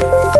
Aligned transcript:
Bye. 0.00 0.35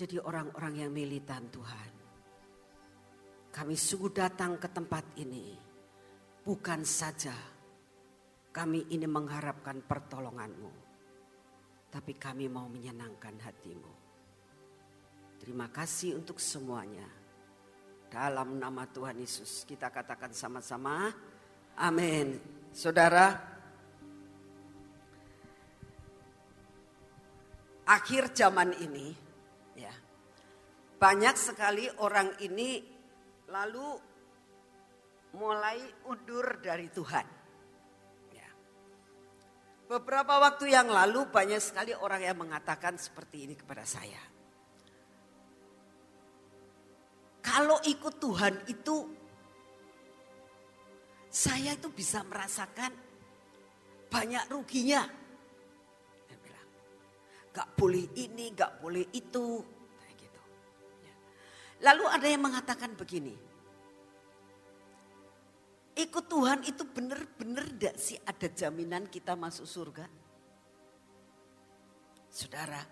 Menjadi 0.00 0.24
orang-orang 0.24 0.74
yang 0.80 0.90
militan 0.96 1.44
Tuhan. 1.52 1.92
Kami 3.52 3.76
sungguh 3.76 4.08
datang 4.16 4.56
ke 4.56 4.64
tempat 4.72 5.04
ini 5.20 5.52
bukan 6.40 6.80
saja 6.88 7.36
kami 8.48 8.88
ini 8.96 9.04
mengharapkan 9.04 9.84
pertolonganmu. 9.84 10.72
Tapi 11.92 12.16
kami 12.16 12.48
mau 12.48 12.64
menyenangkan 12.72 13.44
hatimu. 13.44 13.92
Terima 15.36 15.68
kasih 15.68 16.16
untuk 16.16 16.40
semuanya. 16.40 17.04
Dalam 18.08 18.56
nama 18.56 18.88
Tuhan 18.88 19.20
Yesus 19.20 19.68
kita 19.68 19.92
katakan 19.92 20.32
sama-sama. 20.32 21.12
Amin. 21.76 22.40
Saudara, 22.72 23.36
akhir 27.84 28.32
zaman 28.32 28.72
ini 28.80 29.28
banyak 31.00 31.36
sekali 31.40 31.88
orang 32.04 32.36
ini 32.44 32.84
lalu 33.48 33.88
mulai 35.40 35.80
undur 36.06 36.60
dari 36.60 36.92
Tuhan. 36.92 37.26
Ya. 38.36 38.50
Beberapa 39.88 40.36
waktu 40.36 40.68
yang 40.68 40.92
lalu 40.92 41.24
banyak 41.32 41.58
sekali 41.64 41.96
orang 41.96 42.20
yang 42.20 42.36
mengatakan 42.36 43.00
seperti 43.00 43.48
ini 43.48 43.56
kepada 43.56 43.88
saya. 43.88 44.20
kalau 47.40 47.80
ikut 47.82 48.20
Tuhan 48.20 48.54
itu 48.68 48.96
saya 51.30 51.74
itu 51.74 51.88
bisa 51.90 52.22
merasakan 52.22 52.92
banyak 54.10 54.44
ruginya. 54.50 55.02
Gak 57.50 57.74
boleh 57.74 58.06
ini, 58.14 58.54
gak 58.54 58.78
boleh 58.78 59.10
itu. 59.10 59.58
Lalu 61.80 62.04
ada 62.12 62.26
yang 62.28 62.44
mengatakan 62.44 62.92
begini, 62.92 63.32
ikut 65.96 66.24
Tuhan 66.28 66.60
itu 66.68 66.84
benar-benar 66.84 67.64
tidak 67.72 67.96
sih 67.96 68.20
ada 68.20 68.46
jaminan 68.52 69.08
kita 69.08 69.32
masuk 69.32 69.64
surga? 69.64 70.04
Saudara, 72.28 72.84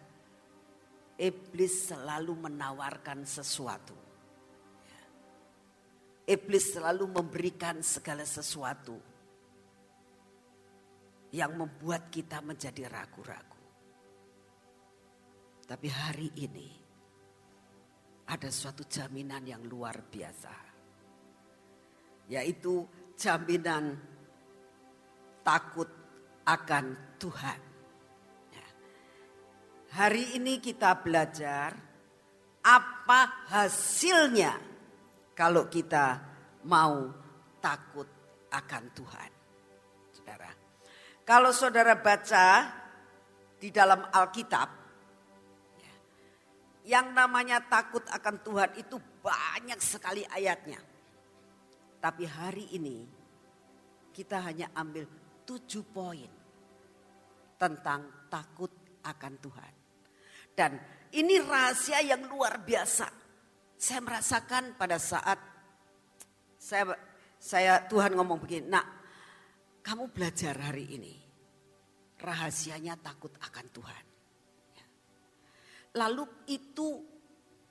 iblis 1.21 1.93
selalu 1.93 2.33
menawarkan 2.49 3.29
sesuatu. 3.29 3.95
Iblis 6.29 6.77
selalu 6.77 7.09
memberikan 7.09 7.81
segala 7.81 8.25
sesuatu 8.25 9.01
yang 11.33 11.57
membuat 11.57 12.09
kita 12.09 12.41
menjadi 12.41 12.89
ragu-ragu. 12.89 13.61
Tapi 15.69 15.89
hari 15.93 16.33
ini 16.41 16.78
ada 18.29 18.49
suatu 18.53 18.85
jaminan 18.85 19.45
yang 19.49 19.65
luar 19.65 20.05
biasa. 20.05 20.55
Yaitu 22.29 22.85
jaminan 23.17 23.97
takut 25.41 25.89
akan 26.45 27.17
Tuhan. 27.17 27.61
Ya. 28.53 28.69
Hari 29.97 30.37
ini 30.37 30.61
kita 30.61 30.93
belajar 31.01 31.73
apa 32.61 33.49
hasilnya 33.49 34.61
kalau 35.33 35.73
kita 35.73 36.21
mau 36.69 37.09
takut 37.65 38.09
akan 38.53 38.85
Tuhan. 38.93 39.39
Kalau 41.29 41.53
saudara 41.53 41.93
baca 42.01 42.73
di 43.61 43.69
dalam 43.69 44.01
Alkitab, 44.09 44.78
yang 46.89 47.13
namanya 47.13 47.61
takut 47.61 48.01
akan 48.09 48.41
Tuhan 48.41 48.71
itu 48.81 48.97
banyak 49.21 49.77
sekali 49.77 50.25
ayatnya. 50.25 50.81
Tapi 52.01 52.25
hari 52.25 52.65
ini 52.73 53.05
kita 54.09 54.41
hanya 54.41 54.73
ambil 54.73 55.05
tujuh 55.45 55.85
poin 55.93 56.33
tentang 57.61 58.09
takut 58.33 58.73
akan 59.05 59.35
Tuhan. 59.37 59.73
Dan 60.57 60.81
ini 61.13 61.37
rahasia 61.45 62.01
yang 62.01 62.25
luar 62.25 62.65
biasa. 62.65 63.13
Saya 63.77 64.01
merasakan 64.01 64.75
pada 64.81 64.97
saat 64.97 65.39
saya 66.57 66.97
saya 67.39 67.85
Tuhan 67.85 68.17
ngomong 68.17 68.41
begini, 68.41 68.65
nak 68.65 68.87
kamu 69.85 70.09
belajar 70.09 70.57
hari 70.57 70.89
ini. 70.89 71.15
Rahasianya 72.19 72.99
takut 72.99 73.31
akan 73.39 73.67
Tuhan. 73.71 74.08
Lalu 75.97 76.25
itu 76.51 77.01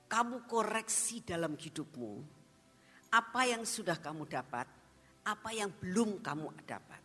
kamu 0.08 0.48
koreksi 0.48 1.22
dalam 1.22 1.54
hidupmu. 1.54 2.12
Apa 3.12 3.44
yang 3.46 3.62
sudah 3.62 4.00
kamu 4.00 4.24
dapat, 4.26 4.66
apa 5.24 5.50
yang 5.52 5.68
belum 5.68 6.24
kamu 6.24 6.48
dapat. 6.64 7.00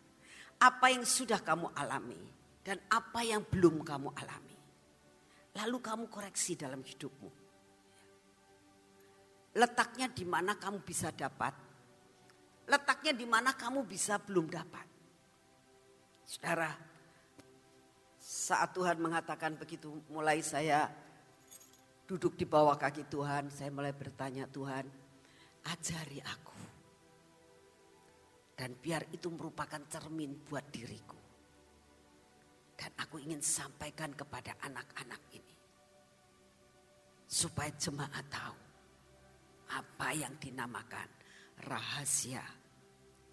Apa 0.58 0.88
yang 0.88 1.04
sudah 1.04 1.44
kamu 1.44 1.68
alami 1.76 2.18
dan 2.64 2.80
apa 2.88 3.20
yang 3.20 3.44
belum 3.44 3.84
kamu 3.84 4.08
alami. 4.16 4.56
Lalu 5.60 5.76
kamu 5.78 6.04
koreksi 6.08 6.56
dalam 6.56 6.80
hidupmu. 6.80 7.30
Letaknya 9.54 10.10
di 10.10 10.26
mana 10.26 10.58
kamu 10.58 10.82
bisa 10.82 11.14
dapat, 11.14 11.54
letaknya 12.66 13.14
di 13.14 13.22
mana 13.22 13.54
kamu 13.54 13.86
bisa 13.86 14.18
belum 14.18 14.50
dapat. 14.50 14.86
Saudara, 16.26 16.74
saat 18.18 18.74
Tuhan 18.74 18.98
mengatakan 18.98 19.54
begitu, 19.54 19.94
mulai 20.10 20.42
saya 20.42 20.90
duduk 22.04 22.36
di 22.36 22.44
bawah 22.44 22.76
kaki 22.76 23.08
Tuhan, 23.08 23.48
saya 23.48 23.72
mulai 23.72 23.96
bertanya 23.96 24.44
Tuhan, 24.48 24.84
ajari 25.64 26.20
aku. 26.20 26.60
Dan 28.54 28.76
biar 28.78 29.10
itu 29.10 29.32
merupakan 29.32 29.80
cermin 29.90 30.46
buat 30.46 30.62
diriku. 30.70 31.18
Dan 32.78 32.90
aku 33.00 33.18
ingin 33.18 33.42
sampaikan 33.42 34.14
kepada 34.14 34.54
anak-anak 34.62 35.22
ini. 35.34 35.54
Supaya 37.26 37.72
jemaat 37.74 38.26
tahu 38.30 38.58
apa 39.74 40.08
yang 40.14 40.38
dinamakan 40.38 41.08
rahasia 41.66 42.44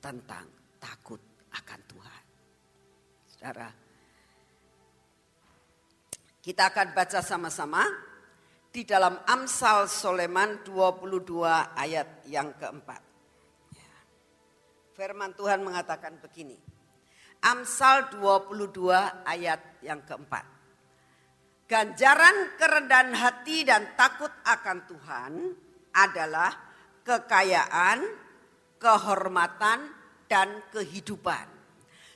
tentang 0.02 0.48
takut 0.82 1.22
akan 1.54 1.80
Tuhan. 1.86 2.24
Saudara. 3.30 3.70
Kita 6.42 6.74
akan 6.74 6.88
baca 6.98 7.22
sama-sama 7.22 7.86
di 8.72 8.88
dalam 8.88 9.20
Amsal 9.28 9.92
Soleman 9.92 10.64
22 10.64 11.44
ayat 11.76 12.24
yang 12.24 12.56
keempat. 12.56 13.04
Ya. 13.76 13.92
Firman 14.96 15.36
Tuhan 15.36 15.60
mengatakan 15.60 16.16
begini. 16.24 16.56
Amsal 17.44 18.16
22 18.16 19.28
ayat 19.28 19.84
yang 19.84 20.00
keempat. 20.08 20.48
Ganjaran 21.68 22.56
kerendahan 22.56 23.12
hati 23.12 23.68
dan 23.68 23.92
takut 24.00 24.32
akan 24.48 24.80
Tuhan 24.88 25.34
adalah 25.92 26.52
kekayaan, 27.04 28.00
kehormatan, 28.80 29.80
dan 30.32 30.64
kehidupan. 30.72 31.48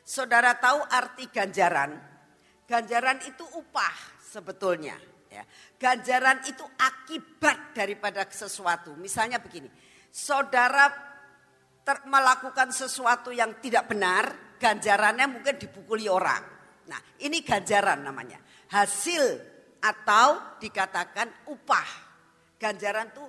Saudara 0.08 0.56
tahu 0.56 0.80
arti 0.88 1.28
ganjaran? 1.28 2.00
Ganjaran 2.64 3.20
itu 3.28 3.44
upah 3.60 3.96
sebetulnya. 4.24 5.15
Ya. 5.36 5.44
Ganjaran 5.76 6.48
itu 6.48 6.64
akibat 6.80 7.76
daripada 7.76 8.24
sesuatu. 8.32 8.96
Misalnya 8.96 9.44
begini, 9.44 9.68
saudara 10.08 10.88
ter- 11.84 12.08
melakukan 12.08 12.72
sesuatu 12.72 13.36
yang 13.36 13.60
tidak 13.60 13.92
benar, 13.92 14.56
ganjarannya 14.56 15.28
mungkin 15.28 15.60
dipukuli 15.60 16.08
orang. 16.08 16.44
Nah 16.88 17.00
ini 17.20 17.44
ganjaran 17.44 18.00
namanya. 18.00 18.40
Hasil 18.72 19.24
atau 19.84 20.58
dikatakan 20.64 21.52
upah. 21.52 21.90
Ganjaran 22.56 23.12
itu 23.12 23.26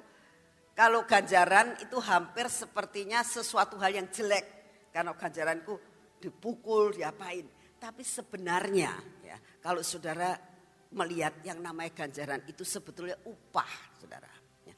kalau 0.77 1.03
ganjaran 1.09 1.75
itu 1.83 1.99
hampir 1.99 2.47
sepertinya 2.47 3.27
sesuatu 3.27 3.77
hal 3.83 3.93
yang 3.99 4.09
jelek. 4.09 4.47
Karena 4.95 5.13
ganjaranku 5.13 5.75
dipukul, 6.23 6.97
diapain. 6.97 7.45
Tapi 7.77 8.01
sebenarnya 8.01 8.93
ya, 9.21 9.37
kalau 9.61 9.85
saudara 9.85 10.56
melihat 10.93 11.35
yang 11.43 11.59
namanya 11.59 12.07
ganjaran 12.07 12.43
itu 12.47 12.63
sebetulnya 12.63 13.19
upah, 13.27 13.73
saudara. 13.99 14.31
Ya. 14.63 14.75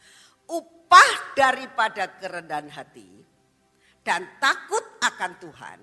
Upah 0.49 1.37
daripada 1.37 2.09
kerendahan 2.17 2.73
hati 2.73 3.25
dan 4.01 4.25
takut 4.41 4.85
akan 5.05 5.33
Tuhan 5.37 5.81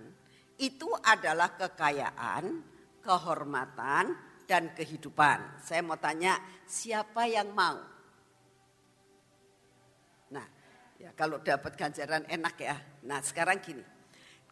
itu 0.58 0.90
adalah 1.04 1.54
kekayaan, 1.54 2.64
kehormatan, 3.04 4.16
dan 4.46 4.72
kehidupan. 4.74 5.62
Saya 5.62 5.82
mau 5.82 6.00
tanya, 6.00 6.38
siapa 6.64 7.26
yang 7.28 7.52
mau? 7.52 7.82
Nah, 10.32 10.48
ya 11.02 11.12
kalau 11.18 11.42
dapat 11.42 11.76
ganjaran 11.76 12.24
enak 12.30 12.56
ya. 12.62 12.78
Nah, 13.06 13.20
sekarang 13.20 13.60
gini. 13.60 13.84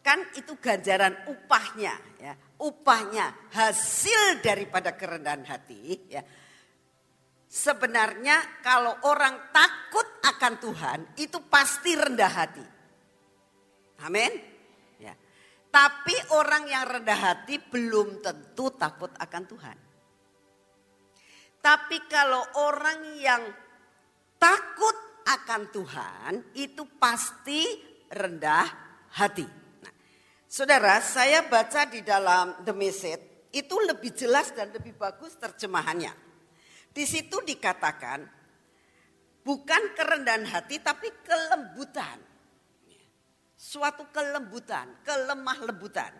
Kan 0.04 0.20
itu 0.36 0.60
ganjaran 0.60 1.16
upahnya 1.32 1.96
ya. 2.20 2.36
Upahnya 2.64 3.52
hasil 3.52 4.40
daripada 4.40 4.96
kerendahan 4.96 5.44
hati 5.44 6.08
ya. 6.08 6.24
Sebenarnya 7.44 8.64
kalau 8.64 9.04
orang 9.04 9.52
takut 9.52 10.08
akan 10.24 10.54
Tuhan 10.58 10.98
itu 11.20 11.38
pasti 11.44 11.92
rendah 11.92 12.32
hati. 12.32 12.66
Amin. 14.02 14.32
Ya. 14.96 15.12
Tapi 15.68 16.16
orang 16.34 16.64
yang 16.66 16.88
rendah 16.88 17.20
hati 17.20 17.60
belum 17.60 18.24
tentu 18.24 18.72
takut 18.74 19.12
akan 19.12 19.42
Tuhan. 19.44 19.76
Tapi 21.60 21.96
kalau 22.08 22.42
orang 22.64 23.00
yang 23.20 23.42
takut 24.40 24.96
akan 25.24 25.62
Tuhan 25.72 26.32
itu 26.58 26.84
pasti 27.00 27.64
rendah 28.12 28.66
hati. 29.16 29.63
Saudara, 30.54 31.02
saya 31.02 31.50
baca 31.50 31.82
di 31.90 31.98
dalam 32.06 32.62
The 32.62 32.70
Message 32.70 33.50
itu 33.58 33.74
lebih 33.74 34.14
jelas 34.14 34.54
dan 34.54 34.70
lebih 34.70 34.94
bagus 34.94 35.34
terjemahannya. 35.34 36.14
Di 36.94 37.02
situ 37.02 37.42
dikatakan 37.42 38.22
bukan 39.42 39.82
kerendahan 39.98 40.46
hati 40.46 40.78
tapi 40.78 41.10
kelembutan. 41.26 42.22
Suatu 43.58 44.06
kelembutan, 44.14 45.02
kelemah 45.02 45.58
lembutan. 45.66 46.14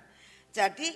Jadi 0.51 0.91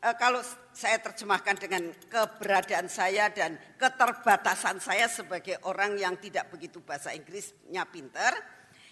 eh, 0.00 0.16
kalau 0.16 0.40
saya 0.72 0.96
terjemahkan 0.96 1.60
dengan 1.60 1.92
keberadaan 2.08 2.88
saya 2.88 3.28
dan 3.28 3.60
keterbatasan 3.76 4.80
saya 4.80 5.12
sebagai 5.12 5.60
orang 5.68 6.00
yang 6.00 6.16
tidak 6.16 6.48
begitu 6.48 6.80
bahasa 6.80 7.12
Inggrisnya 7.12 7.84
pinter, 7.84 8.32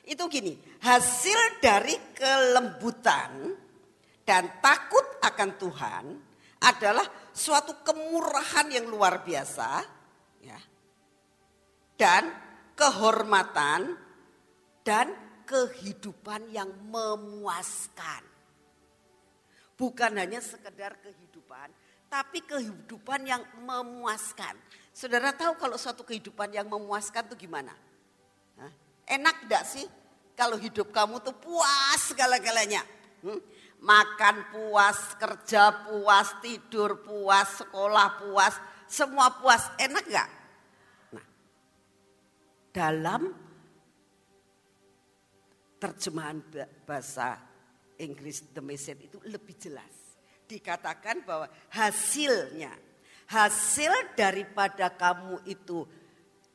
itu 0.04 0.20
gini, 0.28 0.60
hasil 0.84 1.64
dari 1.64 1.96
kelembutan 2.12 3.69
dan 4.30 4.62
takut 4.62 5.02
akan 5.26 5.50
Tuhan 5.58 6.04
adalah 6.62 7.02
suatu 7.34 7.82
kemurahan 7.82 8.70
yang 8.70 8.86
luar 8.86 9.26
biasa, 9.26 9.82
ya, 10.38 10.54
dan 11.98 12.30
kehormatan 12.78 13.98
dan 14.86 15.10
kehidupan 15.42 16.46
yang 16.54 16.70
memuaskan. 16.94 18.22
Bukan 19.74 20.12
hanya 20.14 20.38
sekedar 20.38 20.94
kehidupan, 21.02 21.74
tapi 22.06 22.46
kehidupan 22.46 23.26
yang 23.26 23.42
memuaskan. 23.66 24.54
Saudara 24.94 25.34
tahu 25.34 25.58
kalau 25.58 25.74
suatu 25.74 26.06
kehidupan 26.06 26.54
yang 26.54 26.70
memuaskan 26.70 27.26
itu 27.34 27.50
gimana? 27.50 27.74
Enak 29.10 29.42
tidak 29.42 29.64
sih 29.66 29.86
kalau 30.38 30.54
hidup 30.54 30.94
kamu 30.94 31.18
tuh 31.18 31.34
puas 31.34 31.98
segala-galanya? 31.98 32.86
Hmm? 33.26 33.42
Makan 33.80 34.52
puas, 34.52 35.16
kerja 35.16 35.72
puas, 35.88 36.36
tidur 36.44 37.00
puas, 37.00 37.64
sekolah 37.64 38.20
puas, 38.20 38.54
semua 38.84 39.32
puas. 39.40 39.72
Enak 39.80 40.04
gak? 40.04 40.30
Nah, 41.16 41.26
dalam 42.76 43.32
terjemahan 45.80 46.44
bahasa 46.84 47.40
Inggris 47.96 48.44
The 48.52 48.60
Message 48.60 49.08
itu 49.08 49.18
lebih 49.24 49.56
jelas. 49.56 49.88
Dikatakan 50.44 51.24
bahwa 51.24 51.48
hasilnya, 51.72 52.76
hasil 53.32 54.12
daripada 54.12 54.92
kamu 54.92 55.40
itu 55.48 55.88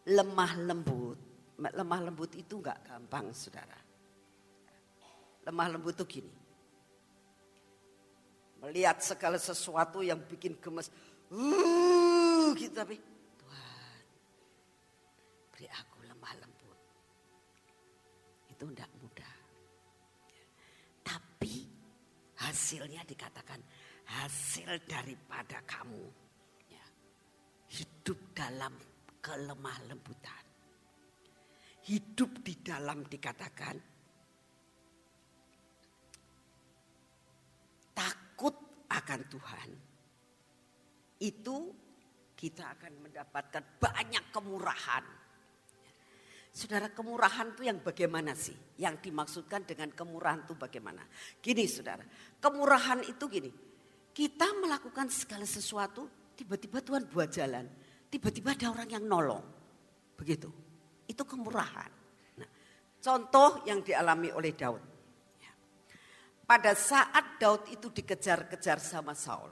lemah 0.05 0.53
lembut. 0.61 1.17
Lemah 1.57 1.99
lembut 2.05 2.37
itu 2.37 2.61
enggak 2.61 2.85
gampang 2.85 3.33
saudara. 3.33 3.79
Lemah 5.41 5.67
lembut 5.73 5.97
itu 5.97 6.21
gini. 6.21 6.44
Melihat 8.63 9.03
segala 9.03 9.35
sesuatu 9.39 9.99
yang 10.05 10.21
bikin 10.23 10.59
gemes. 10.59 10.91
Uh, 11.31 12.53
gitu 12.53 12.71
tapi 12.71 12.95
Tuhan 13.41 14.03
beri 15.51 15.67
aku 15.73 15.97
lemah 16.05 16.33
lembut. 16.39 16.79
Itu 18.53 18.63
enggak 18.69 18.89
hasilnya 22.55 23.01
dikatakan 23.03 23.59
hasil 24.05 24.85
daripada 24.85 25.59
kamu 25.65 26.05
ya, 26.69 26.85
hidup 27.73 28.31
dalam 28.37 28.71
kelemah 29.19 29.77
lembutan. 29.89 30.45
Hidup 31.85 32.41
di 32.41 32.57
dalam 32.65 33.05
dikatakan 33.05 33.77
akan 39.05 39.21
Tuhan. 39.29 39.69
Itu 41.21 41.57
kita 42.33 42.73
akan 42.73 43.05
mendapatkan 43.05 43.63
banyak 43.77 44.33
kemurahan 44.33 45.05
Saudara 46.55 46.87
kemurahan 46.87 47.51
itu 47.51 47.67
yang 47.67 47.83
bagaimana 47.83 48.31
sih? 48.31 48.55
Yang 48.79 49.11
dimaksudkan 49.11 49.67
dengan 49.67 49.91
kemurahan 49.91 50.47
itu 50.47 50.55
bagaimana? 50.55 51.03
Gini 51.43 51.67
saudara, 51.67 51.99
kemurahan 52.39 53.03
itu 53.03 53.27
gini. 53.27 53.51
Kita 54.15 54.55
melakukan 54.63 55.11
segala 55.11 55.43
sesuatu, 55.43 56.07
tiba-tiba 56.31 56.79
Tuhan 56.79 57.11
buat 57.11 57.27
jalan. 57.27 57.67
Tiba-tiba 58.07 58.55
ada 58.55 58.71
orang 58.71 58.87
yang 58.87 59.03
nolong. 59.03 59.43
Begitu. 60.15 60.47
Itu 61.03 61.27
kemurahan. 61.27 61.91
Nah, 62.39 62.49
contoh 63.03 63.67
yang 63.67 63.83
dialami 63.83 64.31
oleh 64.31 64.55
Daud. 64.55 64.94
Pada 66.45 66.77
saat 66.77 67.41
Daud 67.41 67.65
itu 67.73 67.89
dikejar-kejar 67.89 68.77
sama 68.77 69.17
Saul. 69.17 69.49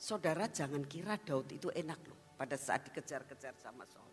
Saudara 0.00 0.48
jangan 0.48 0.80
kira 0.88 1.20
Daud 1.20 1.52
itu 1.52 1.68
enak 1.68 2.00
loh 2.08 2.20
pada 2.40 2.56
saat 2.56 2.88
dikejar-kejar 2.88 3.52
sama 3.60 3.84
Saul. 3.84 4.08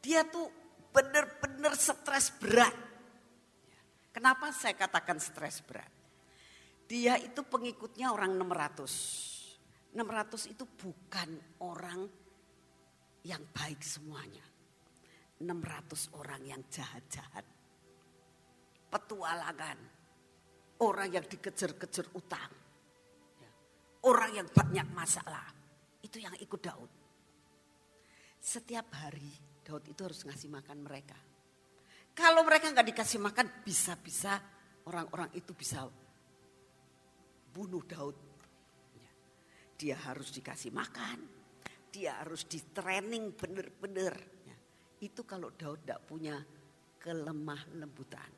Dia 0.00 0.24
tuh 0.24 0.48
benar-benar 0.88 1.76
stres 1.76 2.32
berat. 2.40 2.72
Kenapa 4.08 4.48
saya 4.56 4.72
katakan 4.72 5.20
stres 5.20 5.60
berat? 5.60 5.92
Dia 6.88 7.20
itu 7.20 7.44
pengikutnya 7.44 8.08
orang 8.08 8.40
600. 8.40 9.92
600 9.92 10.52
itu 10.56 10.64
bukan 10.64 11.28
orang 11.60 12.08
yang 13.28 13.44
baik 13.52 13.84
semuanya. 13.84 14.48
600 15.44 16.16
orang 16.16 16.42
yang 16.48 16.64
jahat-jahat. 16.72 17.44
Petualangan. 18.88 19.97
Orang 20.78 21.10
yang 21.10 21.26
dikejar-kejar 21.26 22.06
utang. 22.14 22.52
Orang 24.06 24.30
yang 24.30 24.46
banyak 24.46 24.86
masalah. 24.94 25.50
Itu 25.98 26.22
yang 26.22 26.38
ikut 26.38 26.60
Daud. 26.62 26.92
Setiap 28.38 28.86
hari 28.94 29.28
Daud 29.66 29.84
itu 29.90 30.00
harus 30.06 30.22
ngasih 30.22 30.48
makan 30.48 30.78
mereka. 30.80 31.18
Kalau 32.14 32.46
mereka 32.46 32.70
nggak 32.70 32.88
dikasih 32.94 33.20
makan, 33.20 33.46
bisa-bisa 33.66 34.38
orang-orang 34.88 35.34
itu 35.34 35.52
bisa 35.52 35.84
bunuh 37.52 37.82
Daud. 37.84 38.16
Ya. 38.96 39.12
Dia 39.74 39.96
harus 40.08 40.30
dikasih 40.32 40.72
makan, 40.72 41.18
dia 41.92 42.22
harus 42.22 42.46
di 42.46 42.62
training 42.70 43.34
benar-benar. 43.34 44.14
Ya. 44.46 44.56
Itu 45.02 45.26
kalau 45.26 45.50
Daud 45.54 45.84
tidak 45.84 46.06
punya 46.06 46.38
kelemah 46.98 47.62
lembutan, 47.78 48.30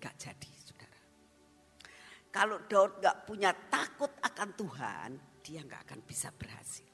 nggak 0.00 0.14
jadi. 0.16 0.59
Kalau 2.30 2.62
Daud 2.70 3.02
nggak 3.02 3.26
punya 3.26 3.50
takut 3.50 4.14
akan 4.22 4.48
Tuhan, 4.54 5.10
dia 5.42 5.66
nggak 5.66 5.82
akan 5.90 6.00
bisa 6.06 6.30
berhasil. 6.30 6.86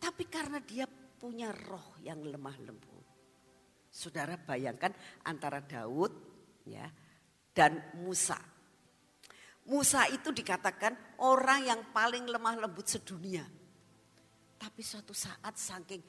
Tapi 0.00 0.24
karena 0.26 0.58
dia 0.58 0.90
punya 0.90 1.52
roh 1.52 2.00
yang 2.02 2.24
lemah 2.24 2.56
lembut. 2.66 3.06
Saudara 3.90 4.34
bayangkan 4.40 4.90
antara 5.28 5.60
Daud 5.60 6.12
ya 6.66 6.88
dan 7.52 7.94
Musa. 8.00 8.38
Musa 9.68 10.08
itu 10.08 10.32
dikatakan 10.32 11.20
orang 11.22 11.68
yang 11.68 11.80
paling 11.92 12.26
lemah 12.26 12.58
lembut 12.58 12.88
sedunia. 12.88 13.44
Tapi 14.56 14.80
suatu 14.80 15.12
saat 15.12 15.54
saking 15.54 16.00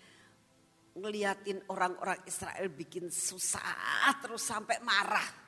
ngeliatin 0.96 1.62
orang-orang 1.72 2.20
Israel 2.28 2.68
bikin 2.72 3.12
susah 3.12 4.12
terus 4.24 4.44
sampai 4.44 4.80
marah. 4.84 5.24
Ya. 5.24 5.41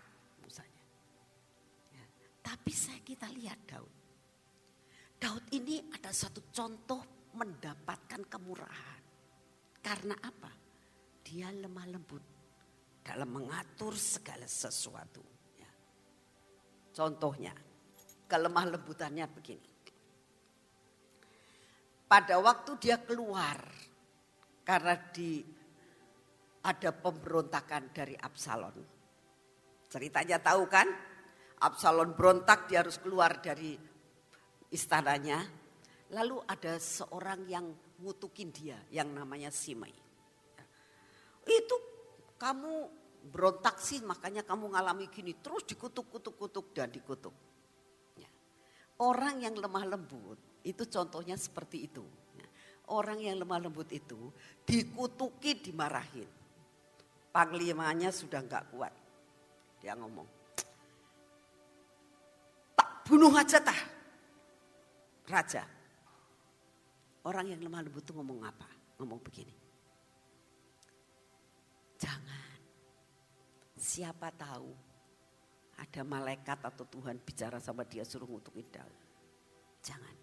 Tapi 2.43 2.71
saya 2.75 2.99
kita 2.99 3.31
lihat 3.31 3.59
Daud. 3.63 3.93
Daud 5.15 5.45
ini 5.55 5.79
ada 5.95 6.11
satu 6.11 6.51
contoh 6.51 7.31
mendapatkan 7.39 8.27
kemurahan. 8.27 9.01
Karena 9.79 10.15
apa? 10.19 10.51
Dia 11.23 11.47
lemah 11.49 11.87
lembut 11.87 12.23
dalam 12.99 13.31
mengatur 13.31 13.95
segala 13.95 14.43
sesuatu. 14.43 15.23
Ya. 15.55 15.71
Contohnya, 16.91 17.55
kelemah 18.27 18.75
lembutannya 18.75 19.25
begini. 19.31 19.71
Pada 22.07 22.37
waktu 22.37 22.77
dia 22.77 22.99
keluar 23.01 23.57
karena 24.63 24.93
di 25.11 25.41
ada 26.63 26.91
pemberontakan 26.95 27.91
dari 27.91 28.15
Absalom. 28.15 28.75
Ceritanya 29.91 30.39
tahu 30.39 30.63
kan? 30.69 30.87
Absalom 31.63 32.11
berontak 32.11 32.67
dia 32.67 32.83
harus 32.83 32.99
keluar 32.99 33.39
dari 33.39 33.79
istananya 34.67 35.63
Lalu 36.13 36.37
ada 36.45 36.77
seorang 36.77 37.49
yang 37.49 37.65
ngutukin 38.05 38.53
dia 38.53 38.77
yang 38.93 39.09
namanya 39.09 39.49
Simei. 39.49 39.93
Itu 41.43 41.75
kamu 42.37 42.73
berontak 43.33 43.81
sih 43.81 44.05
makanya 44.05 44.45
kamu 44.45 44.77
ngalami 44.77 45.09
gini. 45.09 45.33
Terus 45.41 45.65
dikutuk-kutuk-kutuk 45.65 46.69
dan 46.77 46.93
dikutuk. 46.93 47.33
Ya. 48.13 48.29
Orang 49.01 49.41
yang 49.41 49.57
lemah 49.57 49.89
lembut 49.89 50.37
itu 50.61 50.85
contohnya 50.85 51.33
seperti 51.33 51.89
itu. 51.89 52.05
Ya. 52.37 52.47
Orang 52.93 53.17
yang 53.17 53.41
lemah 53.41 53.65
lembut 53.65 53.89
itu 53.89 54.29
dikutuki 54.69 55.57
dimarahin. 55.57 56.29
Panglimanya 57.33 58.13
sudah 58.13 58.45
nggak 58.45 58.69
kuat. 58.69 58.93
Dia 59.81 59.97
ngomong, 59.97 60.42
bunuh 63.05 63.31
aja 63.35 63.59
tah. 63.59 63.81
Raja, 65.23 65.63
Orang 67.23 67.47
yang 67.47 67.63
lemah 67.63 67.87
lembut 67.87 68.03
itu 68.03 68.11
ngomong 68.11 68.43
apa? 68.43 68.67
Ngomong 68.99 69.19
begini. 69.23 69.55
Jangan. 71.95 72.59
Siapa 73.79 74.27
tahu 74.35 74.75
ada 75.79 76.01
malaikat 76.03 76.59
atau 76.67 76.83
Tuhan 76.83 77.23
bicara 77.23 77.63
sama 77.63 77.87
dia 77.87 78.03
suruh 78.03 78.27
ngutukin 78.27 78.67
Daud. 78.67 78.99
Jangan. 79.79 80.15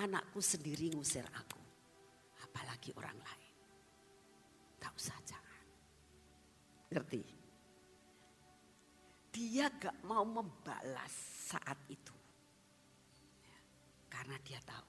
Anakku 0.00 0.40
sendiri 0.40 0.88
ngusir 0.96 1.28
aku. 1.28 1.60
Apalagi 2.40 2.96
orang 2.96 3.20
lain. 3.20 3.52
Tak 4.80 4.96
usah 4.96 5.16
jangan. 5.28 5.64
Ngerti? 6.88 7.39
Dia 9.40 9.72
gak 9.72 10.04
mau 10.04 10.20
membalas 10.20 11.08
saat 11.48 11.80
itu. 11.88 12.12
Ya, 13.40 13.58
karena 14.12 14.36
dia 14.44 14.60
tahu. 14.60 14.88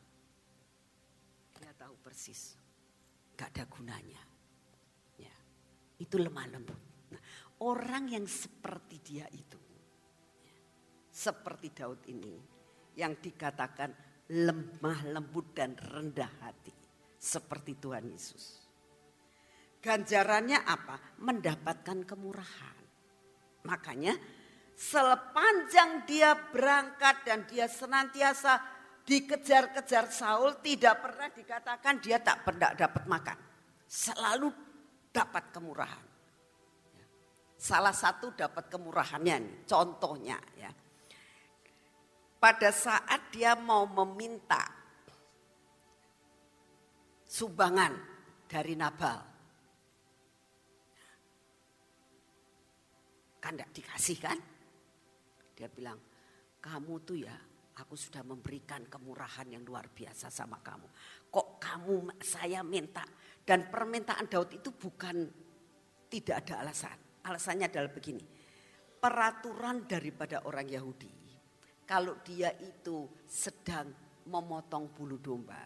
Dia 1.64 1.72
tahu 1.80 1.96
persis. 2.04 2.60
Gak 3.40 3.56
ada 3.56 3.64
gunanya. 3.72 4.20
Ya, 5.16 5.36
itu 6.04 6.20
lemah 6.20 6.52
lembut. 6.52 6.76
Nah, 7.16 7.22
orang 7.64 8.12
yang 8.12 8.28
seperti 8.28 9.00
dia 9.00 9.24
itu 9.32 9.62
seperti 11.12 11.76
Daud 11.76 12.08
ini 12.08 12.36
yang 12.96 13.20
dikatakan 13.20 13.92
lemah 14.32 15.00
lembut 15.12 15.52
dan 15.52 15.76
rendah 15.76 16.32
hati 16.40 16.74
seperti 17.20 17.76
Tuhan 17.78 18.08
Yesus. 18.08 18.64
Ganjarannya 19.84 20.64
apa? 20.64 21.20
Mendapatkan 21.20 22.08
kemurahan. 22.08 22.80
Makanya 23.68 24.41
sepanjang 24.82 26.10
dia 26.10 26.34
berangkat 26.34 27.22
dan 27.22 27.46
dia 27.46 27.70
senantiasa 27.70 28.58
dikejar-kejar 29.06 30.10
Saul 30.10 30.58
tidak 30.66 31.06
pernah 31.06 31.30
dikatakan 31.30 32.02
dia 32.02 32.18
tak 32.18 32.42
pernah 32.42 32.74
dapat 32.74 33.04
makan. 33.06 33.38
Selalu 33.86 34.50
dapat 35.14 35.54
kemurahan. 35.54 36.06
Salah 37.62 37.94
satu 37.94 38.34
dapat 38.34 38.74
kemurahannya 38.74 39.38
nih, 39.38 39.58
contohnya 39.70 40.42
ya 40.58 40.74
pada 42.42 42.74
saat 42.74 43.30
dia 43.30 43.54
mau 43.54 43.86
meminta 43.86 44.66
sumbangan 47.30 47.94
dari 48.50 48.74
Nabal. 48.74 49.20
Kan 53.38 53.54
tidak 53.54 53.70
dikasih 53.78 54.18
kan? 54.18 54.51
Dia 55.56 55.68
bilang, 55.72 56.00
kamu 56.62 56.94
tuh 57.04 57.18
ya 57.22 57.36
aku 57.78 57.96
sudah 57.96 58.22
memberikan 58.22 58.86
kemurahan 58.86 59.48
yang 59.50 59.64
luar 59.66 59.90
biasa 59.90 60.30
sama 60.30 60.60
kamu. 60.62 60.88
Kok 61.32 61.48
kamu 61.60 61.96
saya 62.22 62.62
minta? 62.62 63.04
Dan 63.42 63.68
permintaan 63.68 64.30
Daud 64.30 64.54
itu 64.54 64.70
bukan 64.72 65.28
tidak 66.12 66.46
ada 66.46 66.62
alasan. 66.62 66.98
Alasannya 67.26 67.68
adalah 67.70 67.92
begini. 67.92 68.24
Peraturan 69.02 69.90
daripada 69.90 70.46
orang 70.46 70.70
Yahudi 70.70 71.22
kalau 71.92 72.24
dia 72.24 72.56
itu 72.64 73.04
sedang 73.28 73.92
memotong 74.32 74.96
bulu 74.96 75.20
domba, 75.20 75.60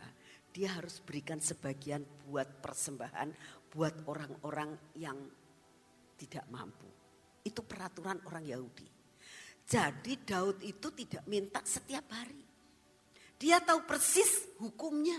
dia 0.50 0.74
harus 0.74 0.98
berikan 0.98 1.38
sebagian 1.38 2.02
buat 2.26 2.66
persembahan 2.66 3.30
buat 3.70 4.10
orang-orang 4.10 4.74
yang 4.98 5.22
tidak 6.18 6.50
mampu. 6.50 6.90
Itu 7.46 7.62
peraturan 7.62 8.26
orang 8.26 8.42
Yahudi. 8.42 8.88
Jadi 9.66 10.22
Daud 10.22 10.62
itu 10.62 10.94
tidak 10.94 11.26
minta 11.26 11.58
setiap 11.66 12.06
hari. 12.14 12.38
Dia 13.36 13.58
tahu 13.60 13.82
persis 13.84 14.56
hukumnya. 14.62 15.18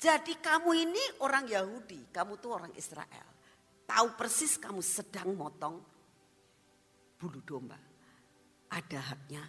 Jadi 0.00 0.40
kamu 0.40 0.70
ini 0.74 1.04
orang 1.22 1.46
Yahudi, 1.46 2.10
kamu 2.10 2.40
tuh 2.40 2.50
orang 2.58 2.72
Israel. 2.74 3.28
Tahu 3.86 4.08
persis 4.16 4.56
kamu 4.56 4.80
sedang 4.80 5.36
motong 5.36 5.76
bulu 7.20 7.38
domba. 7.44 7.76
Ada 8.72 9.00
haknya 9.14 9.44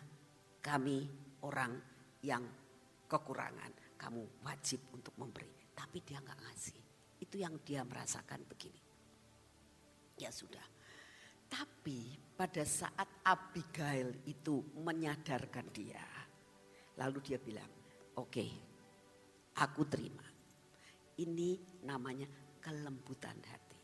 kami 0.59 1.07
orang 1.47 1.73
yang 2.21 2.43
kekurangan. 3.07 3.97
Kamu 3.97 4.43
wajib 4.43 4.83
untuk 4.91 5.15
memberi. 5.15 5.71
Tapi 5.71 6.03
dia 6.03 6.19
nggak 6.19 6.39
ngasih. 6.43 6.79
Itu 7.23 7.39
yang 7.39 7.55
dia 7.63 7.87
merasakan 7.87 8.43
begini. 8.45 8.83
Ya 10.19 10.27
sudah. 10.27 10.72
Tapi 11.53 12.17
pada 12.33 12.65
saat 12.65 13.21
Abigail 13.21 14.25
itu 14.25 14.73
menyadarkan 14.81 15.69
dia. 15.69 16.01
Lalu 16.97 17.17
dia 17.21 17.37
bilang, 17.37 17.69
oke 18.17 18.25
okay, 18.25 18.49
aku 19.61 19.85
terima. 19.85 20.25
Ini 21.13 21.81
namanya 21.85 22.25
kelembutan 22.57 23.37
hati. 23.37 23.77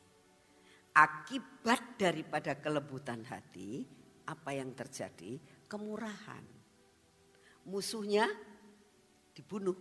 Akibat 0.98 2.02
daripada 2.02 2.58
kelembutan 2.58 3.22
hati, 3.30 3.86
apa 4.26 4.50
yang 4.50 4.74
terjadi? 4.74 5.38
Kemurahan 5.70 6.42
musuhnya 7.70 8.26
dibunuh. 9.38 9.78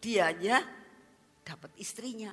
Dianya 0.00 0.64
dapat 1.44 1.76
istrinya. 1.76 2.32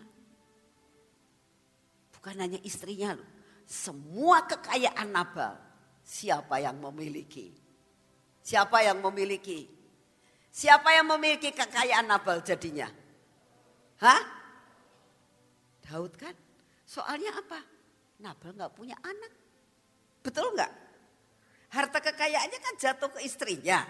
Bukan 2.16 2.36
hanya 2.40 2.64
istrinya 2.64 3.12
loh. 3.12 3.37
Semua 3.68 4.48
kekayaan 4.48 5.12
Nabal 5.12 5.60
siapa 6.00 6.64
yang 6.64 6.80
memiliki? 6.80 7.52
Siapa 8.40 8.80
yang 8.80 9.04
memiliki? 9.04 9.68
Siapa 10.48 10.96
yang 10.96 11.12
memiliki 11.12 11.52
kekayaan 11.52 12.08
Nabal 12.08 12.40
jadinya? 12.48 12.88
Hah? 14.00 14.24
Daud 15.84 16.16
kan? 16.16 16.32
Soalnya 16.88 17.36
apa? 17.36 17.60
Nabal 18.24 18.56
nggak 18.56 18.72
punya 18.72 18.96
anak. 19.04 19.36
Betul 20.24 20.56
nggak? 20.56 20.72
Harta 21.76 22.00
kekayaannya 22.00 22.60
kan 22.64 22.76
jatuh 22.80 23.12
ke 23.12 23.20
istrinya. 23.28 23.84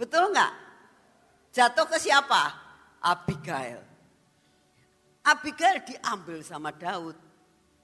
Betul 0.00 0.32
nggak? 0.32 0.52
Jatuh 1.52 1.86
ke 1.92 2.00
siapa? 2.00 2.42
Abigail. 3.04 3.84
Abigail 5.28 5.84
diambil 5.84 6.40
sama 6.40 6.72
Daud. 6.72 7.33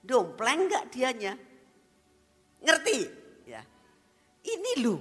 Dompleng 0.01 0.67
nggak 0.69 0.89
dianya? 0.89 1.33
Ngerti? 2.61 2.99
Ya. 3.45 3.61
Ini 4.41 4.73
loh 4.85 5.01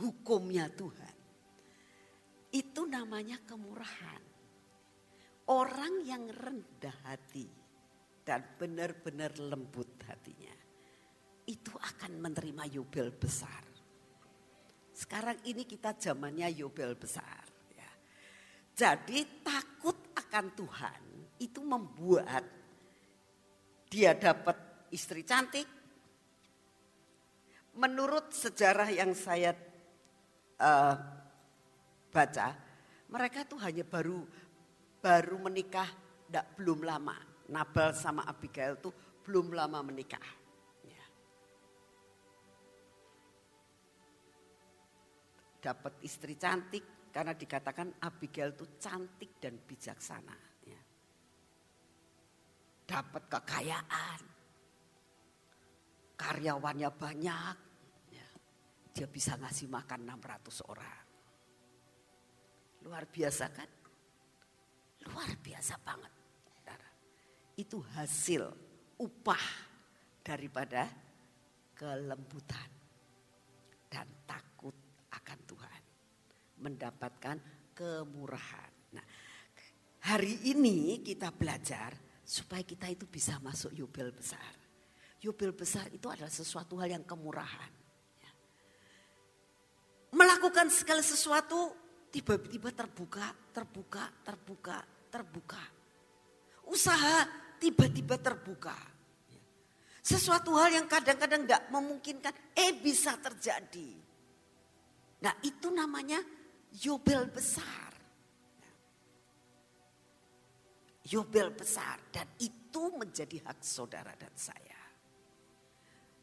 hukumnya 0.00 0.68
Tuhan. 0.72 1.16
Itu 2.52 2.84
namanya 2.84 3.40
kemurahan. 3.48 4.22
Orang 5.48 6.04
yang 6.04 6.28
rendah 6.28 6.96
hati 7.08 7.48
dan 8.22 8.44
benar-benar 8.54 9.34
lembut 9.40 9.98
hatinya 10.06 10.54
itu 11.48 11.74
akan 11.74 12.22
menerima 12.22 12.64
yubel 12.70 13.10
besar. 13.10 13.66
Sekarang 14.94 15.42
ini 15.48 15.66
kita 15.66 15.98
zamannya 15.98 16.46
yubel 16.54 16.94
besar. 16.94 17.42
Ya. 17.74 17.90
Jadi 18.70 19.42
takut 19.42 20.14
akan 20.14 20.46
Tuhan 20.54 21.02
itu 21.42 21.58
membuat 21.58 22.61
dia 23.92 24.16
dapat 24.16 24.88
istri 24.88 25.20
cantik. 25.20 25.68
Menurut 27.76 28.32
sejarah 28.32 28.88
yang 28.88 29.12
saya 29.12 29.52
uh, 30.60 30.96
baca, 32.08 32.48
mereka 33.12 33.44
tuh 33.44 33.60
hanya 33.60 33.84
baru 33.84 34.24
baru 34.96 35.36
menikah, 35.44 35.88
tidak 36.28 36.56
belum 36.56 36.80
lama. 36.88 37.16
Nabal 37.52 37.92
sama 37.92 38.24
Abigail 38.24 38.80
tuh 38.80 38.92
belum 39.28 39.52
lama 39.52 39.84
menikah. 39.84 40.40
dapat 45.62 46.02
istri 46.02 46.34
cantik 46.34 47.14
karena 47.14 47.38
dikatakan 47.38 48.02
Abigail 48.02 48.50
itu 48.50 48.66
cantik 48.82 49.38
dan 49.38 49.62
bijaksana. 49.62 50.51
Dapat 52.92 53.24
kekayaan, 53.24 54.20
karyawannya 56.20 56.90
banyak, 56.92 57.56
ya. 58.12 58.28
dia 58.92 59.08
bisa 59.08 59.40
ngasih 59.40 59.72
makan 59.72 60.12
600 60.12 60.68
orang. 60.68 61.04
Luar 62.84 63.08
biasa 63.08 63.48
kan? 63.48 63.70
Luar 65.08 65.32
biasa 65.40 65.80
banget. 65.80 66.12
Itu 67.56 67.84
hasil 67.96 68.48
upah 69.00 69.44
daripada 70.24 70.88
kelembutan 71.76 72.68
dan 73.92 74.08
takut 74.24 74.76
akan 75.12 75.38
Tuhan. 75.48 75.82
Mendapatkan 76.60 77.36
kemurahan. 77.76 78.72
Nah, 78.96 79.04
hari 80.08 80.48
ini 80.48 81.00
kita 81.04 81.28
belajar 81.32 82.11
supaya 82.32 82.64
kita 82.64 82.88
itu 82.88 83.04
bisa 83.04 83.36
masuk 83.44 83.76
yubel 83.76 84.08
besar. 84.08 84.56
Yubel 85.20 85.52
besar 85.52 85.92
itu 85.92 86.08
adalah 86.08 86.32
sesuatu 86.32 86.80
hal 86.80 86.96
yang 86.96 87.04
kemurahan. 87.04 87.72
Ya. 88.24 88.32
Melakukan 90.16 90.72
segala 90.72 91.04
sesuatu 91.04 91.76
tiba-tiba 92.08 92.72
terbuka, 92.72 93.36
terbuka, 93.52 94.08
terbuka, 94.24 94.80
terbuka. 95.12 95.60
Usaha 96.72 97.28
tiba-tiba 97.60 98.16
terbuka. 98.16 98.80
Ya. 99.28 99.42
Sesuatu 100.00 100.56
hal 100.56 100.72
yang 100.72 100.88
kadang-kadang 100.88 101.44
nggak 101.44 101.68
memungkinkan, 101.68 102.32
eh 102.56 102.72
bisa 102.80 103.12
terjadi. 103.20 103.92
Nah 105.20 105.36
itu 105.44 105.68
namanya 105.68 106.24
Yobel 106.80 107.28
besar. 107.28 107.91
Yobel 111.12 111.52
besar 111.52 112.00
dan 112.08 112.24
itu 112.40 112.88
menjadi 112.96 113.44
hak 113.44 113.60
saudara 113.60 114.16
dan 114.16 114.32
saya. 114.32 114.80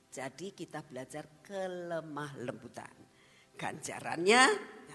Jadi 0.09 0.57
kita 0.57 0.81
belajar 0.81 1.45
kelemah 1.45 2.33
lembutan. 2.41 2.89
Ganjarannya 3.53 4.41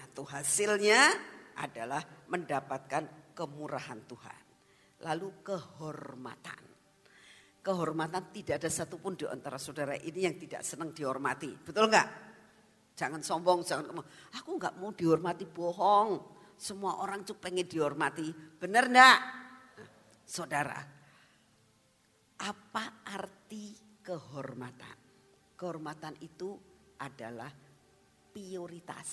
atau 0.03 0.27
hasilnya 0.27 1.15
adalah 1.55 2.03
mendapatkan 2.27 3.31
kemurahan 3.31 4.03
Tuhan. 4.03 4.43
Lalu 5.07 5.27
kehormatan. 5.47 6.63
Kehormatan 7.63 8.35
tidak 8.35 8.59
ada 8.59 8.69
satupun 8.69 9.15
di 9.15 9.23
antara 9.23 9.55
saudara 9.55 9.95
ini 9.95 10.27
yang 10.27 10.35
tidak 10.35 10.61
senang 10.67 10.91
dihormati. 10.91 11.55
Betul 11.55 11.87
enggak? 11.87 12.09
Jangan 12.99 13.23
sombong, 13.23 13.63
jangan 13.63 13.91
ngomong, 13.91 14.07
aku 14.35 14.49
enggak 14.59 14.75
mau 14.75 14.91
dihormati 14.91 15.47
bohong. 15.47 16.35
Semua 16.59 16.99
orang 16.99 17.23
tuh 17.23 17.39
pengen 17.39 17.67
dihormati. 17.67 18.35
Benar 18.59 18.91
enggak? 18.91 19.44
Saudara, 20.25 20.81
apa 22.41 22.85
arti 23.05 23.77
kehormatan? 24.01 24.97
Kehormatan 25.53 26.17
itu 26.19 26.57
adalah 26.97 27.53
prioritas. 28.33 29.09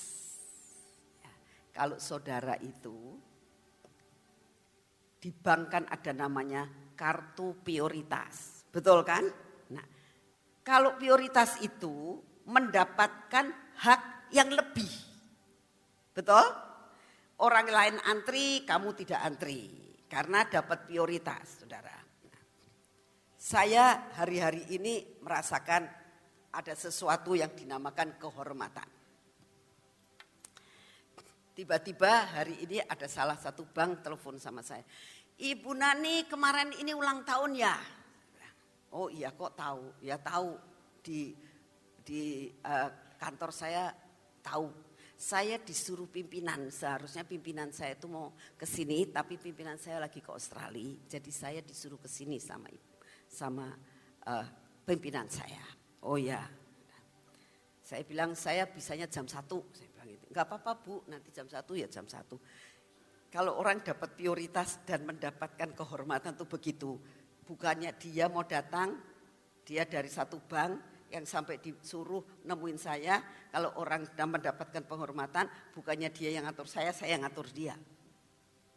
Ya, 1.20 1.33
kalau 1.77 2.01
saudara 2.01 2.57
itu 2.64 3.14
di 5.22 5.31
kan 5.44 5.85
ada 5.87 6.12
namanya 6.16 6.66
kartu 6.96 7.61
prioritas. 7.61 8.64
Betul 8.72 9.05
kan? 9.05 9.22
Nah, 9.70 9.87
kalau 10.64 10.96
prioritas 10.96 11.61
itu 11.61 12.18
mendapatkan 12.48 13.77
hak 13.85 14.33
yang 14.33 14.48
lebih. 14.51 14.90
Betul? 16.16 16.42
Orang 17.38 17.68
lain 17.68 18.01
antri, 18.09 18.64
kamu 18.64 18.96
tidak 18.96 19.20
antri. 19.22 19.82
Karena 20.12 20.44
dapat 20.44 20.85
prioritas, 20.85 21.64
saudara. 21.64 21.96
saya 23.42 24.12
hari-hari 24.12 24.68
ini 24.77 25.18
merasakan 25.25 25.88
ada 26.53 26.75
sesuatu 26.77 27.33
yang 27.33 27.48
dinamakan 27.57 28.20
kehormatan. 28.20 28.87
Tiba-tiba 31.57 32.29
hari 32.29 32.61
ini 32.61 32.85
ada 32.85 33.09
salah 33.09 33.40
satu 33.40 33.64
bank 33.64 34.05
telepon 34.05 34.37
sama 34.37 34.61
saya. 34.61 34.85
Ibu 35.40 35.72
Nani 35.72 36.29
kemarin 36.29 36.77
ini 36.77 36.92
ulang 36.92 37.25
tahun 37.25 37.57
ya. 37.57 37.75
Oh 38.92 39.09
iya 39.09 39.33
kok 39.33 39.57
tahu? 39.57 39.96
Ya 40.05 40.20
tahu 40.20 40.61
di 41.01 41.33
di 42.05 42.53
uh, 42.68 43.16
kantor 43.16 43.51
saya 43.51 43.96
tahu. 44.44 44.68
Saya 45.23 45.55
disuruh 45.63 46.11
pimpinan, 46.11 46.67
seharusnya 46.67 47.23
pimpinan 47.23 47.71
saya 47.71 47.95
itu 47.95 48.11
mau 48.11 48.35
ke 48.59 48.67
sini, 48.67 49.07
tapi 49.07 49.39
pimpinan 49.39 49.79
saya 49.79 50.03
lagi 50.03 50.19
ke 50.19 50.35
Australia. 50.35 50.99
Jadi 51.07 51.31
saya 51.31 51.63
disuruh 51.63 51.95
ke 52.03 52.11
sini 52.11 52.43
sama 52.43 52.67
sama 53.31 53.71
uh, 54.27 54.47
pimpinan 54.83 55.31
saya. 55.31 55.63
Oh 56.03 56.19
ya, 56.19 56.43
saya 57.87 58.03
bilang 58.03 58.35
saya 58.35 58.67
bisanya 58.67 59.07
jam 59.07 59.23
satu. 59.31 59.63
Saya 59.71 59.95
bilang 59.95 60.11
itu, 60.11 60.27
nggak 60.27 60.43
apa-apa 60.43 60.73
bu, 60.83 61.07
nanti 61.07 61.31
jam 61.31 61.47
satu 61.47 61.79
ya 61.79 61.87
jam 61.87 62.03
satu. 62.11 62.35
Kalau 63.31 63.63
orang 63.63 63.79
dapat 63.79 64.19
prioritas 64.19 64.83
dan 64.83 65.07
mendapatkan 65.07 65.71
kehormatan 65.71 66.35
itu 66.35 66.51
begitu. 66.51 66.99
Bukannya 67.47 67.95
dia 67.95 68.27
mau 68.27 68.43
datang, 68.43 68.99
dia 69.63 69.87
dari 69.87 70.11
satu 70.11 70.43
bank 70.51 70.92
yang 71.12 71.29
sampai 71.29 71.61
disuruh 71.61 72.25
nemuin 72.48 72.79
saya. 72.81 73.20
Kalau 73.53 73.77
orang 73.77 74.09
mendapatkan 74.09 74.83
penghormatan, 74.88 75.44
bukannya 75.77 76.09
dia 76.09 76.33
yang 76.33 76.48
ngatur 76.48 76.64
saya, 76.64 76.90
saya 76.96 77.20
yang 77.20 77.29
ngatur 77.29 77.53
dia. 77.53 77.77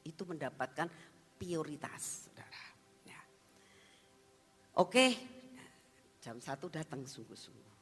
Itu 0.04 0.28
mendapatkan 0.28 0.92
prioritas, 1.40 2.28
saudara. 2.28 2.64
Ya. 3.08 3.20
Oke, 4.76 5.16
jam 6.20 6.38
satu 6.44 6.68
datang 6.68 7.08
sungguh-sungguh. 7.08 7.74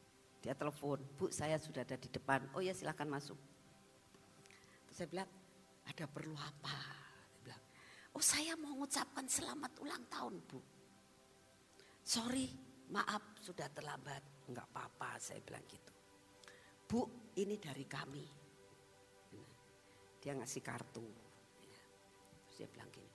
Dia 0.44 0.54
telepon, 0.54 1.02
Bu 1.18 1.32
saya 1.32 1.56
sudah 1.58 1.82
ada 1.82 1.96
di 1.96 2.12
depan. 2.12 2.52
Oh 2.54 2.62
ya 2.62 2.76
silakan 2.76 3.16
masuk. 3.16 3.40
Terus 4.86 4.96
saya 5.00 5.08
bilang, 5.08 5.30
ada 5.88 6.06
perlu 6.06 6.36
apa? 6.36 6.78
Bilang, 7.40 7.64
oh 8.14 8.24
saya 8.24 8.54
mau 8.60 8.76
mengucapkan 8.76 9.24
selamat 9.24 9.72
ulang 9.80 10.04
tahun 10.12 10.36
bu. 10.44 10.60
Sorry, 12.04 12.52
maaf 12.92 13.40
sudah 13.40 13.72
terlambat. 13.72 14.33
Enggak 14.54 14.70
apa-apa 14.70 15.18
saya 15.18 15.42
bilang 15.42 15.66
gitu. 15.66 15.94
Bu 16.86 17.34
ini 17.42 17.58
dari 17.58 17.90
kami. 17.90 18.26
Dia 20.22 20.38
ngasih 20.38 20.62
kartu. 20.62 21.02
Terus 22.46 22.54
dia 22.62 22.70
bilang 22.70 22.88
gini, 22.94 23.10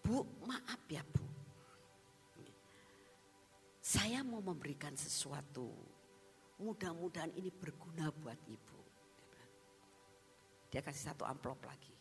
Bu 0.00 0.24
maaf 0.48 0.80
ya 0.88 1.04
bu. 1.04 1.22
Saya 3.84 4.24
mau 4.24 4.40
memberikan 4.40 4.96
sesuatu. 4.96 5.68
Mudah-mudahan 6.64 7.36
ini 7.36 7.52
berguna 7.52 8.08
buat 8.08 8.40
ibu. 8.48 8.80
Dia 10.72 10.80
kasih 10.80 11.12
satu 11.12 11.28
amplop 11.28 11.60
lagi. 11.68 11.92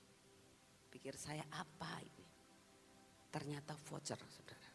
Pikir 0.88 1.20
saya 1.20 1.44
apa 1.52 2.00
ini? 2.00 2.28
Ternyata 3.28 3.76
voucher 3.76 4.22
saudara. 4.32 4.72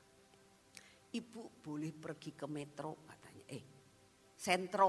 Ibu 1.16 1.64
boleh 1.64 1.96
pergi 1.96 2.36
ke 2.36 2.44
metro 2.44 3.08
sentro. 4.36 4.88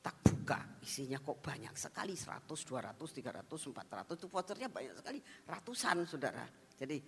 Tak 0.00 0.16
buka 0.24 0.80
isinya 0.80 1.20
kok 1.20 1.44
banyak 1.44 1.76
sekali. 1.76 2.16
100, 2.16 2.48
200, 2.48 2.96
300, 2.96 3.44
400. 3.44 4.16
Itu 4.16 4.26
vouchernya 4.32 4.72
banyak 4.72 4.94
sekali. 4.96 5.20
Ratusan 5.20 6.08
saudara. 6.08 6.48
Jadi 6.74 6.98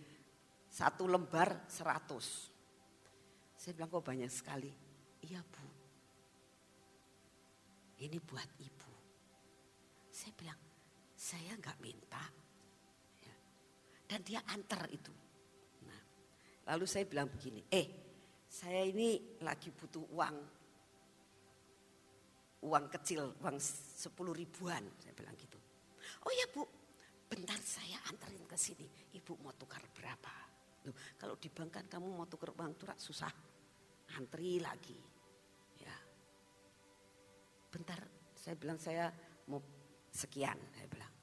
satu 0.68 1.08
lembar 1.08 1.64
100. 1.64 2.52
Saya 3.56 3.72
bilang 3.72 3.88
kok 3.88 4.04
banyak 4.04 4.28
sekali. 4.28 4.70
Iya 5.24 5.40
bu. 5.40 5.66
Ini 8.02 8.18
buat 8.18 8.50
ibu. 8.58 8.92
Saya 10.12 10.32
bilang, 10.34 10.60
saya 11.14 11.54
nggak 11.54 11.78
minta. 11.78 12.24
Ya. 13.22 13.36
Dan 14.10 14.20
dia 14.26 14.42
antar 14.50 14.90
itu. 14.90 15.14
Nah, 15.86 16.00
lalu 16.74 16.84
saya 16.84 17.06
bilang 17.06 17.30
begini, 17.30 17.62
eh 17.70 18.11
saya 18.52 18.84
ini 18.84 19.40
lagi 19.40 19.72
butuh 19.72 20.04
uang. 20.12 20.36
Uang 22.68 22.84
kecil, 22.92 23.32
uang 23.40 23.56
sepuluh 23.96 24.36
ribuan. 24.36 24.84
Saya 25.00 25.16
bilang 25.16 25.32
gitu. 25.40 25.56
Oh 26.28 26.32
ya 26.36 26.46
bu, 26.52 26.62
bentar 27.32 27.56
saya 27.64 27.96
anterin 28.12 28.44
ke 28.44 28.54
sini. 28.60 28.84
Ibu 29.16 29.40
mau 29.40 29.56
tukar 29.56 29.80
berapa? 29.96 30.36
Loh, 30.84 30.94
kalau 31.16 31.40
di 31.40 31.48
bank 31.48 31.80
kan 31.80 31.86
kamu 31.88 32.12
mau 32.12 32.28
tukar 32.28 32.52
uang 32.52 32.76
tuh 32.76 32.92
susah. 33.00 33.32
Antri 34.20 34.60
lagi. 34.60 35.00
Ya. 35.80 35.96
Bentar 37.72 38.04
saya 38.36 38.54
bilang 38.60 38.76
saya 38.76 39.08
mau 39.48 39.64
sekian 40.12 40.60
saya 40.76 40.86
bilang. 40.92 41.14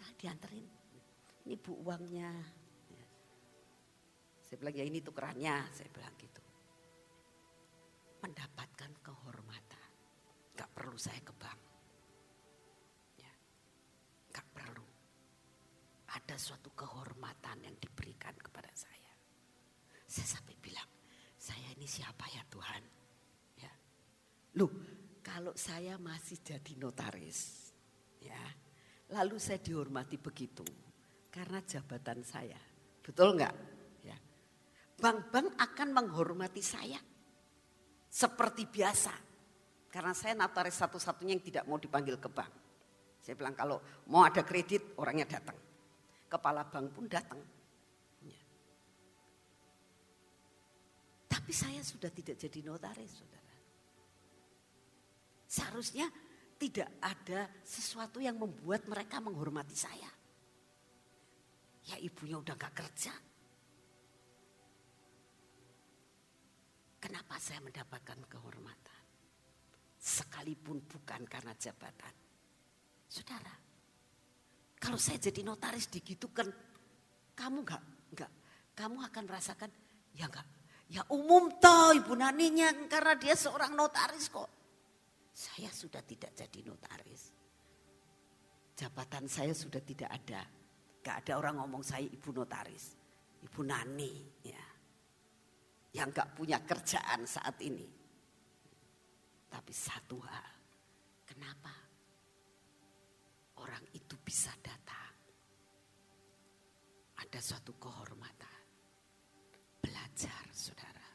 Nah, 0.00 0.10
dianterin. 0.16 0.66
Ini 1.44 1.54
bu 1.60 1.84
uangnya. 1.84 2.32
Ya. 2.90 3.06
Saya 4.40 4.56
bilang 4.56 4.74
ya 4.74 4.84
ini 4.88 4.98
tukerannya, 5.04 5.68
saya 5.70 5.92
bilang 5.92 6.16
gitu. 6.16 6.41
Mendapatkan 8.22 8.92
kehormatan. 9.02 9.90
Gak 10.54 10.70
perlu 10.70 10.94
saya 10.96 11.18
ke 11.20 11.34
bank. 11.34 11.60
Ya. 13.18 13.32
Gak 14.30 14.46
perlu. 14.54 14.86
Ada 16.14 16.38
suatu 16.38 16.70
kehormatan 16.72 17.66
yang 17.66 17.76
diberikan 17.82 18.32
kepada 18.38 18.70
saya. 18.72 19.12
Saya 20.06 20.38
sampai 20.38 20.54
bilang, 20.62 20.86
saya 21.34 21.72
ini 21.74 21.88
siapa 21.88 22.30
ya 22.30 22.46
Tuhan? 22.46 22.82
Ya. 23.58 23.72
Loh, 24.56 24.70
kalau 25.24 25.56
saya 25.58 25.96
masih 25.98 26.38
jadi 26.44 26.78
notaris, 26.78 27.72
Ya. 28.22 28.42
Lalu 29.12 29.36
saya 29.36 29.60
dihormati 29.60 30.16
begitu 30.16 30.64
karena 31.28 31.60
jabatan 31.60 32.22
saya. 32.24 32.56
Betul 33.02 33.36
enggak? 33.36 33.52
Ya. 34.06 34.16
Bank-bank 34.96 35.58
akan 35.58 35.88
menghormati 35.92 36.62
saya 36.64 36.96
seperti 38.12 38.68
biasa. 38.68 39.14
Karena 39.88 40.12
saya 40.12 40.36
notaris 40.36 40.76
satu-satunya 40.76 41.32
yang 41.32 41.44
tidak 41.44 41.64
mau 41.64 41.80
dipanggil 41.80 42.20
ke 42.20 42.28
bank. 42.28 42.52
Saya 43.24 43.34
bilang 43.40 43.56
kalau 43.56 43.80
mau 44.12 44.28
ada 44.28 44.44
kredit 44.44 44.96
orangnya 45.00 45.40
datang. 45.40 45.56
Kepala 46.28 46.68
bank 46.68 46.86
pun 46.92 47.08
datang. 47.08 47.40
Ya. 48.24 48.40
Tapi 51.28 51.52
saya 51.52 51.80
sudah 51.80 52.08
tidak 52.12 52.36
jadi 52.40 52.58
notaris, 52.64 53.12
saudara. 53.20 53.56
Seharusnya 55.48 56.08
tidak 56.56 56.88
ada 57.04 57.52
sesuatu 57.60 58.16
yang 58.16 58.40
membuat 58.40 58.88
mereka 58.88 59.20
menghormati 59.20 59.76
saya. 59.76 60.08
Ya 61.92 61.96
ibunya 62.00 62.40
udah 62.40 62.56
gak 62.56 62.72
kerja. 62.72 63.12
Kenapa 67.02 67.34
saya 67.42 67.58
mendapatkan 67.58 68.14
kehormatan? 68.30 69.02
Sekalipun 69.98 70.86
bukan 70.86 71.26
karena 71.26 71.50
jabatan. 71.58 72.14
Saudara, 73.10 73.50
kalau 74.78 74.94
saya 75.02 75.18
jadi 75.18 75.42
notaris 75.42 75.90
digitukan, 75.90 76.46
kamu 77.34 77.66
enggak, 77.66 77.82
enggak, 78.14 78.30
kamu 78.78 79.02
akan 79.02 79.22
merasakan, 79.26 79.70
ya 80.14 80.30
enggak, 80.30 80.46
ya 80.86 81.02
umum 81.10 81.50
toh 81.58 81.90
ibu 81.90 82.14
naninya 82.14 82.70
karena 82.86 83.18
dia 83.18 83.34
seorang 83.34 83.74
notaris 83.74 84.30
kok. 84.30 84.50
Saya 85.34 85.74
sudah 85.74 86.06
tidak 86.06 86.38
jadi 86.38 86.70
notaris. 86.70 87.34
Jabatan 88.78 89.26
saya 89.26 89.50
sudah 89.50 89.82
tidak 89.82 90.06
ada. 90.06 90.46
Enggak 91.02 91.16
ada 91.26 91.32
orang 91.34 91.66
ngomong 91.66 91.82
saya 91.82 92.06
ibu 92.06 92.30
notaris, 92.30 92.94
ibu 93.42 93.60
nani, 93.66 94.22
ya, 94.46 94.71
yang 95.92 96.08
enggak 96.08 96.32
punya 96.32 96.58
kerjaan 96.64 97.28
saat 97.28 97.56
ini. 97.60 97.84
Tapi 99.52 99.72
satu 99.72 100.16
hal, 100.24 100.48
kenapa? 101.28 101.82
orang 103.62 103.84
itu 103.94 104.18
bisa 104.18 104.50
datang. 104.58 105.14
Ada 107.22 107.38
suatu 107.38 107.72
kehormatan. 107.78 108.62
Belajar 109.78 110.42
saudara 110.50 111.10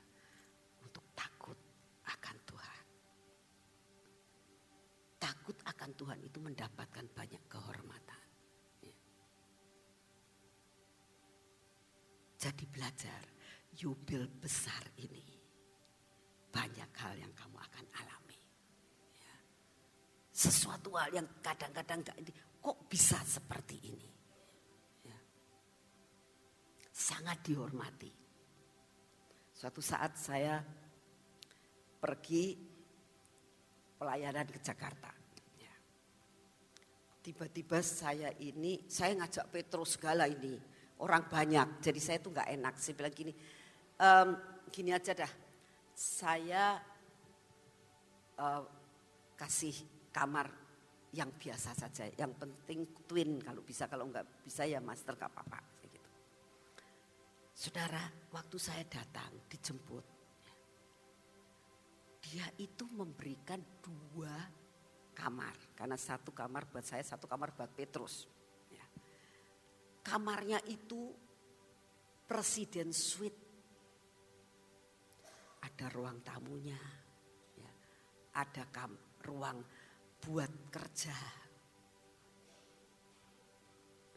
untuk 0.80 1.04
takut 1.12 1.60
akan 2.08 2.36
Tuhan. 2.48 2.84
Takut 5.20 5.58
akan 5.68 5.92
Tuhan 6.00 6.20
itu 6.24 6.40
mendapatkan 6.40 7.06
banyak 7.12 7.44
kehormatan. 7.52 8.26
Jadi 12.38 12.64
belajar 12.70 13.22
yubil 13.78 14.26
besar 14.42 14.82
ini. 14.98 15.24
Banyak 16.50 16.92
hal 16.98 17.14
yang 17.22 17.34
kamu 17.38 17.58
akan 17.62 17.86
alami. 18.02 18.40
Sesuatu 20.34 20.94
hal 20.98 21.14
yang 21.14 21.28
kadang-kadang 21.42 22.02
gak 22.02 22.18
ini 22.18 22.32
kok 22.62 22.78
bisa 22.90 23.22
seperti 23.24 23.78
ini? 23.90 24.10
Ya. 25.06 25.20
sangat 26.92 27.42
dihormati. 27.46 28.12
Suatu 29.54 29.82
saat 29.82 30.14
saya 30.18 30.62
pergi 31.98 32.54
pelayanan 33.98 34.46
ke 34.46 34.60
Jakarta. 34.62 35.10
Ya. 35.58 35.74
tiba-tiba 37.26 37.82
saya 37.82 38.30
ini 38.38 38.86
saya 38.86 39.18
ngajak 39.18 39.50
Petrus 39.50 39.98
segala 39.98 40.30
ini. 40.30 40.58
Orang 40.98 41.30
banyak 41.30 41.82
jadi 41.82 42.00
saya 42.02 42.18
tuh 42.22 42.34
nggak 42.34 42.50
enak. 42.58 42.74
Saya 42.78 42.94
bilang 42.98 43.14
gini 43.14 43.34
ehm, 43.98 44.30
gini 44.70 44.94
aja 44.94 45.14
dah 45.14 45.32
saya 45.98 46.78
uh, 48.38 48.64
kasih 49.34 49.74
kamar 50.14 50.50
yang 51.18 51.34
biasa 51.34 51.74
saja. 51.74 52.06
Yang 52.14 52.34
penting 52.38 52.80
twin 53.10 53.42
kalau 53.42 53.62
bisa, 53.66 53.90
kalau 53.90 54.06
enggak 54.10 54.28
bisa 54.46 54.70
ya 54.70 54.78
master 54.78 55.18
gak 55.18 55.34
apa-apa. 55.34 55.60
Gitu. 55.82 56.00
Saudara, 57.58 58.06
waktu 58.30 58.58
saya 58.62 58.86
datang 58.86 59.34
dijemput, 59.50 60.06
dia 62.22 62.46
itu 62.60 62.86
memberikan 62.94 63.58
dua 63.82 64.36
kamar. 65.18 65.56
Karena 65.74 65.98
satu 65.98 66.30
kamar 66.36 66.70
buat 66.70 66.86
saya, 66.86 67.02
satu 67.02 67.26
kamar 67.26 67.56
buat 67.56 67.72
Petrus. 67.74 68.30
Ya. 68.70 68.86
Kamarnya 70.06 70.62
itu 70.70 71.10
presiden 72.30 72.94
suite. 72.94 73.47
Ada 75.68 75.92
ruang 75.92 76.24
tamunya, 76.24 76.80
ya. 77.60 77.72
ada 78.40 78.64
kam, 78.72 78.96
ruang 79.28 79.60
buat 80.24 80.72
kerja. 80.72 81.12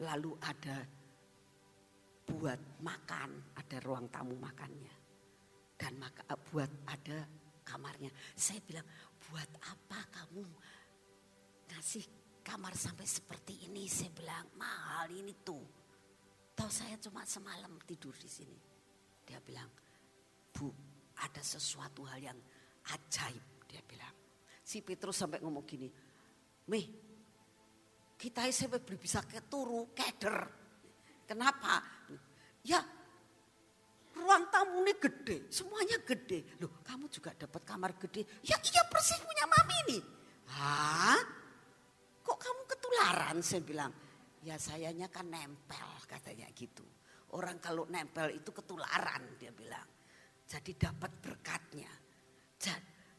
Lalu 0.01 0.31
ada 0.39 0.79
buat 2.23 2.61
makan, 2.79 3.51
ada 3.59 3.77
ruang 3.83 4.07
tamu 4.07 4.39
makannya. 4.39 4.95
Dan 5.75 5.99
maka, 5.99 6.23
eh, 6.31 6.39
buat 6.39 6.71
ada 6.87 7.27
kamarnya. 7.67 8.09
Saya 8.33 8.63
bilang, 8.63 8.87
buat 9.27 9.49
apa 9.67 9.99
kamu 10.07 10.47
ngasih 11.75 12.05
kamar 12.41 12.73
sampai 12.79 13.05
seperti 13.05 13.67
ini? 13.67 13.91
Saya 13.91 14.09
bilang, 14.15 14.47
mahal 14.55 15.11
ini 15.11 15.35
tuh. 15.43 15.61
Tahu 16.55 16.71
saya 16.71 16.95
cuma 16.97 17.27
semalam 17.27 17.75
tidur 17.83 18.15
di 18.15 18.29
sini. 18.31 18.57
Dia 19.27 19.37
bilang, 19.43 19.69
Bu, 20.51 20.90
ada 21.21 21.41
sesuatu 21.41 22.05
hal 22.09 22.19
yang 22.21 22.39
ajaib. 22.89 23.65
Dia 23.69 23.81
bilang, 23.85 24.15
Si 24.61 24.81
Petrus 24.81 25.19
sampai 25.19 25.41
ngomong 25.43 25.65
gini, 25.65 25.87
Meh, 26.71 26.85
kita 28.15 28.45
sampai 28.53 28.79
bisa 28.95 29.25
keturu, 29.25 29.91
keder. 29.91 30.37
Kenapa? 31.25 31.81
Ya, 32.61 32.79
ruang 34.13 34.47
tamu 34.53 34.85
ini 34.85 34.93
gede, 34.95 35.49
semuanya 35.49 35.97
gede. 36.05 36.61
Loh, 36.61 36.79
kamu 36.85 37.09
juga 37.09 37.33
dapat 37.33 37.61
kamar 37.65 37.97
gede. 37.97 38.23
Ya 38.45 38.55
iya 38.61 38.83
persis 38.85 39.17
punya 39.19 39.45
mami 39.49 39.75
ini. 39.89 39.99
Hah? 40.53 41.19
Kok 42.21 42.37
kamu 42.37 42.61
ketularan? 42.69 43.37
Saya 43.41 43.61
bilang, 43.65 43.91
ya 44.45 44.55
sayanya 44.61 45.09
kan 45.09 45.25
nempel 45.25 45.89
katanya 46.05 46.45
gitu. 46.53 46.85
Orang 47.33 47.57
kalau 47.57 47.87
nempel 47.89 48.29
itu 48.35 48.53
ketularan 48.53 49.39
dia 49.41 49.49
bilang. 49.55 49.87
Jadi 50.51 50.75
dapat 50.75 51.11
berkatnya. 51.23 51.87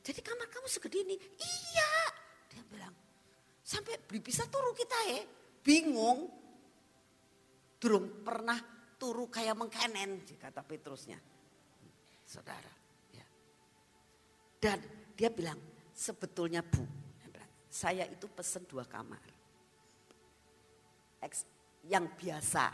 Jadi 0.02 0.20
kamar 0.20 0.50
kamu 0.50 0.68
segede 0.68 1.06
ini. 1.06 1.16
Iya. 1.16 1.92
Dia 2.50 2.62
bilang, 2.66 2.92
sampai 3.62 3.96
beli 4.02 4.20
bisa 4.20 4.44
turu 4.50 4.74
kita 4.76 4.98
ya. 5.14 5.22
Bingung. 5.62 6.26
Durung 7.78 8.20
pernah 8.26 8.58
turu 8.98 9.30
kayak 9.30 9.54
mengkenen, 9.54 10.26
kata 10.36 10.66
Petrusnya. 10.66 11.16
Saudara. 12.26 12.72
Ya. 13.14 13.26
Dan 14.58 14.82
dia 15.14 15.30
bilang, 15.30 15.58
sebetulnya 15.94 16.66
bu, 16.66 16.82
saya 17.70 18.04
itu 18.10 18.26
pesen 18.28 18.66
dua 18.66 18.84
kamar. 18.84 19.22
Yang 21.86 22.06
biasa, 22.18 22.64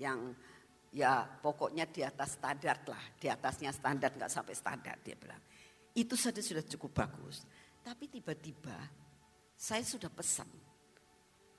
yang 0.00 0.32
ya 0.90 1.22
pokoknya 1.22 1.86
di 1.86 2.02
atas 2.02 2.38
standar 2.38 2.82
lah, 2.86 3.04
di 3.14 3.30
atasnya 3.30 3.70
standar 3.70 4.14
nggak 4.14 4.30
sampai 4.30 4.54
standar 4.54 4.98
dia 5.02 5.14
bilang. 5.14 5.40
Itu 5.94 6.14
saja 6.14 6.38
sudah 6.38 6.62
cukup 6.66 7.02
bagus. 7.02 7.42
Tapi 7.82 8.06
tiba-tiba 8.06 8.76
saya 9.56 9.82
sudah 9.82 10.08
pesan. 10.08 10.48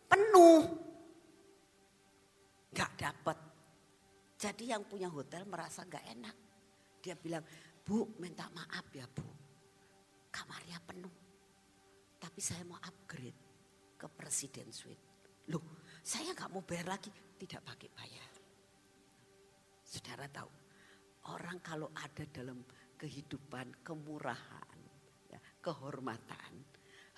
Penuh. 0.07 0.63
Gak 2.71 2.91
dapat. 2.95 3.37
Jadi 4.39 4.71
yang 4.71 4.87
punya 4.87 5.11
hotel 5.11 5.43
merasa 5.45 5.83
gak 5.85 6.07
enak. 6.07 6.35
Dia 7.03 7.19
bilang, 7.19 7.43
Bu 7.83 8.15
minta 8.17 8.47
maaf 8.55 8.87
ya 8.95 9.05
Bu. 9.05 9.27
Kamarnya 10.31 10.79
penuh. 10.87 11.15
Tapi 12.15 12.39
saya 12.39 12.63
mau 12.63 12.79
upgrade 12.79 13.39
ke 13.99 14.07
Presiden 14.07 14.71
Suite. 14.71 15.03
Loh 15.51 15.83
saya 15.99 16.31
gak 16.31 16.49
mau 16.49 16.63
bayar 16.63 16.95
lagi. 16.95 17.11
Tidak 17.11 17.61
pakai 17.61 17.89
bayar. 17.91 18.30
Saudara 19.91 20.23
tahu, 20.31 20.47
orang 21.35 21.59
kalau 21.59 21.91
ada 21.91 22.23
dalam 22.31 22.63
kehidupan, 22.95 23.83
kemurahan, 23.83 24.79
ya, 25.27 25.35
kehormatan, 25.59 26.63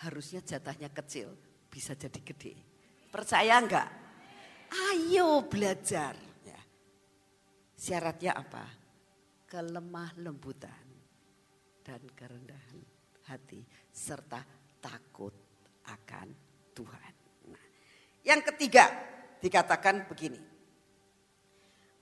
harusnya 0.01 0.41
jatahnya 0.41 0.89
kecil, 0.89 1.37
bisa 1.69 1.93
jadi 1.93 2.17
gede. 2.25 2.57
Percaya 3.13 3.61
enggak? 3.61 3.85
Ayo 4.73 5.45
belajar. 5.45 6.17
Ya. 6.41 6.61
Syaratnya 7.77 8.41
apa? 8.41 8.65
Kelemah 9.45 10.17
lembutan 10.17 10.81
dan 11.85 12.01
kerendahan 12.17 12.81
hati 13.29 13.61
serta 13.93 14.41
takut 14.81 15.37
akan 15.85 16.33
Tuhan. 16.73 17.13
Nah, 17.53 17.65
yang 18.25 18.41
ketiga 18.41 18.89
dikatakan 19.37 20.09
begini 20.09 20.52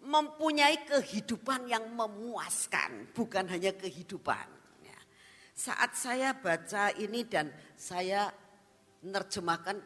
mempunyai 0.02 0.82
kehidupan 0.86 1.70
yang 1.70 1.86
memuaskan, 1.94 3.14
bukan 3.14 3.46
hanya 3.50 3.74
kehidupan. 3.78 4.48
Ya. 4.82 5.00
Saat 5.54 5.94
saya 5.94 6.34
baca 6.34 6.90
ini 6.98 7.22
dan 7.26 7.54
saya 7.78 8.34
menerjemahkan 9.06 9.78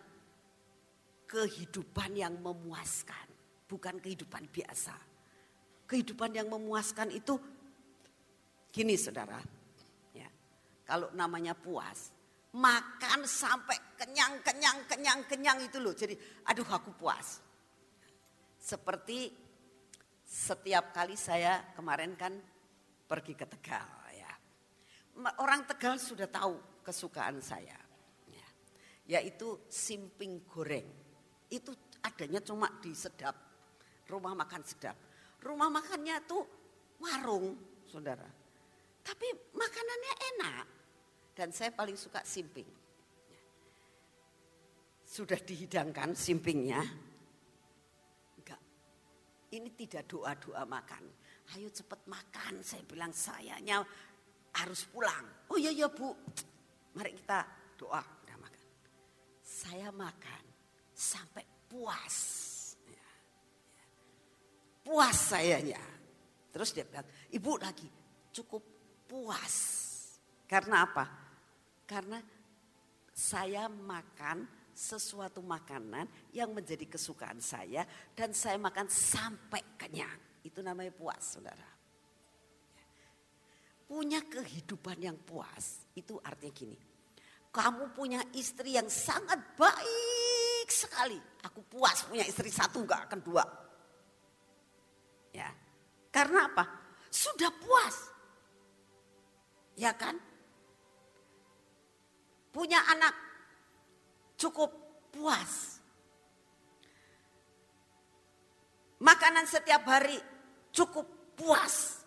kehidupan 1.27 2.15
yang 2.15 2.39
memuaskan, 2.39 3.27
bukan 3.67 3.99
kehidupan 3.99 4.47
biasa. 4.51 4.95
Kehidupan 5.85 6.33
yang 6.33 6.47
memuaskan 6.49 7.13
itu 7.13 7.37
gini 8.71 8.97
saudara, 8.97 9.37
ya, 10.15 10.27
kalau 10.87 11.11
namanya 11.13 11.53
puas, 11.53 12.15
makan 12.55 13.27
sampai 13.27 13.77
kenyang, 13.99 14.39
kenyang, 14.41 14.79
kenyang, 14.87 15.19
kenyang 15.27 15.59
itu 15.59 15.77
loh. 15.77 15.91
Jadi 15.91 16.15
aduh 16.47 16.65
aku 16.65 16.95
puas. 16.95 17.43
Seperti 18.57 19.44
setiap 20.35 20.91
kali 20.91 21.15
saya 21.15 21.63
kemarin 21.71 22.11
kan 22.19 22.35
pergi 23.07 23.39
ke 23.39 23.47
Tegal 23.47 23.87
ya. 24.11 24.33
orang 25.39 25.63
Tegal 25.63 25.95
sudah 25.95 26.27
tahu 26.27 26.83
kesukaan 26.83 27.39
saya. 27.39 27.79
Ya. 28.27 28.47
Yaitu 29.15 29.63
simping 29.71 30.43
goreng. 30.43 30.83
Itu 31.47 31.71
adanya 32.03 32.43
cuma 32.43 32.67
di 32.83 32.91
sedap. 32.91 33.31
Rumah 34.11 34.35
makan 34.35 34.61
sedap. 34.67 34.99
Rumah 35.39 35.71
makannya 35.71 36.19
tuh 36.27 36.43
warung, 36.99 37.55
saudara. 37.87 38.27
Tapi 39.07 39.27
makanannya 39.55 40.13
enak. 40.35 40.65
Dan 41.31 41.55
saya 41.55 41.71
paling 41.71 41.95
suka 41.95 42.19
simping. 42.27 42.67
Sudah 44.99 45.39
dihidangkan 45.39 46.11
simpingnya. 46.11 46.81
Ini 49.55 49.71
tidak 49.71 50.03
doa-doa 50.11 50.67
makan. 50.67 51.03
Ayo 51.55 51.71
cepet 51.71 52.03
makan. 52.11 52.59
Saya 52.59 52.83
bilang 52.83 53.15
sayanya 53.15 53.79
harus 54.59 54.83
pulang. 54.91 55.47
Oh 55.47 55.55
iya 55.55 55.71
iya 55.71 55.87
bu. 55.87 56.11
Mari 56.99 57.15
kita 57.15 57.47
doa. 57.79 58.03
Udah 58.03 58.35
makan. 58.35 58.67
Saya 59.39 59.95
makan 59.95 60.43
sampai 60.91 61.47
puas. 61.71 62.17
Ya, 62.83 62.99
ya. 62.99 63.07
Puas 64.83 65.15
sayanya. 65.15 65.83
Terus 66.51 66.75
dia 66.75 66.83
bilang, 66.83 67.07
ibu 67.31 67.51
lagi 67.55 67.87
cukup 68.35 68.63
puas. 69.07 69.55
Karena 70.43 70.83
apa? 70.83 71.05
Karena 71.87 72.19
saya 73.15 73.71
makan 73.71 74.43
sesuatu 74.75 75.39
makanan 75.39 76.03
yang 76.35 76.51
menjadi 76.51 76.83
kesukaan 76.83 77.39
saya 77.39 77.87
dan 78.11 78.35
saya 78.35 78.59
makan 78.59 78.91
sampai 78.91 79.79
kenyang. 79.79 80.43
Itu 80.43 80.59
namanya 80.59 80.91
puas, 80.91 81.23
Saudara. 81.23 81.69
Punya 83.87 84.19
kehidupan 84.27 84.99
yang 84.99 85.15
puas 85.15 85.87
itu 85.95 86.19
artinya 86.19 86.53
gini. 86.53 86.77
Kamu 87.49 87.95
punya 87.95 88.19
istri 88.35 88.75
yang 88.75 88.91
sangat 88.91 89.55
baik 89.55 90.67
sekali. 90.67 91.15
Aku 91.47 91.63
puas 91.63 92.03
punya 92.03 92.27
istri 92.27 92.51
satu 92.51 92.83
gak 92.83 93.07
akan 93.07 93.19
dua. 93.23 93.45
Ya. 95.31 95.47
Karena 96.11 96.51
apa? 96.51 96.65
Sudah 97.07 97.49
puas. 97.55 97.95
Ya 99.79 99.95
kan? 99.95 100.19
punya 102.55 102.79
anak 102.87 103.11
cukup 104.35 104.71
puas. 105.11 105.79
Makanan 108.99 109.45
setiap 109.47 109.83
hari 109.87 110.15
cukup 110.71 111.35
puas. 111.35 112.03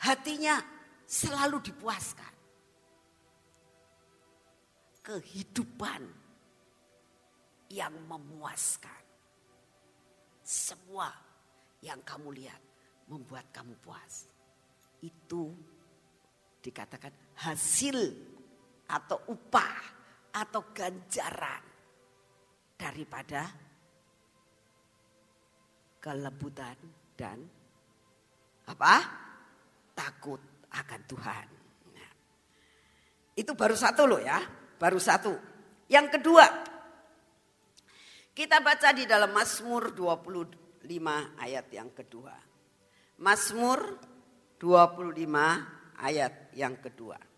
Hatinya 0.00 0.58
selalu 1.06 1.60
dipuaskan. 1.70 2.34
Kehidupan 5.00 6.02
yang 7.70 7.94
memuaskan. 8.06 9.02
Semua 10.42 11.10
yang 11.80 12.02
kamu 12.02 12.34
lihat 12.34 12.60
membuat 13.06 13.48
kamu 13.54 13.78
puas. 13.78 14.26
Itu 15.00 15.54
dikatakan 16.60 17.14
hasil 17.40 17.96
atau 18.90 19.18
upah 19.30 19.99
atau 20.30 20.70
ganjaran 20.70 21.62
daripada 22.78 23.50
kelebutan 26.00 26.76
dan 27.14 27.38
apa? 28.70 28.94
Takut 29.92 30.40
akan 30.72 31.00
Tuhan. 31.04 31.46
Nah, 31.92 32.10
itu 33.36 33.52
baru 33.52 33.76
satu 33.76 34.08
loh 34.08 34.22
ya, 34.22 34.40
baru 34.80 34.96
satu. 34.96 35.34
Yang 35.90 36.06
kedua, 36.16 36.46
kita 38.32 38.64
baca 38.64 38.96
di 38.96 39.04
dalam 39.04 39.34
Mazmur 39.34 39.92
25 39.92 41.36
ayat 41.36 41.66
yang 41.68 41.90
kedua. 41.92 42.32
Mazmur 43.20 43.80
25 44.56 46.00
ayat 46.00 46.56
yang 46.56 46.80
kedua. 46.80 47.29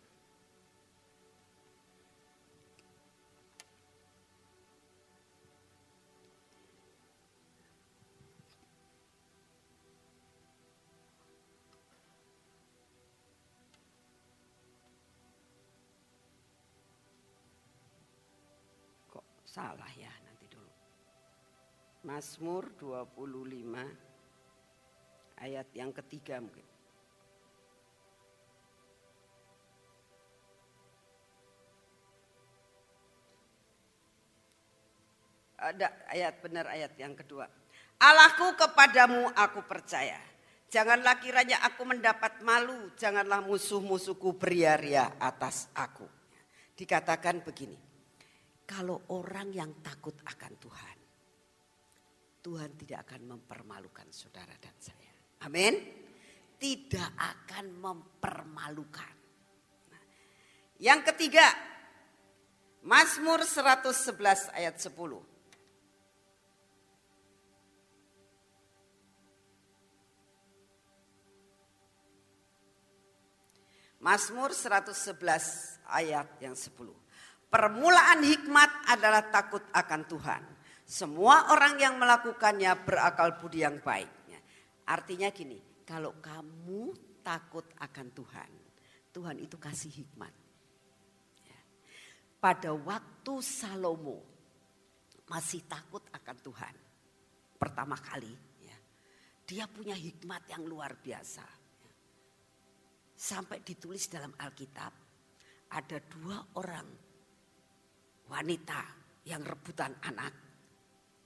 Salah 19.62 19.94
ya 19.94 20.10
nanti 20.26 20.50
dulu. 20.50 20.66
Mazmur 22.02 22.66
25 22.82 25.38
ayat 25.38 25.70
yang 25.70 25.94
ketiga 25.94 26.42
mungkin. 26.42 26.66
Ada 35.62 35.94
ayat 36.10 36.42
benar 36.42 36.66
ayat 36.66 36.98
yang 36.98 37.14
kedua. 37.14 37.46
Allahku 38.02 38.58
kepadamu 38.58 39.30
aku 39.30 39.62
percaya. 39.62 40.18
Janganlah 40.74 41.22
kiranya 41.22 41.62
aku 41.62 41.86
mendapat 41.86 42.42
malu, 42.42 42.90
janganlah 42.98 43.38
musuh-musuhku 43.46 44.34
beria-ria 44.34 45.14
atas 45.22 45.70
aku. 45.78 46.10
Dikatakan 46.74 47.46
begini, 47.46 47.91
kalau 48.72 48.96
orang 49.12 49.52
yang 49.52 49.84
takut 49.84 50.16
akan 50.24 50.52
Tuhan, 50.56 50.98
Tuhan 52.40 52.70
tidak 52.80 53.04
akan 53.04 53.36
mempermalukan 53.36 54.08
saudara 54.08 54.56
dan 54.56 54.72
saya. 54.80 55.12
Amin. 55.44 55.76
Tidak 56.56 57.10
akan 57.20 57.66
mempermalukan. 57.76 59.14
Nah, 59.92 60.04
yang 60.80 61.04
ketiga, 61.04 61.44
Mazmur 62.80 63.44
111 63.44 64.48
ayat 64.56 64.80
10. 64.80 65.20
Mazmur 74.02 74.50
111 74.50 75.78
ayat 75.86 76.26
yang 76.42 76.58
10. 76.58 77.01
Permulaan 77.52 78.24
hikmat 78.24 78.88
adalah 78.88 79.28
takut 79.28 79.60
akan 79.76 80.02
Tuhan. 80.08 80.42
Semua 80.88 81.52
orang 81.52 81.76
yang 81.76 82.00
melakukannya 82.00 82.72
berakal 82.80 83.36
budi 83.36 83.60
yang 83.60 83.76
baik. 83.84 84.22
Artinya 84.88 85.30
gini, 85.30 85.62
kalau 85.86 86.18
kamu 86.18 86.90
takut 87.22 87.64
akan 87.78 88.06
Tuhan, 88.10 88.50
Tuhan 89.14 89.36
itu 89.38 89.56
kasih 89.60 89.92
hikmat. 90.02 90.34
Ya. 91.46 91.60
Pada 92.42 92.74
waktu 92.74 93.34
Salomo 93.38 94.18
masih 95.30 95.62
takut 95.70 96.02
akan 96.10 96.36
Tuhan, 96.42 96.74
pertama 97.62 97.94
kali, 97.94 98.34
ya, 98.58 98.76
dia 99.46 99.64
punya 99.70 99.94
hikmat 99.94 100.50
yang 100.50 100.66
luar 100.66 100.98
biasa. 100.98 101.46
Sampai 103.14 103.62
ditulis 103.62 104.10
dalam 104.10 104.34
Alkitab, 104.34 104.92
ada 105.72 105.98
dua 106.10 106.42
orang 106.58 107.11
wanita 108.28 108.82
yang 109.26 109.42
rebutan 109.46 109.94
anak, 110.02 110.34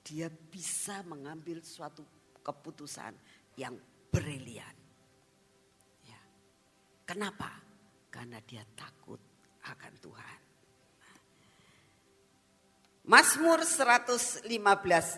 dia 0.07 0.31
bisa 0.31 1.03
mengambil 1.03 1.65
suatu 1.65 2.05
keputusan 2.45 3.17
yang 3.59 3.75
brilian. 4.13 4.77
Ya. 6.07 6.21
Kenapa? 7.03 7.51
Karena 8.13 8.39
dia 8.45 8.63
takut 8.79 9.19
akan 9.67 9.95
Tuhan. 9.99 10.41
Mazmur 13.07 13.63
115 13.63 14.51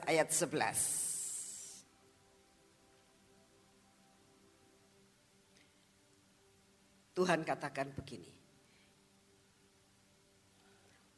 ayat 0.05 0.29
11. 0.29 1.09
Tuhan 7.17 7.43
katakan 7.43 7.91
begini. 7.97 8.31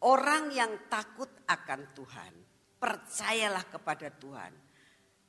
Orang 0.01 0.48
yang 0.48 0.88
takut 0.88 1.28
akan 1.44 1.92
Tuhan, 1.92 2.32
percayalah 2.80 3.68
kepada 3.68 4.09
Tuhan. 4.09 4.53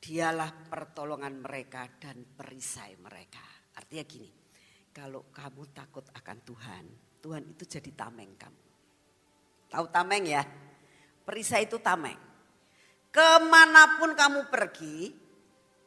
Dialah 0.02 0.50
pertolongan 0.72 1.44
mereka 1.44 1.86
dan 2.00 2.24
perisai 2.24 2.98
mereka. 2.98 3.44
Artinya 3.78 4.04
gini, 4.08 4.32
kalau 4.90 5.30
kamu 5.30 5.64
takut 5.76 6.08
akan 6.10 6.38
Tuhan, 6.42 6.86
Tuhan 7.22 7.44
itu 7.52 7.64
jadi 7.68 7.92
tameng 7.94 8.34
kamu. 8.40 8.64
Tahu 9.70 9.86
tameng 9.92 10.24
ya? 10.26 10.42
Perisai 11.22 11.70
itu 11.70 11.78
tameng. 11.84 12.18
Ke 13.12 13.44
mana 13.44 14.00
pun 14.00 14.16
kamu 14.16 14.50
pergi, 14.50 15.12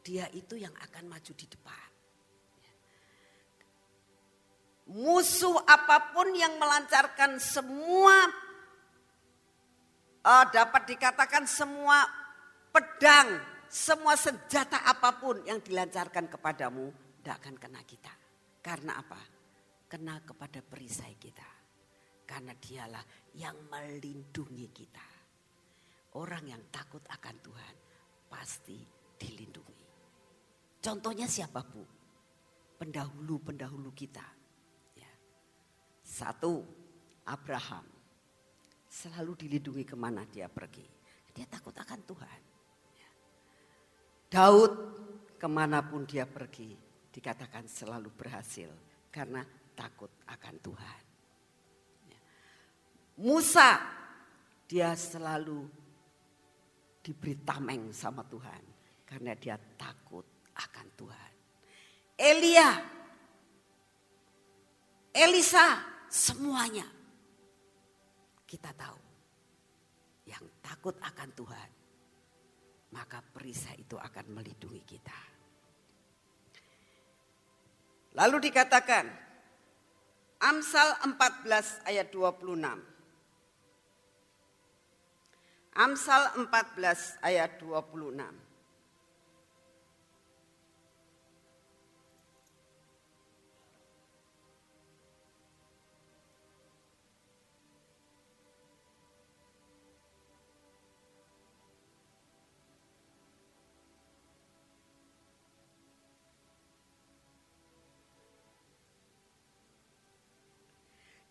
dia 0.05 0.29
itu 0.31 0.55
yang 0.55 0.73
akan 0.77 1.09
maju 1.09 1.33
di 1.33 1.45
depan. 1.49 1.85
musuh 4.85 5.65
apa 5.65 6.13
pun 6.13 6.29
yang 6.37 6.61
melancarkan 6.61 7.41
semua 7.41 8.29
uh, 10.25 10.45
dapat 10.49 10.89
dikatakan 10.89 11.45
semua 11.45 12.01
pedang, 12.73 13.37
semua 13.69 14.17
senjata 14.17 14.81
apa 14.83 15.15
pun 15.21 15.45
yang 15.45 15.61
dilancarkan 15.61 16.25
kepadamu 16.27 16.89
tidak 17.21 17.35
akan 17.45 17.55
kena 17.61 17.81
kita. 17.85 18.13
Karena 18.65 18.97
apa? 18.97 19.21
Kena 19.85 20.17
kepada 20.25 20.59
perisai 20.65 21.13
kita. 21.21 21.45
Karena 22.25 22.57
dialah 22.57 23.05
yang 23.37 23.69
melindungi 23.69 24.67
kita. 24.73 25.07
Orang 26.17 26.49
yang 26.49 26.63
takut 26.73 27.05
akan 27.05 27.35
Tuhan 27.45 27.75
pasti 28.25 28.81
dilindungi. 29.13 29.85
Contohnya 30.81 31.29
siapa 31.29 31.61
bu? 31.61 31.85
Pendahulu-pendahulu 32.81 33.93
kita. 33.93 34.25
Ya. 34.97 35.11
Satu, 36.01 36.65
Abraham. 37.29 37.94
Selalu 38.95 39.35
dilindungi 39.35 39.83
ke 39.83 39.99
mana 39.99 40.23
dia 40.23 40.47
pergi. 40.47 40.87
Dia 41.35 41.43
takut 41.51 41.75
akan 41.75 41.99
Tuhan. 42.07 42.39
Ya. 42.95 43.09
Daud 44.31 44.71
ke 45.35 45.47
mana 45.51 45.83
pun 45.83 46.07
dia 46.07 46.23
pergi 46.23 46.71
dikatakan 47.11 47.67
selalu 47.67 48.07
berhasil 48.15 48.71
karena 49.11 49.43
takut 49.75 50.07
akan 50.31 50.55
Tuhan. 50.63 51.01
Ya. 52.07 52.19
Musa 53.19 53.83
dia 54.63 54.95
selalu 54.95 55.67
diberi 57.03 57.35
tameng 57.43 57.91
sama 57.91 58.23
Tuhan. 58.23 58.63
Karena 59.03 59.35
dia 59.35 59.59
takut 59.75 60.23
akan 60.55 60.87
Tuhan. 60.95 61.31
Elia, 62.15 62.79
Elisa, 65.11 65.83
semuanya 66.07 66.94
kita 68.55 68.71
tahu. 68.71 68.99
Yang 70.31 70.47
takut 70.63 70.95
akan 71.03 71.29
Tuhan, 71.35 71.69
maka 72.95 73.19
perisai 73.19 73.83
itu 73.83 73.99
akan 73.99 74.25
melindungi 74.31 74.81
kita. 74.87 75.19
Lalu 78.15 78.47
dikatakan, 78.47 79.05
Amsal 80.39 81.03
14 81.03 81.83
ayat 81.83 82.07
26. 82.15 82.79
Amsal 85.75 86.23
14 86.39 87.19
ayat 87.19 87.59
26. 87.59 88.44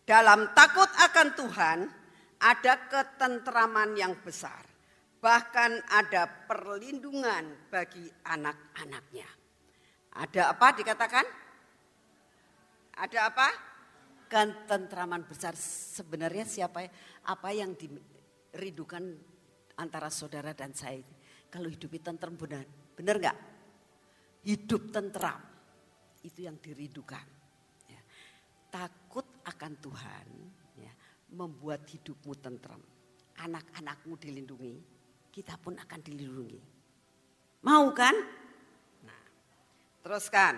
Dalam 0.04 0.52
takut 0.52 0.88
akan 1.00 1.28
Tuhan, 1.32 1.78
ada 2.44 2.74
ketentraman 2.92 3.96
yang 3.96 4.12
besar. 4.20 4.60
Bahkan 5.16 5.88
ada 5.88 6.28
perlindungan 6.28 7.72
bagi 7.72 8.04
anak-anaknya. 8.28 9.24
Ada 10.20 10.52
apa 10.52 10.66
dikatakan? 10.76 11.24
Ada 13.00 13.32
apa? 13.32 13.48
Ketentraman 14.28 15.24
besar. 15.24 15.56
Sebenarnya 15.56 16.44
siapa 16.44 16.84
apa 17.24 17.48
yang 17.56 17.72
dirindukan 17.72 19.02
antara 19.80 20.12
saudara 20.12 20.54
dan 20.54 20.70
saya 20.76 21.00
Kalau 21.48 21.70
hidup 21.70 21.96
tentram 22.02 22.34
benar, 22.34 22.66
benar 22.98 23.16
nggak? 23.16 23.38
Hidup 24.44 24.90
tentram 24.92 25.38
itu 26.26 26.44
yang 26.44 26.58
dirindukan. 26.58 27.24
Ya. 27.86 28.00
Takut 28.68 29.03
akan 29.44 29.72
Tuhan 29.80 30.26
membuat 31.34 31.82
hidupmu 31.90 32.32
tentram. 32.38 32.78
Anak-anakmu 33.34 34.14
dilindungi, 34.14 34.78
kita 35.34 35.58
pun 35.58 35.74
akan 35.74 36.00
dilindungi. 36.00 36.62
Mau 37.66 37.90
kan? 37.90 38.14
Nah, 39.02 39.22
teruskan. 40.06 40.54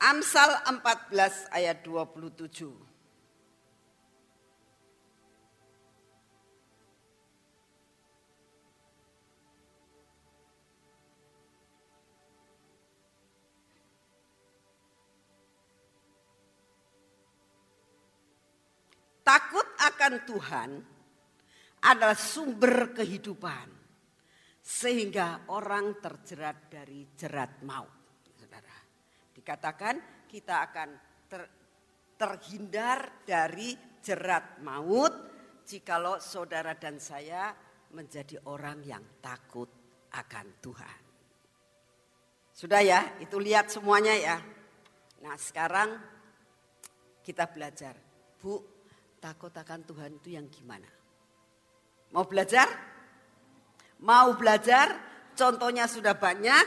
Amsal 0.00 0.60
14 0.68 1.48
ayat 1.52 1.80
27. 1.84 2.89
Takut 19.30 19.62
akan 19.78 20.14
Tuhan 20.26 20.70
adalah 21.86 22.18
sumber 22.18 22.90
kehidupan. 22.90 23.78
Sehingga 24.58 25.46
orang 25.54 26.02
terjerat 26.02 26.66
dari 26.66 27.06
jerat 27.14 27.62
maut. 27.62 28.26
Saudara. 28.34 28.74
Dikatakan 29.30 30.26
kita 30.26 30.66
akan 30.66 30.88
ter, 31.30 31.42
terhindar 32.18 33.22
dari 33.22 33.78
jerat 34.02 34.58
maut 34.66 35.14
jikalau 35.62 36.18
saudara 36.18 36.74
dan 36.74 36.98
saya 36.98 37.54
menjadi 37.94 38.34
orang 38.50 38.82
yang 38.82 39.22
takut 39.22 39.70
akan 40.10 40.46
Tuhan. 40.58 41.00
Sudah 42.50 42.82
ya, 42.82 43.14
itu 43.22 43.38
lihat 43.38 43.70
semuanya 43.70 44.14
ya. 44.18 44.42
Nah 45.22 45.38
sekarang 45.38 45.94
kita 47.22 47.46
belajar. 47.46 47.94
Bu, 48.42 48.79
takut 49.20 49.52
akan 49.52 49.84
Tuhan 49.84 50.16
itu 50.16 50.34
yang 50.34 50.48
gimana? 50.48 50.88
Mau 52.10 52.24
belajar? 52.26 52.66
Mau 54.00 54.34
belajar? 54.34 54.96
Contohnya 55.36 55.86
sudah 55.86 56.16
banyak. 56.16 56.66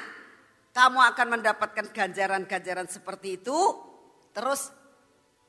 Kamu 0.73 1.01
akan 1.13 1.27
mendapatkan 1.37 1.89
ganjaran-ganjaran 1.91 2.87
seperti 2.87 3.41
itu. 3.41 3.57
Terus 4.33 4.69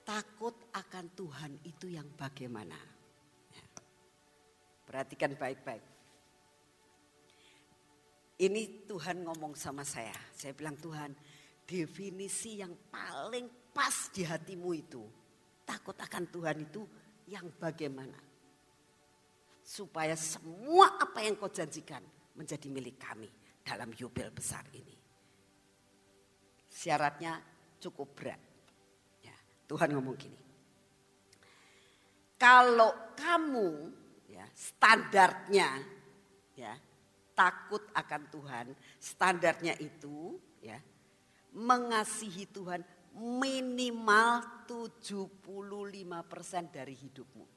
takut 0.05 0.57
akan 0.73 1.05
Tuhan 1.13 1.53
itu 1.65 1.93
yang 1.93 2.09
bagaimana? 2.17 2.77
Ya. 3.53 3.65
Perhatikan 4.85 5.37
baik-baik. 5.37 5.85
Ini 8.35 8.85
Tuhan 8.91 9.23
ngomong 9.25 9.55
sama 9.55 9.87
saya. 9.87 10.13
Saya 10.35 10.53
bilang 10.53 10.77
Tuhan, 10.77 11.15
definisi 11.65 12.61
yang 12.61 12.75
paling 12.91 13.49
pas 13.73 14.11
di 14.13 14.27
hatimu 14.27 14.71
itu 14.75 15.24
takut 15.65 15.97
akan 15.97 16.25
Tuhan 16.29 16.57
itu 16.61 16.83
yang 17.29 17.49
bagaimana? 17.57 18.21
Supaya 19.65 20.13
semua 20.15 21.01
apa 21.01 21.25
yang 21.25 21.41
kau 21.41 21.49
janjikan 21.49 22.05
menjadi 22.37 22.69
milik 22.69 23.01
kami 23.01 23.29
dalam 23.65 23.89
yubel 23.97 24.29
besar 24.29 24.63
ini. 24.77 24.93
Syaratnya 26.69 27.41
cukup 27.81 28.13
berat. 28.13 28.41
Ya, 29.25 29.37
Tuhan 29.65 29.97
ngomong 29.97 30.17
gini. 30.21 30.41
Kalau 32.37 33.17
kamu 33.17 33.89
ya, 34.29 34.45
standarnya 34.53 35.81
ya, 36.53 36.77
takut 37.33 37.89
akan 37.97 38.23
Tuhan, 38.29 38.67
standarnya 39.01 39.81
itu 39.81 40.37
ya, 40.61 40.77
mengasihi 41.55 42.51
Tuhan 42.51 42.83
minimal 43.15 44.43
75% 44.67 46.75
dari 46.75 46.99
hidupmu. 46.99 47.55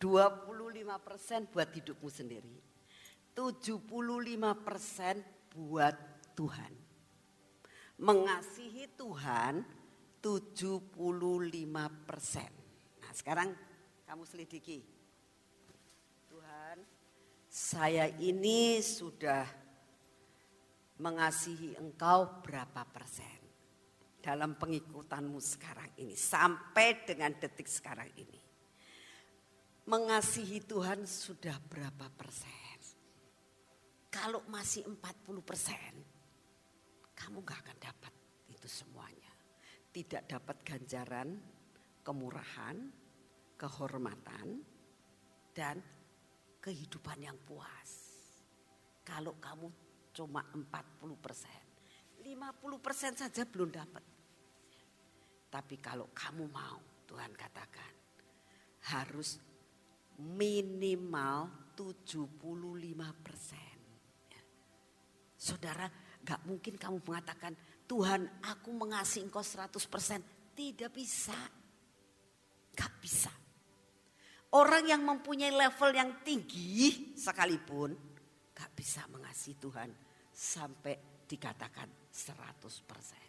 25% 0.00 1.52
buat 1.52 1.68
hidupmu 1.68 2.08
sendiri. 2.08 2.56
75% 3.36 3.92
buat 5.52 5.92
Tuhan. 6.32 6.72
Mengasihi 8.00 8.88
Tuhan 8.96 9.60
75%. 10.24 10.88
Nah 13.04 13.12
sekarang 13.12 13.52
kamu 14.08 14.24
selidiki. 14.24 14.80
Tuhan 16.32 16.80
saya 17.44 18.08
ini 18.16 18.80
sudah 18.80 19.44
mengasihi 21.00 21.80
engkau 21.80 22.44
berapa 22.44 22.84
persen 22.84 23.40
dalam 24.20 24.60
pengikutanmu 24.60 25.40
sekarang 25.40 25.96
ini 25.96 26.12
sampai 26.12 27.08
dengan 27.08 27.32
detik 27.40 27.64
sekarang 27.64 28.12
ini. 28.20 28.38
Mengasihi 29.88 30.60
Tuhan 30.68 31.08
sudah 31.08 31.56
berapa 31.56 32.06
persen? 32.12 32.60
Kalau 34.12 34.44
masih 34.52 34.84
40 34.84 35.40
persen, 35.40 35.92
kamu 37.16 37.40
gak 37.46 37.64
akan 37.64 37.78
dapat 37.80 38.12
itu 38.52 38.68
semuanya. 38.68 39.32
Tidak 39.90 40.28
dapat 40.28 40.62
ganjaran, 40.62 41.40
kemurahan, 42.04 42.76
kehormatan, 43.56 44.62
dan 45.56 45.80
kehidupan 46.60 47.18
yang 47.24 47.38
puas. 47.42 47.90
Kalau 49.02 49.38
kamu 49.40 49.89
cuma 50.10 50.42
40 50.52 51.16
persen, 51.18 51.62
50 52.22 52.84
persen 52.84 53.12
saja 53.16 53.42
belum 53.46 53.70
dapat. 53.70 54.04
Tapi 55.50 55.76
kalau 55.82 56.14
kamu 56.14 56.46
mau, 56.46 56.78
Tuhan 57.10 57.34
katakan, 57.34 57.92
harus 58.94 59.42
minimal 60.20 61.50
75 61.74 63.24
persen. 63.24 63.76
Ya. 64.30 64.42
Saudara, 65.34 65.90
gak 66.22 66.46
mungkin 66.46 66.78
kamu 66.78 67.02
mengatakan, 67.02 67.56
Tuhan 67.90 68.22
aku 68.46 68.70
mengasihi 68.70 69.26
engkau 69.26 69.42
100 69.42 69.74
persen. 69.90 70.22
Tidak 70.54 70.92
bisa. 70.94 71.34
Gak 72.76 72.92
bisa. 73.02 73.32
Orang 74.54 74.86
yang 74.86 75.02
mempunyai 75.02 75.50
level 75.50 75.90
yang 75.94 76.22
tinggi 76.22 77.14
sekalipun, 77.18 77.94
gak 78.60 78.76
bisa 78.76 79.08
mengasihi 79.08 79.56
Tuhan 79.56 79.88
sampai 80.28 81.24
dikatakan 81.24 81.88
100 82.12 82.60
persen. 82.84 83.24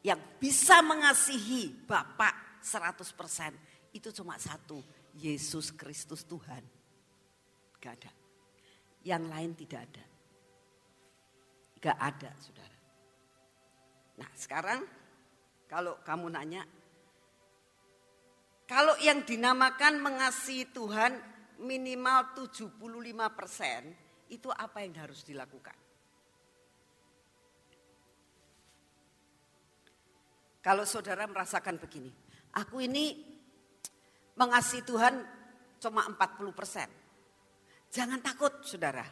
Yang 0.00 0.20
bisa 0.40 0.80
mengasihi 0.80 1.84
Bapak 1.84 2.64
100 2.64 3.04
persen 3.12 3.52
itu 3.92 4.08
cuma 4.16 4.40
satu, 4.40 4.80
Yesus 5.20 5.76
Kristus 5.76 6.24
Tuhan. 6.24 6.64
Gak 7.76 7.92
ada. 8.00 8.12
Yang 9.04 9.24
lain 9.28 9.50
tidak 9.52 9.80
ada. 9.92 10.04
Gak 11.76 11.98
ada, 12.00 12.30
saudara. 12.40 12.78
Nah 14.16 14.30
sekarang 14.32 14.80
kalau 15.68 16.00
kamu 16.00 16.32
nanya, 16.32 16.64
kalau 18.64 18.96
yang 19.04 19.20
dinamakan 19.20 20.00
mengasihi 20.00 20.64
Tuhan 20.72 21.35
minimal 21.62 22.36
75 22.36 22.76
persen, 23.32 23.82
itu 24.28 24.50
apa 24.50 24.82
yang 24.82 24.94
harus 25.00 25.22
dilakukan? 25.22 25.76
Kalau 30.60 30.82
saudara 30.82 31.30
merasakan 31.30 31.78
begini, 31.78 32.10
aku 32.58 32.82
ini 32.82 33.14
mengasihi 34.34 34.82
Tuhan 34.82 35.14
cuma 35.78 36.02
40 36.10 36.50
persen. 36.50 36.88
Jangan 37.86 38.18
takut 38.18 38.50
saudara. 38.66 39.06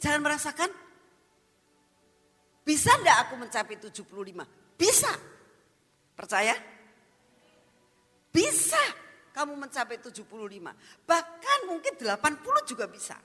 Jangan 0.00 0.24
merasakan, 0.24 0.70
bisa 2.64 2.96
enggak 2.96 3.28
aku 3.28 3.34
mencapai 3.36 3.76
75? 3.76 4.48
Bisa. 4.80 5.12
Percaya? 6.16 6.56
Bisa 8.32 9.09
kamu 9.30 9.56
mencapai 9.56 9.98
75. 9.98 10.26
Bahkan 11.06 11.58
mungkin 11.66 11.92
80 11.96 12.70
juga 12.70 12.86
bisa. 12.90 13.16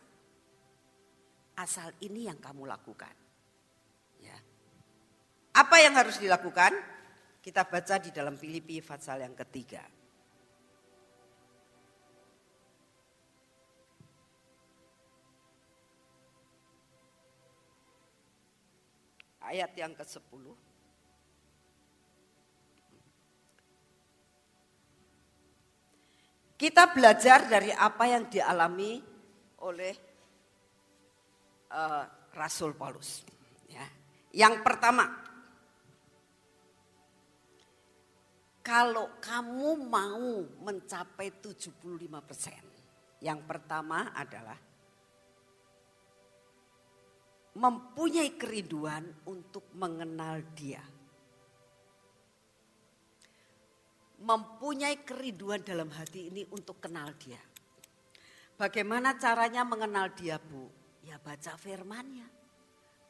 Asal 1.55 1.93
ini 2.03 2.27
yang 2.27 2.39
kamu 2.41 2.67
lakukan. 2.67 3.15
Ya. 4.19 4.37
Apa 5.55 5.79
yang 5.79 5.95
harus 5.95 6.19
dilakukan? 6.19 6.75
Kita 7.39 7.63
baca 7.63 7.95
di 8.01 8.09
dalam 8.09 8.35
Filipi 8.35 8.81
pasal 8.81 9.21
yang 9.21 9.37
ketiga. 9.37 9.85
ayat 19.45 19.71
yang 19.77 19.93
ke-10. 19.93 20.64
Kita 26.55 26.95
belajar 26.95 27.51
dari 27.51 27.67
apa 27.75 28.07
yang 28.07 28.31
dialami 28.31 29.03
oleh 29.67 29.93
uh, 31.75 32.03
Rasul 32.31 32.71
Paulus. 32.79 33.27
Ya. 33.67 33.83
Yang 34.31 34.63
pertama, 34.63 35.03
kalau 38.63 39.19
kamu 39.19 39.69
mau 39.83 40.47
mencapai 40.63 41.43
75 41.43 41.75
persen, 42.23 42.63
yang 43.19 43.43
pertama 43.43 44.15
adalah 44.15 44.55
mempunyai 47.55 48.35
kerinduan 48.39 49.03
untuk 49.27 49.75
mengenal 49.75 50.43
Dia. 50.55 50.94
Mempunyai 54.25 55.05
kerinduan 55.05 55.61
dalam 55.61 55.93
hati 55.93 56.33
ini 56.33 56.41
untuk 56.49 56.81
kenal 56.81 57.13
Dia. 57.21 57.37
Bagaimana 58.57 59.13
caranya 59.21 59.61
mengenal 59.61 60.17
Dia, 60.17 60.41
Bu? 60.41 60.65
Ya 61.05 61.21
baca 61.21 61.53
firmannya. 61.53 62.25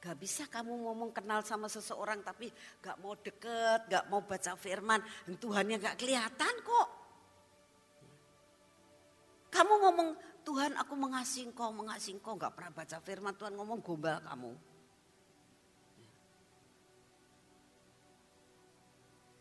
Gak 0.03 0.22
bisa 0.22 0.43
kamu 0.51 0.86
ngomong 0.86 1.16
kenal 1.16 1.41
sama 1.41 1.72
seseorang 1.72 2.22
tapi 2.22 2.51
gak 2.84 2.99
mau 2.99 3.16
deket, 3.16 3.88
gak 3.88 4.05
mau 4.11 4.22
baca 4.22 4.53
firman. 4.59 4.99
Tuhannya 5.39 5.80
gak 5.80 5.97
kelihatan 5.97 6.55
kok. 6.61 6.89
Kamu 9.55 9.74
ngomong 9.88 10.09
Tuhan 10.45 10.76
aku 10.78 10.93
mengasihi 10.99 11.47
engkau, 11.49 11.72
mengasihi 11.72 12.20
engkau. 12.20 12.36
Enggak 12.36 12.53
pernah 12.53 12.76
baca 12.76 12.97
firman 12.99 13.34
Tuhan 13.34 13.55
ngomong 13.55 13.80
gombal 13.80 14.20
kamu. 14.20 14.51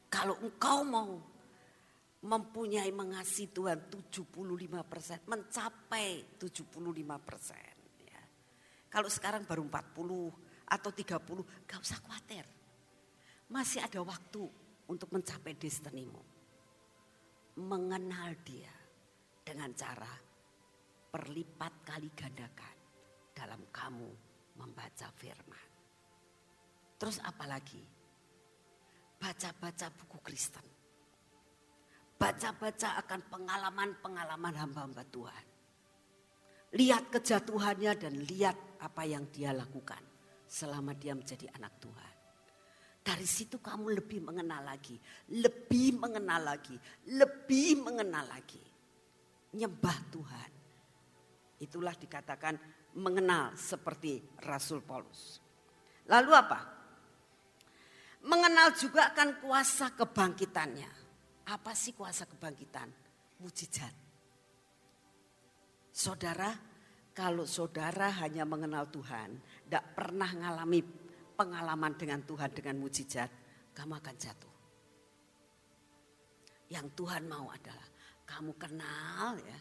Kalau 0.09 0.39
engkau 0.39 0.79
mau 0.87 1.34
mempunyai 2.25 2.89
mengasihi 2.89 3.53
Tuhan 3.53 3.93
75 3.93 4.33
persen, 4.89 5.21
mencapai 5.29 6.41
75 6.41 7.21
persen. 7.21 7.75
Ya. 8.01 8.23
Kalau 8.89 9.13
sekarang 9.13 9.45
baru 9.45 9.69
40 9.69 10.33
atau 10.65 10.91
30, 10.91 11.69
gak 11.69 11.81
usah 11.85 12.01
khawatir. 12.01 12.49
Masih 13.53 13.85
ada 13.85 14.01
waktu 14.01 14.41
untuk 14.89 15.13
mencapai 15.13 15.53
destinimu. 15.53 16.25
Mengenal 17.61 18.33
dia 18.41 18.73
dengan 19.45 19.71
cara 19.77 20.11
berlipat 21.13 21.73
kali 21.85 22.09
gandakan 22.17 22.77
dalam 23.37 23.69
kamu 23.69 24.11
membaca 24.59 25.13
firman. 25.15 25.69
Terus 26.97 27.21
apalagi? 27.21 27.85
Baca-baca 29.21 29.93
buku 29.93 30.19
Kristen. 30.25 30.74
Baca-baca 32.15 32.99
akan 33.05 33.21
pengalaman-pengalaman 33.29 34.55
hamba-hamba 34.55 35.03
Tuhan. 35.11 35.45
Lihat 36.75 37.11
kejatuhannya 37.11 37.93
dan 37.99 38.15
lihat 38.27 38.57
apa 38.83 39.03
yang 39.07 39.31
dia 39.31 39.55
lakukan 39.55 40.01
selama 40.47 40.95
dia 40.95 41.15
menjadi 41.15 41.51
anak 41.55 41.79
Tuhan. 41.79 42.15
Dari 43.05 43.27
situ 43.29 43.61
kamu 43.61 44.01
lebih 44.01 44.25
mengenal 44.25 44.65
lagi, 44.65 44.97
lebih 45.37 46.01
mengenal 46.01 46.57
lagi, 46.57 46.75
lebih 47.13 47.85
mengenal 47.85 48.25
lagi. 48.27 48.65
Nyembah 49.55 49.99
Tuhan 50.11 50.51
Itulah 51.65 51.95
dikatakan 51.95 52.59
mengenal 52.99 53.55
seperti 53.55 54.21
Rasul 54.45 54.83
Paulus. 54.83 55.39
Lalu 56.11 56.31
apa? 56.35 56.61
Mengenal 58.25 58.77
juga 58.77 59.15
akan 59.15 59.41
kuasa 59.41 59.95
kebangkitannya. 59.95 61.04
Apa 61.45 61.77
sih 61.77 61.93
kuasa 61.93 62.25
kebangkitan? 62.25 62.89
Mujizat. 63.41 63.95
Saudara, 65.95 66.51
kalau 67.15 67.47
saudara 67.47 68.11
hanya 68.25 68.43
mengenal 68.43 68.91
Tuhan, 68.91 69.39
tidak 69.69 69.85
pernah 69.95 70.31
mengalami 70.33 70.81
pengalaman 71.39 71.95
dengan 71.95 72.21
Tuhan 72.27 72.51
dengan 72.51 72.77
mujizat, 72.83 73.31
kamu 73.77 73.93
akan 74.03 74.17
jatuh. 74.19 74.55
Yang 76.73 76.87
Tuhan 76.99 77.29
mau 77.31 77.47
adalah 77.53 77.87
kamu 78.27 78.53
kenal 78.59 79.39
ya, 79.39 79.59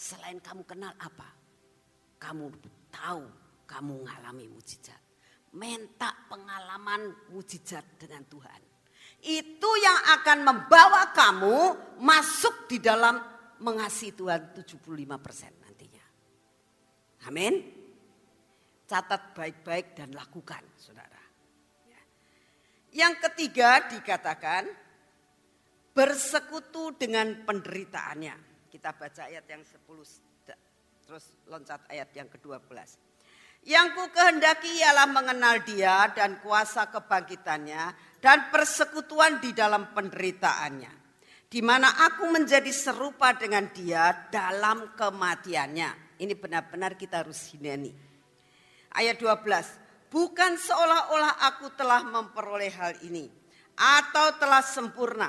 Selain 0.00 0.40
kamu 0.40 0.64
kenal 0.64 0.96
apa? 0.96 1.28
Kamu 2.16 2.48
tahu 2.88 3.20
kamu 3.68 4.00
mengalami 4.00 4.48
mujizat. 4.48 4.96
Minta 5.60 6.08
pengalaman 6.24 7.28
mujizat 7.28 7.84
dengan 8.00 8.24
Tuhan. 8.24 8.69
Itu 9.20 9.70
yang 9.76 9.98
akan 10.20 10.38
membawa 10.44 11.12
kamu 11.12 11.58
masuk 12.00 12.64
di 12.72 12.80
dalam 12.80 13.20
mengasihi 13.60 14.16
Tuhan 14.16 14.56
75% 14.56 15.60
nantinya. 15.60 16.06
Amin. 17.28 17.54
Catat 18.88 19.36
baik-baik 19.36 19.92
dan 19.92 20.16
lakukan 20.16 20.64
saudara. 20.80 21.20
Ya. 21.84 22.00
Yang 23.04 23.28
ketiga 23.28 23.86
dikatakan 23.92 24.66
bersekutu 25.92 26.96
dengan 26.96 27.44
penderitaannya. 27.44 28.66
Kita 28.72 28.96
baca 28.96 29.28
ayat 29.28 29.44
yang 29.46 29.62
10 29.62 30.30
Terus 31.10 31.26
loncat 31.50 31.82
ayat 31.90 32.06
yang 32.14 32.30
ke-12. 32.30 32.70
Yang 33.60 33.92
ku 33.92 34.08
kehendaki 34.08 34.80
ialah 34.80 35.04
mengenal 35.04 35.60
dia 35.60 36.08
dan 36.16 36.40
kuasa 36.40 36.88
kebangkitannya 36.88 37.92
dan 38.24 38.48
persekutuan 38.48 39.36
di 39.36 39.52
dalam 39.52 39.92
penderitaannya. 39.92 40.88
Di 41.50 41.58
mana 41.60 41.92
aku 42.08 42.30
menjadi 42.30 42.70
serupa 42.72 43.36
dengan 43.36 43.68
dia 43.74 44.30
dalam 44.32 44.96
kematiannya. 44.96 46.16
Ini 46.22 46.34
benar-benar 46.38 46.94
kita 46.96 47.26
harus 47.26 47.52
hineni. 47.52 47.92
Ayat 48.96 49.20
12. 49.20 50.08
Bukan 50.08 50.56
seolah-olah 50.56 51.36
aku 51.52 51.68
telah 51.76 52.00
memperoleh 52.06 52.70
hal 52.70 52.94
ini. 53.04 53.28
Atau 53.76 54.40
telah 54.40 54.64
sempurna. 54.64 55.28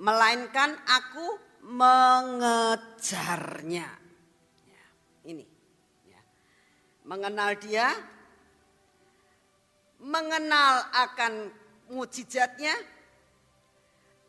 Melainkan 0.00 0.72
aku 0.88 1.38
mengejarnya 1.62 4.01
Mengenal 7.12 7.60
dia, 7.60 7.92
mengenal 10.00 10.88
akan 10.96 11.52
mujizatnya, 11.92 12.72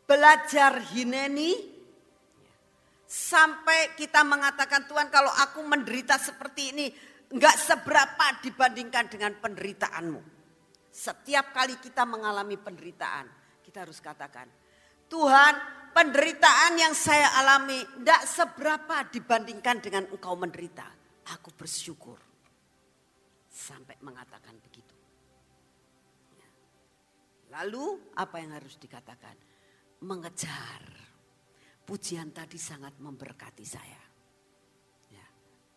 belajar 0.04 0.84
hineni, 0.92 1.56
sampai 3.08 3.96
kita 3.96 4.20
mengatakan 4.28 4.84
Tuhan 4.84 5.08
kalau 5.08 5.32
aku 5.32 5.64
menderita 5.64 6.20
seperti 6.20 6.76
ini, 6.76 6.86
enggak 7.32 7.56
seberapa 7.56 8.44
dibandingkan 8.44 9.08
dengan 9.08 9.32
penderitaanmu. 9.40 10.20
Setiap 10.92 11.56
kali 11.56 11.80
kita 11.80 12.04
mengalami 12.04 12.60
penderitaan, 12.60 13.32
kita 13.64 13.88
harus 13.88 13.96
katakan, 14.04 14.44
Tuhan 15.08 15.54
penderitaan 15.96 16.76
yang 16.76 16.92
saya 16.92 17.32
alami 17.40 17.80
tidak 17.80 18.28
seberapa 18.28 19.08
dibandingkan 19.08 19.80
dengan 19.80 20.04
engkau 20.12 20.36
menderita. 20.36 20.84
Aku 21.32 21.48
bersyukur. 21.56 22.33
Sampai 23.54 23.94
mengatakan 24.02 24.58
begitu. 24.58 24.98
Ya. 26.34 26.48
Lalu 27.54 28.10
apa 28.18 28.42
yang 28.42 28.58
harus 28.58 28.74
dikatakan? 28.82 29.38
Mengejar. 30.02 30.82
Pujian 31.86 32.34
tadi 32.34 32.58
sangat 32.58 32.98
memberkati 32.98 33.62
saya. 33.62 34.02
Ya. 35.06 35.26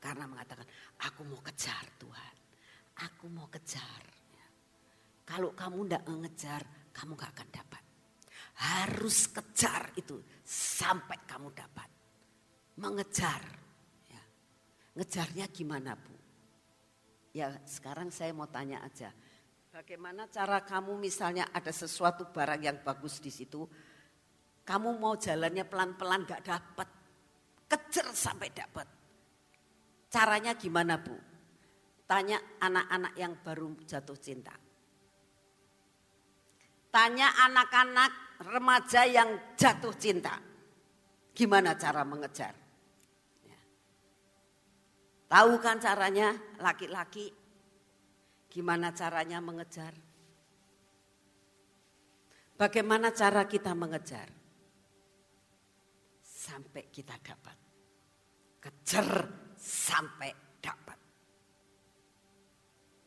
Karena 0.01 0.25
mengatakan, 0.25 0.65
aku 1.05 1.21
mau 1.29 1.37
kejar 1.45 1.85
Tuhan. 2.01 2.35
Aku 2.97 3.29
mau 3.29 3.45
kejar. 3.45 4.01
Ya. 4.33 4.47
Kalau 5.21 5.53
kamu 5.53 5.85
tidak 5.85 6.03
mengejar, 6.09 6.61
kamu 6.89 7.13
gak 7.13 7.29
akan 7.29 7.49
dapat. 7.53 7.83
Harus 8.57 9.29
kejar 9.29 9.93
itu 9.93 10.17
sampai 10.41 11.21
kamu 11.29 11.53
dapat. 11.53 11.85
Mengejar. 12.81 13.45
Ya. 14.09 14.23
Ngejarnya 14.97 15.45
gimana 15.53 15.93
Bu? 15.93 16.16
Ya 17.37 17.53
sekarang 17.69 18.09
saya 18.09 18.33
mau 18.33 18.49
tanya 18.49 18.81
aja. 18.81 19.13
Bagaimana 19.69 20.25
cara 20.25 20.65
kamu 20.65 20.97
misalnya 20.97 21.45
ada 21.53 21.69
sesuatu 21.69 22.33
barang 22.33 22.65
yang 22.65 22.81
bagus 22.81 23.21
di 23.21 23.29
situ. 23.29 23.61
Kamu 24.65 24.97
mau 24.97 25.13
jalannya 25.13 25.61
pelan-pelan 25.69 26.25
gak 26.25 26.41
dapat. 26.41 26.89
Kejar 27.69 28.09
sampai 28.09 28.49
dapat. 28.49 28.89
Caranya 30.09 30.57
gimana 30.57 30.97
Bu? 30.97 31.13
Tanya 32.09 32.41
anak-anak 32.57 33.13
yang 33.21 33.37
baru 33.37 33.77
jatuh 33.85 34.17
cinta. 34.17 34.57
Tanya 36.89 37.37
anak-anak 37.45 38.41
remaja 38.49 39.05
yang 39.05 39.53
jatuh 39.53 39.93
cinta. 39.93 40.41
Gimana 41.37 41.77
cara 41.77 42.01
mengejar? 42.01 42.66
Tahu 45.27 45.59
kan 45.59 45.75
caranya 45.83 46.31
laki-laki? 46.63 47.27
Gimana 48.47 48.95
caranya 48.95 49.43
mengejar? 49.43 49.91
Bagaimana 52.55 53.11
cara 53.11 53.43
kita 53.43 53.75
mengejar? 53.75 54.31
Sampai 56.23 56.87
kita 56.87 57.19
dapat. 57.19 57.57
Kejar 58.63 59.27
sampai 59.59 60.31
dapat. 60.63 60.97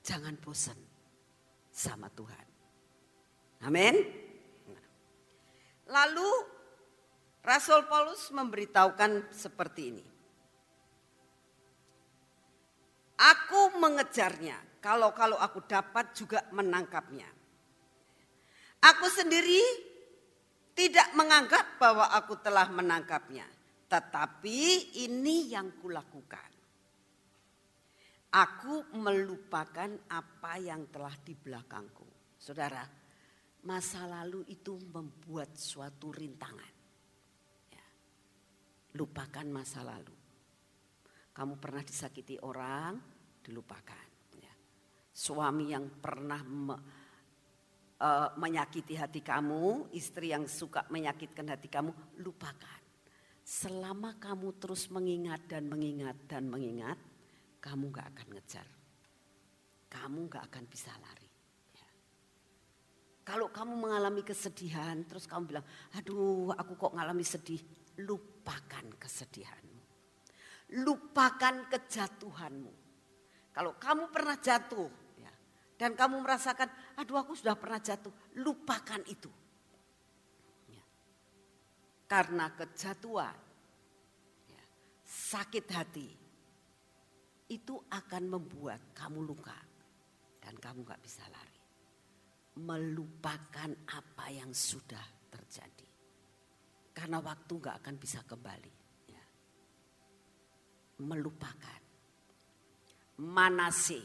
Jangan 0.05 0.37
bosan 0.39 0.79
sama 1.73 2.13
Tuhan. 2.13 2.47
Amin. 3.65 3.97
Lalu 5.89 6.31
Rasul 7.41 7.89
Paulus 7.89 8.29
memberitahukan 8.31 9.33
seperti 9.33 9.83
ini. 9.89 10.10
Aku 13.21 13.77
mengejarnya, 13.77 14.81
kalau-kalau 14.81 15.37
aku 15.37 15.61
dapat 15.69 16.17
juga 16.17 16.41
menangkapnya. 16.57 17.29
Aku 18.81 19.13
sendiri 19.13 19.61
tidak 20.73 21.13
menganggap 21.13 21.77
bahwa 21.77 22.09
aku 22.17 22.41
telah 22.41 22.73
menangkapnya. 22.73 23.45
Tetapi 23.93 24.59
ini 25.05 25.53
yang 25.53 25.77
kulakukan. 25.77 26.49
Aku 28.31 28.95
melupakan 28.95 29.91
apa 30.09 30.53
yang 30.57 30.89
telah 30.89 31.13
di 31.21 31.35
belakangku. 31.37 32.07
Saudara, 32.39 32.87
masa 33.67 34.07
lalu 34.07 34.47
itu 34.49 34.79
membuat 34.81 35.59
suatu 35.59 36.15
rintangan. 36.15 36.75
Ya. 37.75 37.87
Lupakan 38.97 39.45
masa 39.51 39.83
lalu. 39.85 40.15
Kamu 41.35 41.59
pernah 41.59 41.83
disakiti 41.83 42.39
orang, 42.39 43.10
dilupakan. 43.45 44.07
Ya. 44.39 44.53
Suami 45.13 45.73
yang 45.73 45.89
pernah 46.01 46.41
me, 46.45 46.77
uh, 48.01 48.29
menyakiti 48.37 48.97
hati 48.97 49.21
kamu, 49.21 49.93
istri 49.97 50.33
yang 50.33 50.49
suka 50.49 50.87
menyakitkan 50.89 51.51
hati 51.53 51.69
kamu, 51.69 52.21
lupakan. 52.23 52.81
Selama 53.41 54.15
kamu 54.21 54.63
terus 54.63 54.87
mengingat 54.95 55.49
dan 55.51 55.67
mengingat 55.67 56.17
dan 56.31 56.47
mengingat, 56.47 56.99
kamu 57.59 57.91
gak 57.91 58.07
akan 58.15 58.29
ngejar. 58.37 58.69
Kamu 59.91 60.31
gak 60.31 60.45
akan 60.47 60.65
bisa 60.71 60.95
lari. 61.03 61.31
Kalau 63.31 63.47
kamu 63.47 63.79
mengalami 63.79 64.27
kesedihan, 64.27 65.07
terus 65.07 65.29
kamu 65.29 65.55
bilang, 65.55 65.67
aduh 65.95 66.51
aku 66.51 66.75
kok 66.75 66.99
ngalami 66.99 67.23
sedih. 67.23 67.63
Lupakan 68.03 68.97
kesedihanmu. 68.99 69.81
Lupakan 70.83 71.69
kejatuhanmu. 71.71 72.73
Kalau 73.51 73.75
kamu 73.77 74.09
pernah 74.15 74.39
jatuh, 74.39 74.89
ya, 75.19 75.33
dan 75.75 75.99
kamu 75.99 76.23
merasakan, 76.23 76.71
aduh 76.97 77.19
aku 77.19 77.35
sudah 77.35 77.59
pernah 77.59 77.83
jatuh. 77.83 78.13
Lupakan 78.39 79.03
itu. 79.11 79.31
Ya. 80.71 80.85
Karena 82.07 82.55
kejatuhan, 82.55 83.37
ya, 84.47 84.63
sakit 85.03 85.67
hati, 85.75 86.09
itu 87.51 87.75
akan 87.91 88.23
membuat 88.39 88.95
kamu 88.95 89.27
luka. 89.27 89.59
Dan 90.41 90.57
kamu 90.57 90.89
gak 90.89 91.05
bisa 91.05 91.21
lari 91.29 91.61
melupakan 92.59 93.71
apa 93.95 94.27
yang 94.29 94.51
sudah 94.51 95.31
terjadi. 95.31 95.89
Karena 96.91 97.23
waktu 97.23 97.53
gak 97.57 97.77
akan 97.81 97.95
bisa 97.97 98.21
kembali. 98.27 98.75
Ya. 99.09 99.25
Melupakan. 101.01 101.81
Manase. 103.21 104.01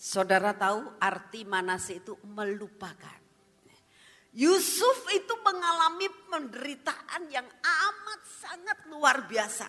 Saudara 0.00 0.56
tahu 0.56 0.96
arti 0.96 1.44
manase 1.44 2.00
itu 2.00 2.16
melupakan. 2.24 3.20
Yusuf 4.32 5.10
itu 5.12 5.34
mengalami 5.44 6.08
penderitaan 6.30 7.28
yang 7.28 7.44
amat 7.60 8.20
sangat 8.24 8.78
luar 8.88 9.28
biasa. 9.28 9.68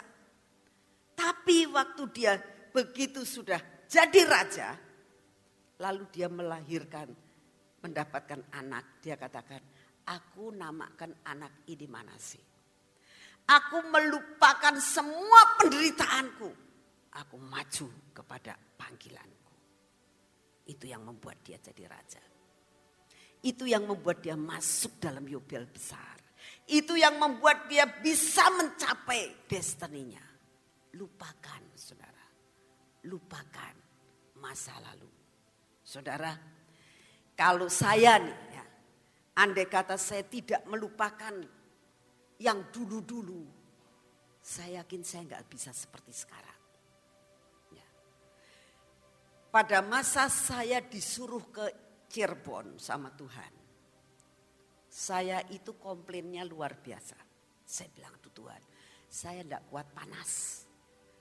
Tapi 1.18 1.68
waktu 1.68 2.04
dia 2.16 2.40
begitu 2.72 3.28
sudah 3.28 3.60
jadi 3.92 4.22
raja, 4.24 4.70
Lalu 5.82 6.04
dia 6.14 6.30
melahirkan, 6.30 7.10
mendapatkan 7.82 8.54
anak. 8.54 9.02
Dia 9.02 9.18
katakan, 9.18 9.58
aku 10.06 10.54
namakan 10.54 11.26
anak 11.26 11.66
ini 11.74 11.90
Manase. 11.90 12.38
Aku 13.50 13.82
melupakan 13.90 14.78
semua 14.78 15.58
penderitaanku. 15.58 16.71
Aku 17.12 17.36
maju 17.36 17.88
kepada 18.16 18.56
panggilanku. 18.80 19.54
Itu 20.68 20.88
yang 20.88 21.04
membuat 21.04 21.44
dia 21.44 21.60
jadi 21.60 21.84
raja. 21.92 22.24
Itu 23.42 23.66
yang 23.68 23.90
membuat 23.90 24.22
dia 24.24 24.38
masuk 24.38 25.02
dalam 25.02 25.28
yubel 25.28 25.68
besar. 25.68 26.22
Itu 26.70 26.96
yang 26.96 27.18
membuat 27.18 27.68
dia 27.68 27.90
bisa 27.90 28.48
mencapai 28.54 29.50
destininya. 29.50 30.24
Lupakan 30.96 31.64
saudara. 31.76 32.26
Lupakan 33.10 33.76
masa 34.38 34.78
lalu. 34.80 35.10
Saudara, 35.82 36.32
kalau 37.36 37.68
saya 37.68 38.22
nih 38.22 38.40
ya, 38.54 38.66
andai 39.42 39.66
kata 39.66 39.98
saya 39.98 40.22
tidak 40.24 40.62
melupakan 40.70 41.34
yang 42.42 42.70
dulu-dulu, 42.74 43.60
Saya 44.42 44.82
yakin 44.82 45.06
saya 45.06 45.22
nggak 45.30 45.46
bisa 45.54 45.70
seperti 45.70 46.10
sekarang. 46.10 46.61
Pada 49.52 49.84
masa 49.84 50.32
saya 50.32 50.80
disuruh 50.80 51.52
ke 51.52 51.66
Cirebon 52.08 52.80
sama 52.80 53.12
Tuhan. 53.12 53.52
Saya 54.88 55.44
itu 55.52 55.76
komplainnya 55.76 56.48
luar 56.48 56.80
biasa. 56.80 57.20
Saya 57.68 57.92
bilang 57.92 58.16
tuh 58.24 58.32
Tuhan, 58.32 58.64
saya 59.12 59.44
enggak 59.44 59.68
kuat 59.68 59.92
panas. 59.92 60.64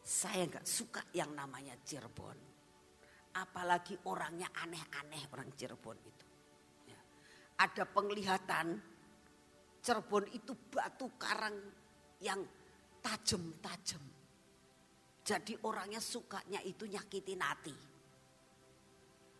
Saya 0.06 0.46
enggak 0.46 0.62
suka 0.62 1.02
yang 1.10 1.34
namanya 1.34 1.74
Cirebon. 1.82 2.38
Apalagi 3.34 3.98
orangnya 4.06 4.46
aneh-aneh 4.62 5.26
orang 5.34 5.50
Cirebon 5.58 5.98
itu. 5.98 6.26
Ya. 6.86 6.98
Ada 7.66 7.82
penglihatan 7.82 8.78
Cirebon 9.82 10.30
itu 10.30 10.54
batu 10.70 11.10
karang 11.18 11.58
yang 12.22 12.46
tajam-tajam. 13.02 14.02
Jadi 15.26 15.58
orangnya 15.66 15.98
sukanya 15.98 16.62
itu 16.62 16.86
nyakitin 16.86 17.42
hati. 17.42 17.89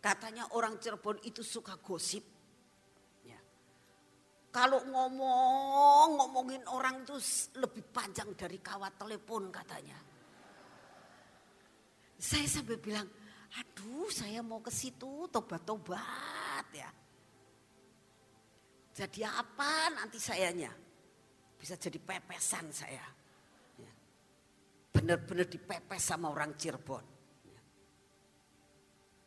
Katanya 0.01 0.49
orang 0.57 0.81
Cirebon 0.81 1.21
itu 1.23 1.45
suka 1.45 1.77
gosip. 1.77 2.41
Kalau 4.51 4.83
ngomong, 4.83 6.19
ngomongin 6.19 6.59
orang 6.67 7.07
itu 7.07 7.15
lebih 7.55 7.87
panjang 7.87 8.35
dari 8.35 8.59
kawat 8.59 8.99
telepon 8.99 9.47
katanya. 9.47 9.95
Saya 12.19 12.45
sampai 12.51 12.75
bilang, 12.75 13.07
aduh 13.55 14.11
saya 14.11 14.43
mau 14.43 14.59
ke 14.59 14.67
situ 14.67 15.31
tobat-tobat 15.31 16.67
ya. 16.75 16.91
Jadi 18.91 19.23
apa 19.23 19.87
nanti 19.95 20.19
sayanya? 20.19 20.75
Bisa 21.55 21.79
jadi 21.79 21.95
pepesan 21.95 22.75
saya. 22.75 23.07
Ya. 23.79 23.91
Benar-benar 24.91 25.47
dipepes 25.47 26.03
sama 26.03 26.27
orang 26.27 26.59
Cirebon. 26.59 27.10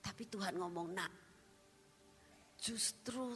Tapi 0.05 0.29
Tuhan 0.29 0.61
ngomong, 0.61 0.89
nak 0.93 1.13
justru 2.61 3.33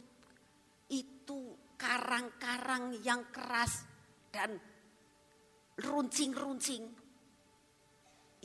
itu 0.93 1.39
karang-karang 1.73 2.93
yang 3.01 3.33
keras 3.33 3.85
dan 4.29 4.53
runcing-runcing 5.81 6.85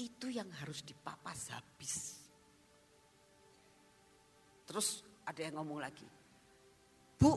itu 0.01 0.27
yang 0.33 0.49
harus 0.65 0.81
dipapas 0.83 1.53
habis. 1.53 1.95
Terus 4.65 5.05
ada 5.29 5.41
yang 5.45 5.61
ngomong 5.61 5.85
lagi, 5.85 6.09
Bu, 7.21 7.33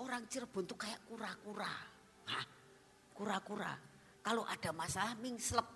orang 0.00 0.24
Cirebon 0.26 0.64
tuh 0.64 0.80
kayak 0.80 1.04
kura-kura. 1.04 1.72
Kura-kura. 3.12 3.76
Kalau 4.24 4.48
ada 4.48 4.72
masalah 4.72 5.14
mingslep. 5.20 5.68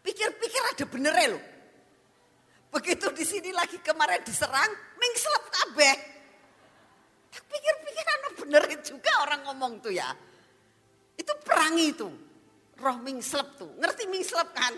Pikir-pikir 0.00 0.62
ada 0.72 0.84
bener 0.86 1.14
loh. 1.34 1.57
Begitu 2.68 3.08
di 3.16 3.24
sini 3.24 3.50
lagi 3.52 3.80
kemarin 3.80 4.20
diserang, 4.22 4.70
mingslep 5.00 5.44
kabeh 5.48 6.18
pikir-pikir 7.48 8.06
anak 8.06 8.32
benerin 8.40 8.80
juga 8.84 9.12
orang 9.24 9.40
ngomong 9.48 9.72
tuh 9.82 9.92
ya. 9.92 10.08
Itu 11.18 11.32
perang 11.42 11.74
itu. 11.76 12.08
Roh 12.78 12.98
mingslep 13.02 13.58
tuh. 13.58 13.70
Ngerti 13.82 14.06
mingslep 14.06 14.48
kan? 14.54 14.74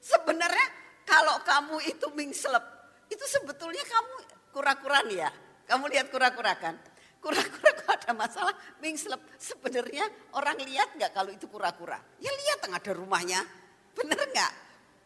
Sebenarnya 0.00 0.66
kalau 1.04 1.36
kamu 1.44 1.76
itu 1.84 2.06
mingslep. 2.16 2.64
Itu 3.12 3.24
sebetulnya 3.28 3.84
kamu 3.84 4.14
kura-kura 4.56 5.04
nih 5.04 5.18
ya. 5.20 5.30
Kamu 5.68 5.84
lihat 5.92 6.08
kura-kura 6.08 6.56
kan? 6.56 6.76
Kura-kura 7.20 7.70
kalau 7.76 7.92
ada 7.92 8.12
masalah 8.16 8.54
mingslep. 8.80 9.20
Sebenarnya 9.36 10.08
orang 10.36 10.56
lihat 10.64 10.96
nggak 10.96 11.12
kalau 11.12 11.28
itu 11.32 11.44
kura-kura? 11.48 12.00
Ya 12.20 12.32
lihat 12.32 12.64
ada 12.72 12.92
rumahnya. 12.96 13.44
Bener 13.92 14.16
nggak? 14.16 14.52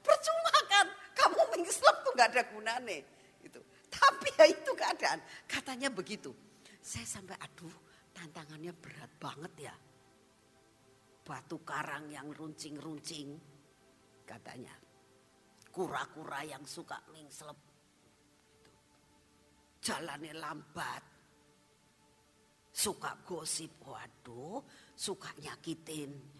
Percuma 0.03 0.57
kan? 0.71 0.87
Kamu 1.17 1.41
mingslep 1.59 1.97
tuh 2.07 2.13
nggak 2.15 2.29
ada 2.35 2.43
gunanya. 2.53 2.99
Tapi 3.89 4.29
ya 4.39 4.45
itu 4.47 4.71
keadaan. 4.77 5.21
Katanya 5.49 5.89
begitu. 5.91 6.31
Saya 6.79 7.05
sampai 7.05 7.37
aduh 7.41 7.75
tantangannya 8.15 8.73
berat 8.77 9.13
banget 9.19 9.71
ya. 9.71 9.75
Batu 11.25 11.61
karang 11.61 12.09
yang 12.09 12.33
runcing-runcing 12.33 13.37
katanya. 14.25 14.73
Kura-kura 15.69 16.41
yang 16.45 16.65
suka 16.65 16.97
mingslep. 17.13 17.59
Jalannya 19.85 20.35
lambat. 20.37 21.03
Suka 22.79 23.19
gosip, 23.27 23.83
waduh, 23.83 24.63
suka 24.95 25.35
nyakitin. 25.43 26.38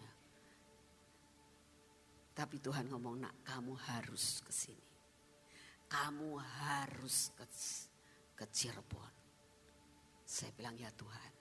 Tapi 2.39 2.55
Tuhan 2.63 2.87
ngomong, 2.87 3.19
nak 3.19 3.43
kamu 3.43 3.75
harus 3.75 4.39
ke 4.47 4.53
sini 4.55 4.89
kamu 5.89 6.37
harus 6.37 7.33
ke, 7.33 7.45
ke 8.37 8.45
Cirebon. 8.53 9.13
Saya 10.21 10.53
bilang 10.53 10.77
ya 10.77 10.93
Tuhan, 10.93 11.31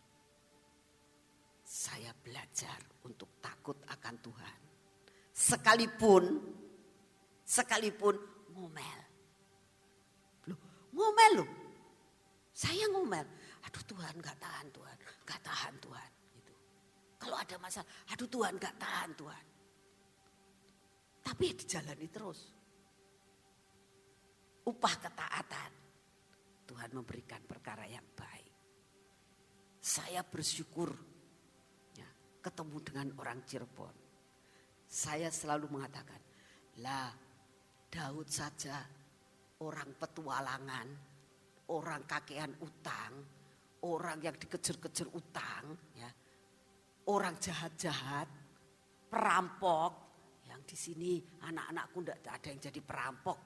saya 1.61 2.17
belajar 2.17 2.81
untuk 3.05 3.37
takut 3.45 3.77
akan 3.85 4.17
Tuhan. 4.25 4.59
Sekalipun, 5.37 6.25
sekalipun 7.45 8.17
ngomel. 8.57 9.01
Loh, 10.49 10.61
ngomel 10.97 11.33
loh. 11.45 11.51
Saya 12.57 12.89
ngomel. 12.91 13.29
Aduh 13.69 13.85
Tuhan 13.85 14.17
gak 14.25 14.41
tahan 14.41 14.67
Tuhan, 14.73 14.97
gak 15.29 15.41
tahan 15.45 15.77
Tuhan. 15.77 16.11
Gitu. 16.33 16.53
Kalau 17.21 17.37
ada 17.37 17.55
masalah, 17.61 17.87
aduh 18.09 18.27
Tuhan 18.27 18.57
gak 18.57 18.75
tahan 18.81 19.13
Tuhan. 19.13 19.45
Tapi 21.29 21.53
dijalani 21.53 22.09
terus 22.09 22.41
upah 24.65 24.95
ketaatan. 24.97 25.73
Tuhan 26.65 26.91
memberikan 26.97 27.45
perkara 27.45 27.85
yang 27.85 28.05
baik. 28.17 28.53
Saya 29.77 30.25
bersyukur 30.25 30.89
ya, 31.97 32.09
ketemu 32.41 32.77
dengan 32.81 33.09
orang 33.21 33.45
Cirebon. 33.45 33.93
Saya 34.89 35.29
selalu 35.29 35.69
mengatakan, 35.69 36.21
lah 36.81 37.13
Daud 37.93 38.29
saja 38.29 38.85
orang 39.65 39.97
petualangan, 40.01 40.89
orang 41.73 42.09
kakean 42.09 42.57
utang, 42.65 43.21
orang 43.85 44.21
yang 44.25 44.37
dikejar-kejar 44.37 45.09
utang, 45.13 45.77
ya, 45.93 46.09
orang 47.09 47.37
jahat-jahat, 47.37 48.29
perampok, 49.09 50.08
di 50.69 50.77
sini 50.77 51.17
anak-anakku 51.49 52.05
tidak 52.05 52.21
ada 52.29 52.49
yang 52.53 52.61
jadi 52.61 52.81
perampok, 52.85 53.39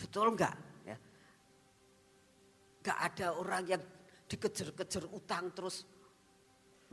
Betul 0.00 0.32
enggak? 0.32 0.56
Ya. 0.88 0.96
Enggak 2.80 2.98
ada 3.12 3.26
orang 3.36 3.64
yang 3.68 3.82
dikejar-kejar 4.24 5.04
utang 5.12 5.52
terus 5.52 5.84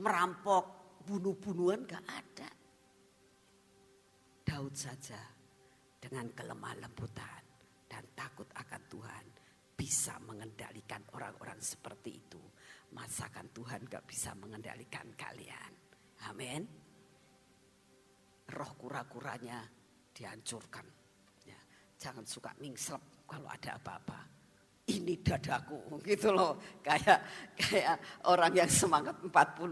merampok, 0.03 0.99
bunuh-bunuhan 1.07 1.87
enggak 1.87 2.03
ada. 2.03 2.49
Daud 4.43 4.75
saja 4.75 5.19
dengan 5.95 6.27
kelemah 6.35 6.75
lembutan 6.83 7.43
dan 7.87 8.03
takut 8.11 8.47
akan 8.51 8.81
Tuhan 8.91 9.25
bisa 9.75 10.19
mengendalikan 10.27 11.03
orang-orang 11.15 11.59
seperti 11.63 12.19
itu. 12.27 12.41
Masakan 12.91 13.51
Tuhan 13.51 13.83
gak 13.91 14.07
bisa 14.07 14.31
mengendalikan 14.39 15.11
kalian. 15.19 15.71
Amin. 16.31 16.86
Roh 18.47 18.71
kura-kuranya 18.79 19.63
dihancurkan 20.15 20.97
jangan 21.97 22.23
suka 22.23 22.53
mingslep 22.61 23.25
kalau 23.25 23.49
ada 23.49 23.75
apa-apa. 23.75 24.19
Ini 24.87 25.19
dadaku 25.19 25.97
gitu 26.09 26.31
loh. 26.31 26.55
Kayak 26.79 27.19
kayak 27.59 27.99
orang 28.31 28.53
yang 28.55 28.71
semangat 28.71 29.19
45. 29.19 29.67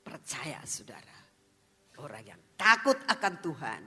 Percaya 0.00 0.64
saudara. 0.64 1.18
Orang 2.00 2.24
yang 2.24 2.40
takut 2.56 2.96
akan 3.04 3.34
Tuhan. 3.44 3.82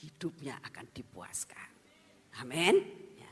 Hidupnya 0.00 0.62
akan 0.62 0.86
dipuaskan. 0.94 1.70
Amin. 2.40 2.78
Ya. 3.18 3.28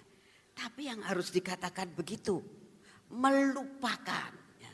Tapi 0.53 0.91
yang 0.91 1.01
harus 1.07 1.31
dikatakan 1.31 1.95
begitu. 1.95 2.43
Melupakan. 3.15 4.33
Ya. 4.59 4.73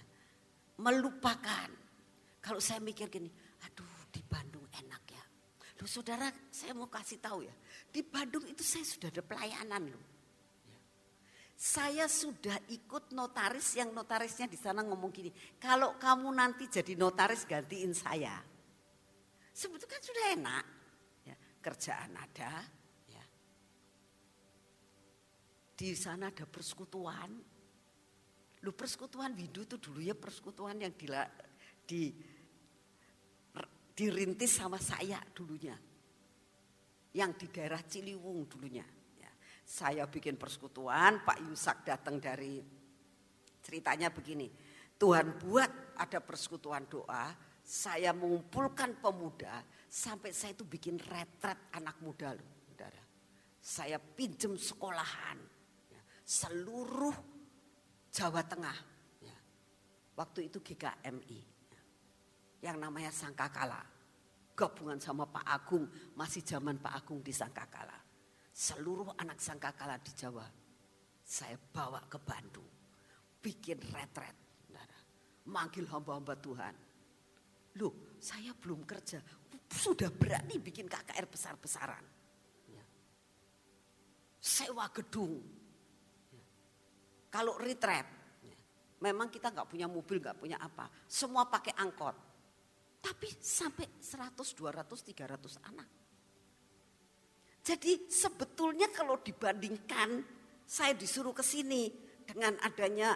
Melupakan. 0.80 1.68
Kalau 2.40 2.58
saya 2.58 2.80
mikir 2.80 3.12
gini. 3.12 3.28
Aduh 3.64 4.08
di 4.12 4.20
Bandung 4.24 4.64
Loh 5.84 5.90
saudara 5.92 6.32
saya 6.48 6.72
mau 6.72 6.88
kasih 6.88 7.20
tahu 7.20 7.44
ya. 7.44 7.52
Di 7.92 8.00
Bandung 8.00 8.48
itu 8.48 8.64
saya 8.64 8.88
sudah 8.88 9.12
ada 9.12 9.20
pelayanan 9.20 9.92
loh. 9.92 10.04
Saya 11.52 12.08
sudah 12.08 12.56
ikut 12.72 13.12
notaris 13.12 13.76
yang 13.76 13.92
notarisnya 13.92 14.48
di 14.48 14.56
sana 14.56 14.80
ngomong 14.80 15.12
gini. 15.12 15.28
Kalau 15.60 16.00
kamu 16.00 16.32
nanti 16.32 16.72
jadi 16.72 16.96
notaris 16.96 17.44
gantiin 17.44 17.92
saya. 17.92 18.32
Sebetulnya 19.52 19.92
kan 19.92 20.00
sudah 20.00 20.24
enak. 20.40 20.64
Ya, 21.28 21.36
kerjaan 21.60 22.16
ada. 22.16 22.64
Ya. 23.12 23.24
Di 25.76 25.92
sana 25.92 26.32
ada 26.32 26.48
persekutuan. 26.48 27.28
Lu 28.64 28.72
persekutuan 28.72 29.36
Windu 29.36 29.68
itu 29.68 29.76
dulu 29.76 30.00
ya 30.00 30.16
persekutuan 30.16 30.80
yang 30.80 30.96
di 31.84 32.08
dirintis 33.94 34.58
sama 34.58 34.76
saya 34.82 35.22
dulunya. 35.32 35.78
Yang 37.14 37.30
di 37.38 37.46
daerah 37.54 37.80
Ciliwung 37.86 38.50
dulunya. 38.50 38.82
Ya. 39.16 39.30
Saya 39.62 40.04
bikin 40.10 40.34
persekutuan, 40.34 41.22
Pak 41.22 41.38
Yusak 41.46 41.86
datang 41.86 42.18
dari 42.18 42.58
ceritanya 43.62 44.10
begini. 44.10 44.50
Tuhan 44.98 45.38
buat 45.38 45.94
ada 45.94 46.18
persekutuan 46.18 46.90
doa, 46.90 47.30
saya 47.62 48.12
mengumpulkan 48.12 48.98
pemuda 48.98 49.62
sampai 49.88 50.34
saya 50.34 50.52
itu 50.52 50.66
bikin 50.66 50.98
retret 50.98 51.72
anak 51.72 51.96
muda 52.02 52.34
loh, 52.34 52.50
saudara. 52.66 53.02
Saya 53.62 53.96
pinjem 53.96 54.58
sekolahan 54.58 55.38
ya, 55.88 56.02
seluruh 56.26 57.14
Jawa 58.10 58.42
Tengah. 58.44 58.78
Ya. 59.24 59.38
Waktu 60.18 60.52
itu 60.52 60.60
GKMI. 60.60 61.53
Yang 62.64 62.80
namanya 62.80 63.12
Sangkakala. 63.12 63.84
Gabungan 64.56 64.96
sama 64.96 65.28
Pak 65.28 65.44
Agung, 65.44 65.84
masih 66.16 66.40
zaman 66.40 66.80
Pak 66.80 67.04
Agung 67.04 67.20
di 67.20 67.34
Sangkakala. 67.34 68.00
Seluruh 68.54 69.12
anak 69.20 69.36
Sangkakala 69.36 70.00
di 70.00 70.14
Jawa 70.16 70.46
saya 71.24 71.56
bawa 71.56 72.04
ke 72.04 72.20
Bandung. 72.20 72.68
Bikin 73.40 73.80
retret. 73.92 74.36
Manggil 75.44 75.84
hamba-hamba 75.92 76.36
Tuhan. 76.40 76.74
Loh 77.76 78.16
saya 78.16 78.56
belum 78.56 78.88
kerja, 78.88 79.20
sudah 79.68 80.08
berani 80.08 80.56
bikin 80.56 80.88
KKR 80.88 81.28
besar-besaran. 81.28 82.04
Ya. 82.72 82.84
Sewa 84.40 84.88
gedung. 84.88 85.36
Ya. 86.32 86.44
Kalau 87.28 87.60
retret, 87.60 88.08
ya. 88.40 88.56
memang 89.04 89.28
kita 89.28 89.52
nggak 89.52 89.68
punya 89.68 89.84
mobil, 89.84 90.16
nggak 90.16 90.40
punya 90.40 90.56
apa. 90.56 90.88
Semua 91.04 91.44
pakai 91.44 91.76
angkot. 91.76 92.16
Tapi 93.04 93.28
sampai 93.36 94.00
100, 94.00 94.32
200, 94.56 95.12
300 95.12 95.68
anak. 95.68 95.88
Jadi 97.60 98.08
sebetulnya 98.08 98.88
kalau 98.88 99.20
dibandingkan 99.20 100.24
saya 100.64 100.96
disuruh 100.96 101.36
ke 101.36 101.44
sini 101.44 101.92
dengan 102.24 102.56
adanya 102.64 103.12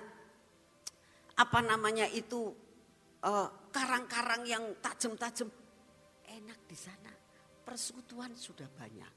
apa 1.40 1.60
namanya 1.64 2.04
itu 2.12 2.52
eh, 3.24 3.48
karang-karang 3.72 4.44
uh, 4.44 4.48
yang 4.48 4.64
tajam-tajam 4.84 5.48
enak 6.28 6.60
di 6.68 6.76
sana. 6.76 7.12
Persekutuan 7.64 8.32
sudah 8.36 8.68
banyak. 8.68 9.12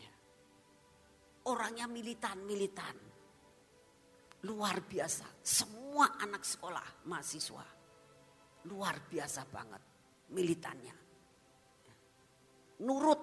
Ya. 0.00 0.14
Orangnya 1.48 1.88
militan-militan. 1.88 2.96
Luar 4.44 4.84
biasa. 4.84 5.24
Semua 5.40 6.20
anak 6.20 6.44
sekolah, 6.44 7.08
mahasiswa. 7.08 7.73
Luar 8.64 8.96
biasa 9.04 9.44
banget 9.48 9.82
militannya. 10.32 10.96
Ya. 11.84 11.94
Nurut, 12.84 13.20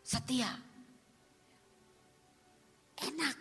setia. 0.00 0.50
Enak. 2.98 3.36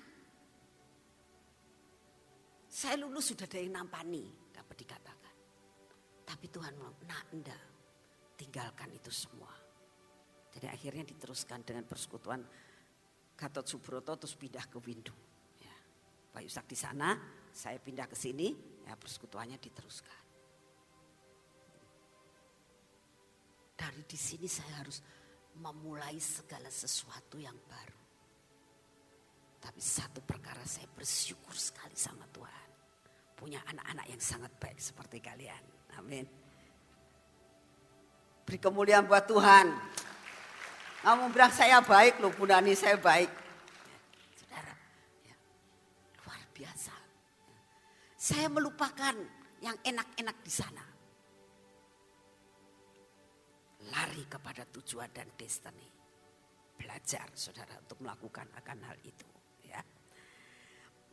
Saya 2.70 2.96
lulus 3.02 3.34
sudah 3.34 3.50
dari 3.50 3.72
nampani, 3.74 4.22
dapat 4.54 4.76
dikatakan. 4.78 5.36
Tapi 6.28 6.46
Tuhan 6.52 6.76
nah 6.78 7.24
enggak 7.34 7.64
tinggalkan 8.38 8.94
itu 8.94 9.10
semua. 9.10 9.50
Jadi 10.54 10.70
akhirnya 10.70 11.04
diteruskan 11.08 11.66
dengan 11.66 11.86
persekutuan 11.90 12.42
Gatot 13.38 13.66
Subroto 13.66 14.18
terus 14.18 14.34
pindah 14.34 14.66
ke 14.66 14.78
Windu. 14.82 15.14
Ya. 15.62 15.74
Pak 16.34 16.42
Yusak 16.42 16.66
di 16.70 16.78
sana, 16.78 17.14
saya 17.54 17.78
pindah 17.78 18.10
ke 18.10 18.18
sini, 18.18 18.54
ya 18.86 18.98
persekutuannya 18.98 19.62
diteruskan. 19.62 20.27
Dari 23.78 24.02
di 24.10 24.18
sini 24.18 24.50
saya 24.50 24.82
harus 24.82 25.06
memulai 25.62 26.18
segala 26.18 26.66
sesuatu 26.74 27.38
yang 27.38 27.54
baru. 27.70 28.02
Tapi 29.62 29.78
satu 29.78 30.26
perkara 30.26 30.66
saya 30.66 30.90
bersyukur 30.98 31.54
sekali 31.54 31.94
sama 31.94 32.26
Tuhan. 32.34 32.70
Punya 33.38 33.62
anak-anak 33.70 34.10
yang 34.10 34.22
sangat 34.22 34.50
baik 34.58 34.82
seperti 34.82 35.22
kalian. 35.22 35.62
Amin. 36.02 36.26
Beri 38.48 38.58
kemuliaan 38.58 39.06
buat 39.06 39.30
Tuhan. 39.30 39.70
Kamu 41.06 41.30
bilang 41.30 41.54
saya 41.54 41.78
baik 41.84 42.18
loh, 42.18 42.34
Bu 42.34 42.50
saya 42.74 42.98
baik. 42.98 43.30
Saudara, 44.40 44.74
ya, 45.22 45.36
luar 46.26 46.42
biasa. 46.56 46.96
Saya 48.18 48.48
melupakan 48.50 49.14
yang 49.62 49.78
enak-enak 49.86 50.38
di 50.42 50.52
sana. 50.52 50.97
Lari 53.92 54.28
kepada 54.28 54.68
tujuan 54.68 55.10
dan 55.12 55.32
destiny. 55.36 55.88
Belajar 56.78 57.28
saudara 57.34 57.80
untuk 57.82 58.04
melakukan 58.04 58.48
akan 58.54 58.78
hal 58.86 58.98
itu. 59.02 59.28
Ya. 59.66 59.82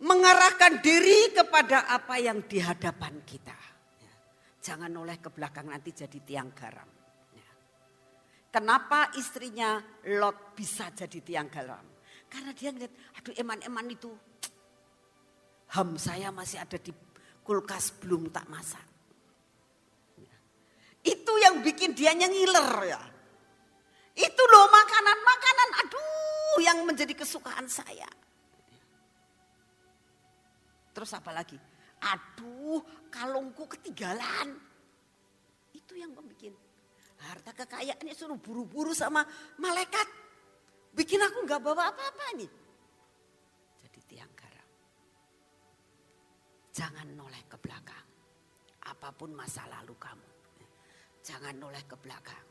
Mengarahkan 0.02 0.82
diri 0.84 1.32
kepada 1.32 1.88
apa 1.88 2.20
yang 2.20 2.44
di 2.44 2.60
hadapan 2.60 3.24
kita. 3.24 3.56
Ya. 4.02 4.14
Jangan 4.60 4.90
noleh 4.92 5.18
ke 5.18 5.32
belakang 5.32 5.72
nanti 5.72 5.90
jadi 5.94 6.18
tiang 6.20 6.52
garam. 6.52 6.94
Kenapa 8.54 9.10
istrinya 9.18 9.82
Lot 10.14 10.54
bisa 10.54 10.94
jadi 10.94 11.18
tiang 11.18 11.50
garam? 11.50 11.82
Karena 12.30 12.54
dia 12.54 12.70
ngeliat, 12.70 13.18
aduh 13.18 13.34
eman-eman 13.34 13.86
itu 13.90 14.14
ham 15.74 15.98
saya 15.98 16.30
masih 16.30 16.62
ada 16.62 16.78
di 16.78 16.94
kulkas 17.42 17.98
belum 17.98 18.30
tak 18.30 18.46
masak. 18.46 18.93
Itu 21.04 21.32
yang 21.36 21.60
bikin 21.60 21.92
dia 21.92 22.16
ngiler 22.16 22.72
ya. 22.88 23.02
Itu 24.14 24.42
loh 24.48 24.66
makanan-makanan, 24.72 25.68
aduh 25.84 26.58
yang 26.64 26.78
menjadi 26.88 27.12
kesukaan 27.12 27.68
saya. 27.68 28.08
Terus 30.94 31.10
apa 31.12 31.34
lagi? 31.34 31.58
Aduh 32.00 32.80
kalungku 33.12 33.68
ketinggalan. 33.68 34.56
Itu 35.74 35.98
yang 35.98 36.14
membuat 36.14 36.54
harta 37.24 37.52
kekayaan 37.56 38.04
ini 38.04 38.12
suruh 38.14 38.38
buru-buru 38.38 38.92
sama 38.92 39.24
malaikat. 39.58 40.06
Bikin 40.94 41.18
aku 41.18 41.42
nggak 41.42 41.60
bawa 41.60 41.90
apa-apa 41.90 42.26
nih. 42.38 42.50
Jadi 43.82 44.00
tiang 44.06 44.32
garam. 44.36 44.68
Jangan 46.70 47.06
noleh 47.18 47.42
ke 47.50 47.56
belakang. 47.58 48.06
Apa 48.84 49.10
pun 49.10 49.34
masa 49.34 49.66
lalu 49.66 49.96
kamu. 49.98 50.33
Jangan 51.24 51.56
noleh 51.56 51.80
ke 51.88 51.96
belakang. 51.96 52.44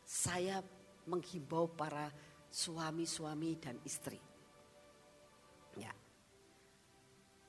Saya 0.00 0.64
menghimbau 1.12 1.68
para 1.76 2.08
suami-suami 2.48 3.60
dan 3.60 3.76
istri. 3.84 4.16
Ya. 5.76 5.92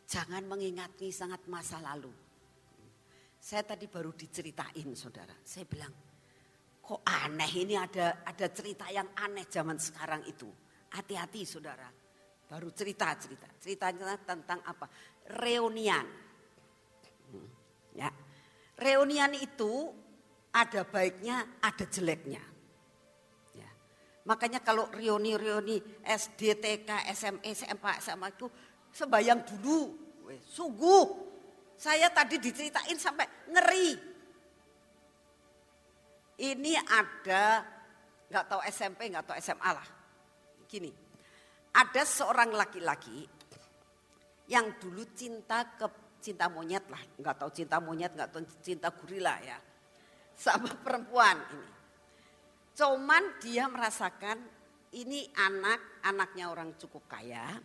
Jangan 0.03 0.43
mengingati 0.43 1.07
sangat 1.15 1.47
masa 1.47 1.79
lalu. 1.79 2.11
Saya 3.39 3.63
tadi 3.63 3.87
baru 3.87 4.11
diceritain 4.11 4.91
saudara. 4.91 5.31
Saya 5.47 5.63
bilang, 5.63 5.93
Kok 6.87 7.03
aneh 7.03 7.51
ini 7.67 7.75
ada 7.75 8.23
ada 8.23 8.47
cerita 8.47 8.87
yang 8.87 9.11
aneh 9.19 9.43
zaman 9.51 9.75
sekarang 9.75 10.23
itu. 10.23 10.47
Hati-hati 10.95 11.43
saudara. 11.43 11.87
Baru 12.47 12.71
cerita-cerita. 12.71 13.59
Ceritanya 13.59 14.15
tentang 14.23 14.63
apa? 14.63 14.87
Reunian. 15.43 16.07
Hmm, 17.27 17.47
ya. 17.91 18.07
Reunian 18.79 19.35
itu 19.35 19.91
ada 20.53 20.81
baiknya, 20.87 21.59
ada 21.59 21.85
jeleknya. 21.87 22.43
Ya. 23.55 23.69
Makanya 24.27 24.63
kalau 24.63 24.87
reuni-reuni 24.91 25.79
SD, 26.03 26.59
TK, 26.59 26.89
SMA, 27.15 27.51
SMP, 27.51 27.85
SMA 27.99 28.27
itu 28.31 28.47
sebayang 28.91 29.43
dulu. 29.43 30.07
Sungguh, 30.43 31.03
saya 31.77 32.11
tadi 32.11 32.35
diceritain 32.41 32.99
sampai 32.99 33.47
ngeri 33.53 34.17
ini 36.37 36.77
ada 36.77 37.65
nggak 38.29 38.45
tahu 38.45 38.61
SMP 38.69 39.09
nggak 39.09 39.25
tahu 39.25 39.37
SMA 39.41 39.69
lah. 39.73 39.87
Gini, 40.67 40.91
ada 41.73 42.01
seorang 42.03 42.51
laki-laki 42.53 43.25
yang 44.51 44.77
dulu 44.77 45.01
cinta 45.15 45.63
ke 45.79 45.87
cinta 46.21 46.51
monyet 46.51 46.85
lah, 46.91 46.99
nggak 47.17 47.35
tahu 47.39 47.49
cinta 47.55 47.79
monyet 47.79 48.11
nggak 48.13 48.29
tahu 48.29 48.43
cinta 48.59 48.91
gorila 48.91 49.39
ya, 49.41 49.57
sama 50.37 50.69
perempuan 50.77 51.41
ini. 51.49 51.71
Cuman 52.77 53.41
dia 53.41 53.65
merasakan 53.65 54.37
ini 54.93 55.25
anak 55.33 56.05
anaknya 56.05 56.53
orang 56.53 56.77
cukup 56.77 57.09
kaya 57.09 57.57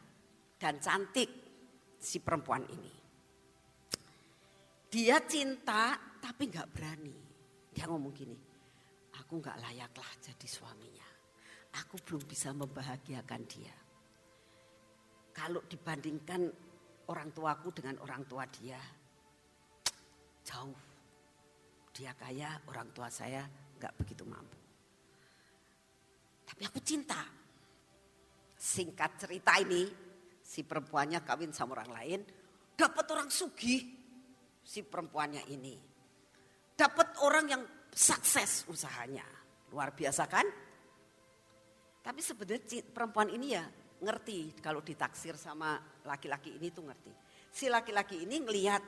dan 0.56 0.80
cantik 0.80 1.28
si 2.00 2.18
perempuan 2.24 2.64
ini. 2.64 2.94
Dia 4.88 5.20
cinta 5.28 6.00
tapi 6.16 6.48
nggak 6.48 6.68
berani. 6.72 7.16
Dia 7.72 7.88
ngomong 7.88 8.12
gini, 8.12 8.36
aku 9.16 9.40
nggak 9.40 9.60
layaklah 9.60 10.12
jadi 10.20 10.48
suaminya. 10.48 11.08
Aku 11.80 11.96
belum 12.04 12.24
bisa 12.28 12.52
membahagiakan 12.52 13.42
dia. 13.48 13.72
Kalau 15.32 15.64
dibandingkan 15.64 16.52
orang 17.08 17.32
tuaku 17.32 17.72
dengan 17.72 17.96
orang 18.04 18.28
tua 18.28 18.44
dia, 18.44 18.76
jauh. 20.48 20.91
Dia 21.92 22.16
kaya, 22.16 22.56
orang 22.72 22.88
tua 22.96 23.12
saya 23.12 23.44
nggak 23.76 23.94
begitu 24.00 24.24
mampu. 24.24 24.58
Tapi 26.48 26.62
aku 26.64 26.80
cinta. 26.80 27.20
Singkat 28.56 29.10
cerita 29.20 29.58
ini, 29.60 29.84
si 30.40 30.64
perempuannya 30.64 31.20
kawin 31.20 31.52
sama 31.52 31.76
orang 31.76 31.90
lain, 31.92 32.20
dapat 32.72 33.04
orang 33.12 33.28
sugih 33.28 33.82
si 34.62 34.80
perempuannya 34.86 35.42
ini. 35.50 35.76
Dapat 36.72 37.20
orang 37.26 37.46
yang 37.50 37.62
sukses 37.92 38.64
usahanya. 38.70 39.26
Luar 39.74 39.92
biasa 39.92 40.24
kan? 40.30 40.46
Tapi 42.02 42.20
sebenarnya 42.24 42.82
perempuan 42.90 43.30
ini 43.30 43.54
ya 43.54 43.64
ngerti 44.02 44.58
kalau 44.58 44.82
ditaksir 44.82 45.38
sama 45.38 45.78
laki-laki 46.02 46.58
ini 46.58 46.74
tuh 46.74 46.82
ngerti. 46.86 47.12
Si 47.52 47.70
laki-laki 47.70 48.26
ini 48.26 48.42
ngelihat 48.42 48.82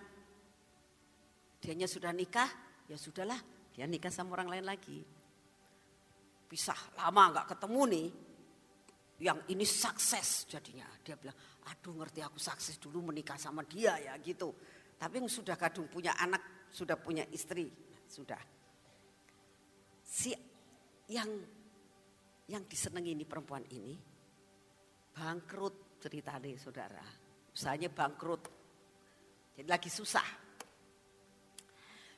dianya 1.63 1.87
sudah 1.87 2.11
nikah, 2.11 2.51
ya 2.89 2.97
sudahlah 2.97 3.39
dia 3.75 3.91
nikah 3.91 4.13
sama 4.15 4.39
orang 4.39 4.55
lain 4.55 4.67
lagi. 4.71 5.03
Pisah 6.47 6.95
lama 6.95 7.35
nggak 7.35 7.47
ketemu 7.57 7.83
nih, 7.91 8.07
yang 9.27 9.39
ini 9.51 9.67
sukses 9.67 10.47
jadinya. 10.47 10.87
Dia 11.03 11.19
bilang, 11.19 11.35
aduh 11.67 11.99
ngerti 11.99 12.23
aku 12.23 12.39
sukses 12.39 12.79
dulu 12.79 13.11
menikah 13.11 13.35
sama 13.35 13.67
dia 13.67 13.99
ya 13.99 14.15
gitu. 14.23 14.55
Tapi 14.95 15.19
yang 15.19 15.27
sudah 15.27 15.59
kadung 15.59 15.91
punya 15.91 16.15
anak, 16.15 16.71
sudah 16.71 16.95
punya 16.95 17.27
istri, 17.35 17.67
sudah. 18.07 18.39
Si 20.07 20.31
yang 21.11 21.31
yang 22.47 22.63
disenangi 22.71 23.19
ini 23.19 23.27
perempuan 23.27 23.67
ini 23.75 23.99
bangkrut 25.11 25.99
cerita 25.99 26.39
nih 26.39 26.55
saudara. 26.55 27.03
Usahanya 27.51 27.91
bangkrut. 27.91 28.43
Jadi 29.59 29.67
lagi 29.67 29.91
susah. 29.91 30.44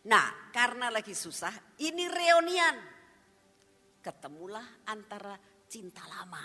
Nah 0.07 0.51
karena 0.55 0.87
lagi 0.91 1.13
susah 1.13 1.79
ini 1.83 2.07
reunian. 2.07 2.77
Ketemulah 3.99 4.87
antara 4.87 5.35
cinta 5.67 6.07
lama 6.07 6.43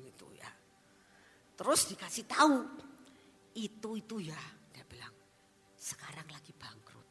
gitu 0.00 0.32
ya. 0.32 0.48
Terus 1.52 1.92
dikasih 1.92 2.24
tahu 2.24 2.56
itu 3.52 3.90
itu 4.00 4.16
ya 4.24 4.40
dia 4.72 4.84
bilang 4.88 5.12
sekarang 5.76 6.24
lagi 6.32 6.56
bangkrut. 6.56 7.08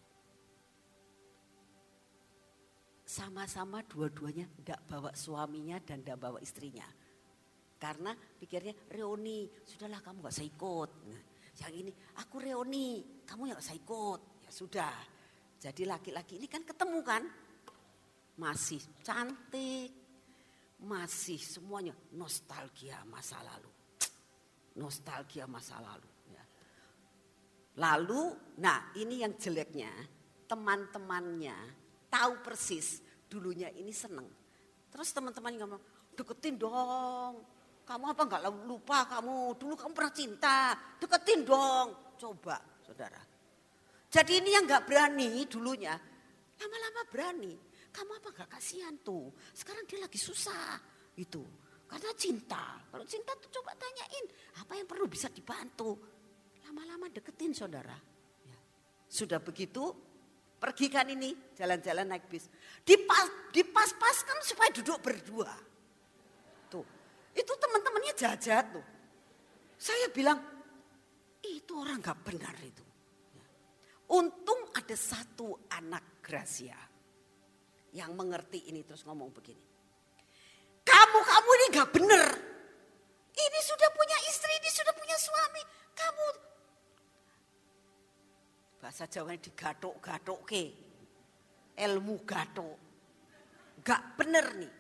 Sama-sama 3.05 3.85
dua-duanya 3.85 4.49
tidak 4.57 4.81
bawa 4.89 5.13
suaminya 5.13 5.77
dan 5.85 6.01
tidak 6.01 6.17
bawa 6.17 6.41
istrinya. 6.41 6.89
Karena 7.81 8.13
pikirnya 8.13 8.77
reuni, 8.93 9.49
sudahlah 9.65 10.05
kamu 10.05 10.21
gak 10.21 10.37
usah 10.37 10.45
ikut. 10.45 10.89
Nah, 11.09 11.21
yang 11.65 11.73
ini, 11.81 11.91
aku 12.21 12.37
reuni, 12.37 13.01
kamu 13.25 13.57
gak 13.57 13.63
usah 13.65 13.73
ikut. 13.73 14.21
Ya 14.45 14.51
sudah. 14.53 14.93
Jadi 15.61 15.85
laki-laki 15.85 16.41
ini 16.41 16.49
kan 16.49 16.65
ketemu 16.65 16.99
kan. 17.05 17.21
Masih 18.41 18.81
cantik, 19.05 19.93
masih 20.81 21.37
semuanya 21.37 21.93
nostalgia 22.17 22.97
masa 23.05 23.37
lalu. 23.45 23.69
Nostalgia 24.81 25.45
masa 25.45 25.77
lalu. 25.77 26.09
Ya. 26.33 26.43
Lalu, 27.77 28.33
nah 28.57 28.89
ini 28.97 29.21
yang 29.21 29.37
jeleknya, 29.37 29.93
teman-temannya 30.49 31.53
tahu 32.09 32.41
persis 32.41 33.05
dulunya 33.29 33.69
ini 33.69 33.93
seneng. 33.93 34.25
Terus 34.89 35.13
teman-teman 35.13 35.53
ngomong, 35.61 35.81
deketin 36.17 36.57
dong. 36.57 37.45
Kamu 37.85 38.05
apa 38.17 38.21
nggak 38.25 38.43
lupa 38.65 39.05
kamu 39.05 39.57
dulu 39.61 39.73
kamu 39.77 39.93
pernah 39.93 40.13
cinta, 40.15 40.57
deketin 40.97 41.45
dong. 41.45 42.17
Coba, 42.17 42.57
saudara. 42.81 43.30
Jadi 44.11 44.43
ini 44.43 44.51
yang 44.51 44.67
nggak 44.67 44.83
berani 44.83 45.47
dulunya, 45.47 45.95
lama-lama 46.59 47.01
berani. 47.07 47.55
Kamu 47.91 48.11
apa 48.19 48.29
nggak 48.35 48.49
kasihan 48.59 48.95
tuh? 48.99 49.31
Sekarang 49.55 49.87
dia 49.87 50.03
lagi 50.03 50.19
susah, 50.19 50.75
itu. 51.15 51.43
Karena 51.87 52.11
cinta. 52.15 52.75
Kalau 52.91 53.07
cinta 53.07 53.31
tuh 53.39 53.51
coba 53.59 53.71
tanyain, 53.79 54.25
apa 54.59 54.75
yang 54.75 54.87
perlu 54.87 55.07
bisa 55.07 55.31
dibantu? 55.31 55.95
Lama-lama 56.67 57.07
deketin 57.07 57.55
saudara. 57.55 57.95
Ya. 58.47 58.59
Sudah 59.07 59.43
begitu, 59.43 59.91
Pergi 60.61 60.93
kan 60.93 61.09
ini 61.09 61.33
jalan-jalan 61.57 62.05
naik 62.05 62.29
bis. 62.29 62.45
Dipas, 62.85 63.49
dipas-paskan 63.49 64.45
supaya 64.45 64.69
duduk 64.69 65.01
berdua. 65.01 65.49
Tuh, 66.69 66.85
itu 67.33 67.53
teman-temannya 67.57 68.13
jajat 68.13 68.69
tuh. 68.69 68.85
Saya 69.81 70.05
bilang, 70.13 70.37
itu 71.41 71.73
orang 71.73 71.97
gak 71.97 72.21
benar 72.21 72.53
itu. 72.61 72.85
Untung 74.11 74.67
ada 74.75 74.91
satu 74.91 75.71
anak 75.71 76.19
Gracia 76.19 76.75
yang 77.95 78.11
mengerti 78.11 78.67
ini 78.67 78.83
terus 78.83 79.07
ngomong 79.07 79.31
begini. 79.31 79.65
Kamu-kamu 80.83 81.49
ini 81.55 81.65
gak 81.71 81.89
benar. 81.95 82.27
Ini 83.31 83.59
sudah 83.63 83.89
punya 83.95 84.17
istri, 84.27 84.51
ini 84.51 84.69
sudah 84.71 84.93
punya 84.95 85.15
suami. 85.15 85.63
Kamu 85.95 86.27
bahasa 88.83 89.07
Jawa 89.07 89.31
digatuk-gatuk 89.39 90.39
ke. 90.43 90.65
Ilmu 91.79 92.27
gatuk. 92.27 92.77
Gak 93.79 94.19
bener 94.19 94.45
nih. 94.59 94.73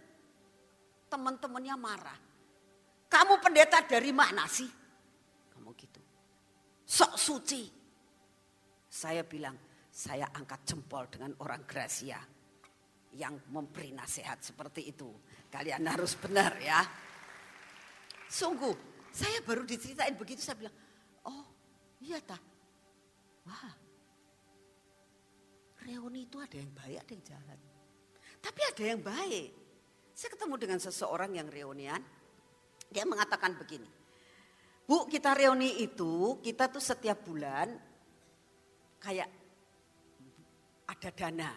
Teman-temannya 1.07 1.75
marah. 1.79 2.19
Kamu 3.07 3.39
pendeta 3.39 3.79
dari 3.87 4.11
mana 4.11 4.43
sih? 4.43 4.67
Kamu 5.55 5.71
gitu. 5.79 6.01
Sok 6.83 7.15
suci. 7.15 7.80
Saya 8.91 9.23
bilang, 9.23 9.55
saya 9.87 10.27
angkat 10.35 10.67
jempol 10.67 11.07
dengan 11.07 11.31
orang 11.39 11.63
Gracia. 11.63 12.19
Yang 13.15 13.43
memberi 13.47 13.95
nasihat 13.95 14.43
seperti 14.43 14.91
itu. 14.91 15.07
Kalian 15.47 15.87
harus 15.87 16.19
benar 16.19 16.59
ya. 16.59 16.83
Sungguh, 18.27 18.75
saya 19.11 19.39
baru 19.43 19.63
diceritain 19.63 20.15
begitu 20.15 20.43
saya 20.43 20.59
bilang, 20.59 20.75
oh 21.27 21.43
iya 22.03 22.19
tak. 22.23 22.39
Wah, 23.47 23.71
reuni 25.83 26.23
itu 26.27 26.39
ada 26.39 26.55
yang 26.55 26.71
baik, 26.71 26.97
ada 27.03 27.11
yang 27.11 27.25
jahat. 27.27 27.59
Tapi 28.39 28.61
ada 28.63 28.83
yang 28.95 29.01
baik. 29.03 29.49
Saya 30.15 30.29
ketemu 30.35 30.55
dengan 30.55 30.79
seseorang 30.79 31.31
yang 31.35 31.47
reunian, 31.51 31.99
dia 32.87 33.03
mengatakan 33.03 33.59
begini. 33.59 33.87
Bu, 34.87 35.07
kita 35.11 35.35
reuni 35.35 35.83
itu, 35.83 36.39
kita 36.39 36.71
tuh 36.71 36.83
setiap 36.83 37.23
bulan 37.27 37.90
kayak 39.01 39.29
ada 40.85 41.09
dana. 41.09 41.51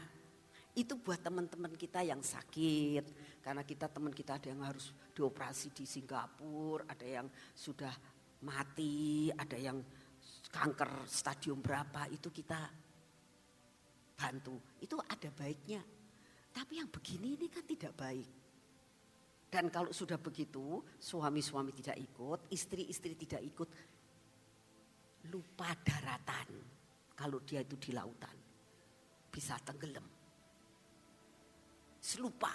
Itu 0.74 0.98
buat 0.98 1.22
teman-teman 1.22 1.76
kita 1.78 2.02
yang 2.02 2.24
sakit. 2.24 3.38
Karena 3.44 3.62
kita 3.62 3.86
teman 3.92 4.10
kita 4.10 4.40
ada 4.40 4.48
yang 4.50 4.64
harus 4.64 4.90
dioperasi 5.12 5.70
di 5.76 5.84
Singapura, 5.84 6.88
ada 6.88 7.06
yang 7.06 7.28
sudah 7.54 7.92
mati, 8.42 9.28
ada 9.30 9.54
yang 9.54 9.78
kanker 10.50 11.04
stadium 11.06 11.60
berapa, 11.60 12.08
itu 12.10 12.32
kita 12.32 12.58
bantu. 14.16 14.58
Itu 14.80 14.98
ada 14.98 15.28
baiknya. 15.30 15.84
Tapi 16.54 16.80
yang 16.80 16.88
begini 16.88 17.36
ini 17.38 17.46
kan 17.52 17.62
tidak 17.68 17.92
baik. 17.94 18.30
Dan 19.50 19.70
kalau 19.70 19.94
sudah 19.94 20.18
begitu, 20.18 20.82
suami-suami 20.98 21.70
tidak 21.70 21.94
ikut, 22.02 22.50
istri-istri 22.50 23.14
tidak 23.14 23.42
ikut, 23.54 23.68
lupa 25.30 25.70
daratan. 25.86 26.73
Kalau 27.14 27.38
dia 27.46 27.62
itu 27.62 27.78
di 27.78 27.94
lautan, 27.94 28.34
bisa 29.30 29.54
tenggelam. 29.62 30.06
Selupa, 32.02 32.52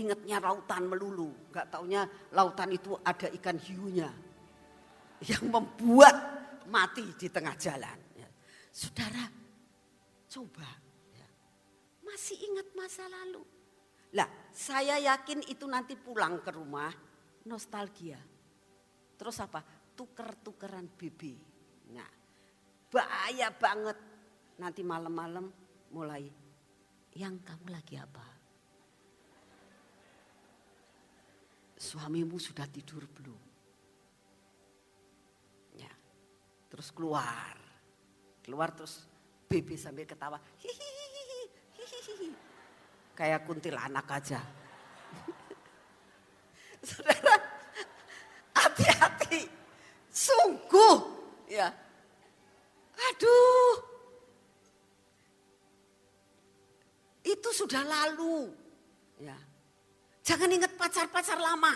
ingatnya 0.00 0.40
lautan 0.40 0.88
melulu, 0.88 1.52
nggak 1.52 1.68
taunya 1.68 2.08
lautan 2.32 2.72
itu 2.72 2.96
ada 3.04 3.28
ikan 3.36 3.60
hiunya 3.60 4.10
yang 5.28 5.44
membuat 5.52 6.16
mati 6.72 7.04
di 7.14 7.28
tengah 7.28 7.54
jalan. 7.60 7.98
Ya. 8.16 8.28
Saudara, 8.72 9.28
Coba. 10.30 10.70
Ya. 11.10 11.28
Masih 12.06 12.38
ingat 12.38 12.70
masa 12.78 13.02
lalu. 13.10 13.42
Lah, 14.14 14.30
saya 14.54 14.94
yakin 15.02 15.42
itu 15.50 15.66
nanti 15.66 15.98
pulang 15.98 16.38
ke 16.38 16.54
rumah 16.54 16.94
nostalgia. 17.50 18.18
Terus 19.18 19.36
apa? 19.42 19.58
Tuker-tukeran 19.98 20.86
BB. 20.94 21.20
Nah, 21.90 22.06
bahaya 22.90 23.48
banget. 23.54 23.96
Nanti 24.60 24.84
malam-malam 24.84 25.48
mulai 25.94 26.28
yang 27.16 27.40
kamu 27.40 27.72
lagi 27.72 27.96
apa? 27.96 28.26
Suamimu 31.80 32.36
sudah 32.36 32.68
tidur 32.68 33.08
belum? 33.08 33.40
Ya. 35.80 35.88
Terus 36.68 36.92
keluar. 36.92 37.56
Keluar 38.44 38.68
terus 38.76 39.08
Bibi 39.48 39.80
sambil 39.80 40.04
ketawa. 40.04 40.36
Kayak 43.16 43.40
kuntilanak 43.48 44.06
aja. 44.12 44.40
Saudara, 46.86 47.36
hati-hati. 48.54 49.48
Sungguh, 50.12 50.96
ya. 51.48 51.72
Aduh. 53.08 53.74
Itu 57.24 57.48
sudah 57.56 57.84
lalu. 57.84 58.52
Ya. 59.20 59.36
Jangan 60.24 60.52
ingat 60.52 60.72
pacar-pacar 60.76 61.40
lama. 61.40 61.72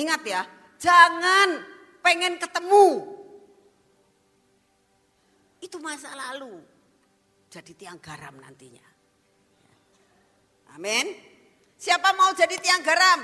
Ingat 0.00 0.22
ya, 0.24 0.42
jangan 0.80 1.60
pengen 2.00 2.40
ketemu. 2.40 3.04
Itu 5.60 5.76
masa 5.82 6.14
lalu. 6.16 6.62
Jadi 7.50 7.74
tiang 7.76 7.98
garam 8.00 8.38
nantinya. 8.40 8.86
Amin. 10.78 11.10
Siapa 11.74 12.14
mau 12.14 12.30
jadi 12.32 12.56
tiang 12.62 12.80
garam? 12.80 13.20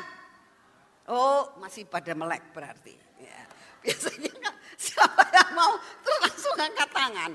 Oh, 1.07 1.55
masih 1.63 1.87
pada 1.87 2.13
melek 2.13 2.51
berarti. 2.51 2.99
Ya. 3.23 3.43
Biasanya 3.87 4.51
siapa 4.75 5.23
yang 5.31 5.51
mau 5.55 5.79
terus 6.03 6.19
langsung 6.27 6.59
angkat 6.59 6.91
tangan. 6.91 7.33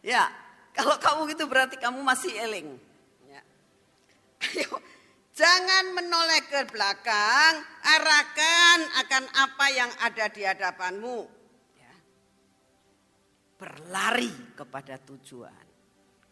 Ya, 0.00 0.32
kalau 0.72 0.96
kamu 0.96 1.36
gitu 1.36 1.44
berarti 1.44 1.76
kamu 1.76 2.00
masih 2.00 2.32
eling. 2.40 2.80
Ya. 3.28 3.44
Ayo, 4.48 4.80
jangan 5.36 5.92
menoleh 5.92 6.40
ke 6.48 6.64
belakang, 6.72 7.60
arahkan 7.84 8.78
akan 9.04 9.24
apa 9.44 9.66
yang 9.68 9.92
ada 10.00 10.24
di 10.32 10.40
hadapanmu. 10.40 11.20
Ya. 11.76 11.94
Berlari 13.60 14.56
kepada 14.56 14.96
tujuan. 15.04 15.68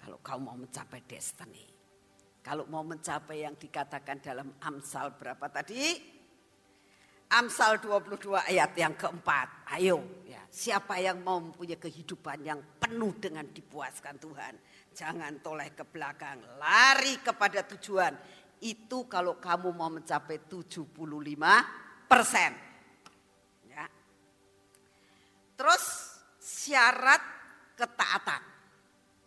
Kalau 0.00 0.16
kamu 0.24 0.40
mau 0.40 0.56
mencapai 0.56 1.04
destiny. 1.04 1.68
Kalau 2.40 2.64
mau 2.72 2.80
mencapai 2.80 3.44
yang 3.44 3.52
dikatakan 3.60 4.24
dalam 4.24 4.48
Amsal 4.64 5.12
berapa 5.20 5.52
tadi? 5.52 6.16
Amsal 7.28 7.76
22 7.84 8.40
ayat 8.40 8.72
yang 8.72 8.96
keempat. 8.96 9.68
Ayo 9.76 10.24
ya, 10.24 10.40
siapa 10.48 10.96
yang 10.96 11.20
mau 11.20 11.36
mempunyai 11.36 11.76
kehidupan 11.76 12.40
yang 12.40 12.56
penuh 12.80 13.12
dengan 13.20 13.44
dipuaskan 13.44 14.16
Tuhan. 14.16 14.56
Jangan 14.96 15.44
toleh 15.44 15.76
ke 15.76 15.84
belakang, 15.84 16.40
lari 16.56 17.20
kepada 17.20 17.68
tujuan. 17.68 18.16
Itu 18.64 19.04
kalau 19.12 19.36
kamu 19.36 19.76
mau 19.76 19.92
mencapai 19.92 20.48
75 20.48 20.88
persen. 22.08 22.50
Ya. 23.68 23.84
Terus 25.52 25.84
syarat 26.40 27.20
ketaatan. 27.76 28.42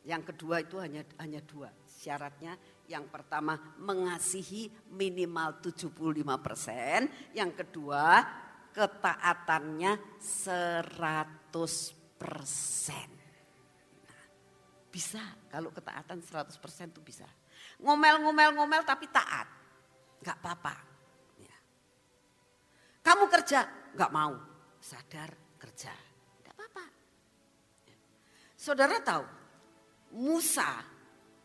Yang 0.10 0.34
kedua 0.34 0.66
itu 0.66 0.82
hanya 0.82 1.06
hanya 1.22 1.40
dua. 1.46 1.70
Syaratnya 1.86 2.58
yang 2.92 3.08
pertama 3.08 3.56
mengasihi 3.80 4.68
minimal 4.92 5.64
75 5.64 5.96
persen. 6.44 7.08
Yang 7.32 7.64
kedua 7.64 8.20
ketaatannya 8.76 10.20
100 10.20 12.20
persen. 12.20 13.10
Nah, 14.04 14.24
bisa 14.92 15.24
kalau 15.48 15.72
ketaatan 15.72 16.20
100 16.20 16.52
persen 16.60 16.92
itu 16.92 17.00
bisa. 17.00 17.28
Ngomel-ngomel-ngomel 17.80 18.84
tapi 18.84 19.08
taat. 19.08 19.48
Gak 20.22 20.38
apa-apa. 20.44 20.76
Ya. 21.40 21.56
Kamu 23.02 23.26
kerja, 23.32 23.66
gak 23.96 24.12
mau. 24.12 24.36
Sadar 24.84 25.32
kerja. 25.56 25.96
Gak 26.44 26.54
apa-apa. 26.54 26.86
Ya. 27.88 27.98
Saudara 28.54 29.02
tahu, 29.02 29.26
Musa 30.12 31.01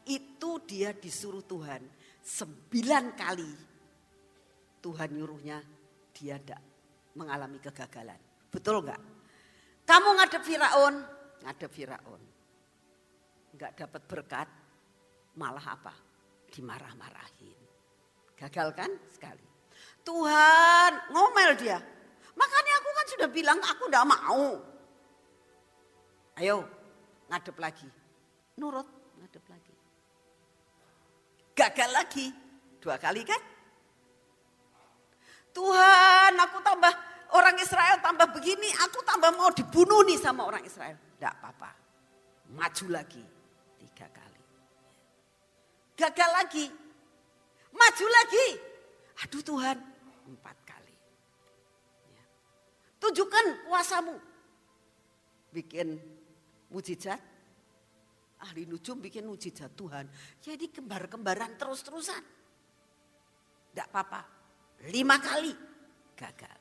itu 0.06 0.50
dia 0.64 0.94
disuruh 0.94 1.42
Tuhan 1.42 1.82
sembilan 2.22 3.04
kali 3.14 3.52
Tuhan 4.86 5.10
nyuruhnya 5.10 5.58
dia 6.14 6.38
tidak 6.38 6.62
mengalami 7.18 7.58
kegagalan. 7.58 8.20
Betul 8.46 8.86
nggak? 8.86 9.02
Kamu 9.82 10.08
ngadep 10.14 10.42
Firaun, 10.46 10.94
ngadep 11.42 11.70
Firaun. 11.74 12.22
Nggak 13.56 13.72
dapat 13.82 14.02
berkat, 14.06 14.48
malah 15.34 15.66
apa? 15.74 15.94
Dimarah-marahin. 16.54 17.58
Gagal 18.38 18.68
kan 18.78 18.90
sekali. 19.10 19.42
Tuhan 20.06 20.92
ngomel 21.10 21.50
dia. 21.58 21.82
Makanya 22.36 22.72
aku 22.78 22.90
kan 22.94 23.06
sudah 23.10 23.28
bilang 23.32 23.58
aku 23.58 23.90
tidak 23.90 24.06
mau. 24.06 24.46
Ayo 26.38 26.62
ngadep 27.26 27.56
lagi. 27.58 27.88
Nurut. 28.60 28.95
Gagal 31.56 31.90
lagi. 31.90 32.28
Dua 32.76 33.00
kali 33.00 33.24
kan? 33.24 33.40
Tuhan 35.56 36.36
aku 36.36 36.60
tambah 36.60 36.92
orang 37.32 37.56
Israel 37.56 37.96
tambah 38.04 38.28
begini. 38.36 38.68
Aku 38.84 39.00
tambah 39.08 39.32
mau 39.32 39.48
dibunuh 39.48 40.04
nih 40.04 40.20
sama 40.20 40.44
orang 40.44 40.60
Israel. 40.68 41.00
Tidak 41.16 41.32
apa-apa. 41.40 41.72
Maju 42.52 42.86
lagi. 42.92 43.24
Tiga 43.80 44.04
kali. 44.12 44.42
Gagal 45.96 46.30
lagi. 46.36 46.66
Maju 47.72 48.06
lagi. 48.12 48.46
Aduh 49.24 49.40
Tuhan. 49.40 49.76
Empat 50.28 50.56
kali. 50.68 50.94
Ya. 52.12 52.24
Tunjukkan 53.00 53.64
kuasamu. 53.64 54.20
Bikin 55.56 55.96
mujizat 56.68 57.16
ahli 58.42 58.68
nujum 58.68 59.00
bikin 59.00 59.24
mujizat 59.24 59.72
Tuhan. 59.72 60.04
Jadi 60.42 60.68
kembar-kembaran 60.68 61.56
terus-terusan. 61.56 62.22
Tidak 63.72 63.86
apa-apa. 63.92 64.20
Lima 64.92 65.16
kali 65.20 65.52
gagal. 66.16 66.58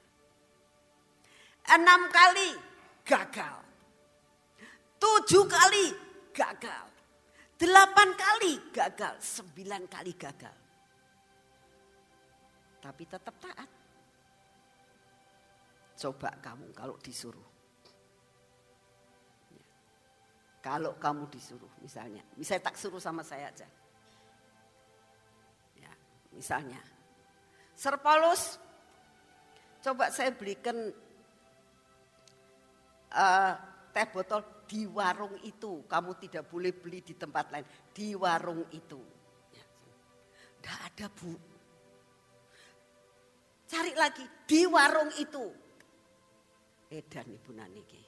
Enam 1.75 2.07
kali 2.11 2.49
gagal. 3.03 3.57
Tujuh 4.95 5.43
kali 5.47 5.85
gagal. 6.31 6.85
Delapan 7.55 8.09
kali 8.15 8.53
gagal. 8.71 9.15
Sembilan 9.19 9.83
kali 9.87 10.13
gagal. 10.15 10.57
Tapi 12.83 13.03
tetap 13.07 13.35
taat. 13.41 13.69
Coba 15.95 16.29
kamu 16.43 16.75
kalau 16.75 16.99
disuruh 16.99 17.54
Kalau 20.65 20.97
kamu 20.97 21.29
disuruh 21.29 21.69
misalnya. 21.77 22.25
Misalnya 22.33 22.73
tak 22.73 22.81
suruh 22.81 22.97
sama 22.97 23.21
saya 23.21 23.53
aja. 23.53 23.69
Ya, 25.77 25.93
misalnya. 26.33 26.81
Sir 27.77 28.01
Paulus, 28.01 28.57
coba 29.85 30.09
saya 30.09 30.33
belikan 30.33 30.89
uh, 33.13 33.53
teh 33.93 34.09
botol 34.09 34.65
di 34.65 34.89
warung 34.89 35.37
itu. 35.45 35.85
Kamu 35.85 36.17
tidak 36.17 36.49
boleh 36.49 36.73
beli 36.73 37.05
di 37.05 37.13
tempat 37.13 37.53
lain. 37.53 37.65
Di 37.93 38.17
warung 38.17 38.65
itu. 38.73 39.01
Ya. 39.53 39.65
Tidak 40.57 40.77
ada 40.81 41.05
bu. 41.13 41.33
Cari 43.69 43.93
lagi 43.93 44.25
di 44.49 44.65
warung 44.65 45.13
itu. 45.21 45.45
Edan 46.89 47.29
Ibu 47.29 47.53
Naniki 47.53 48.04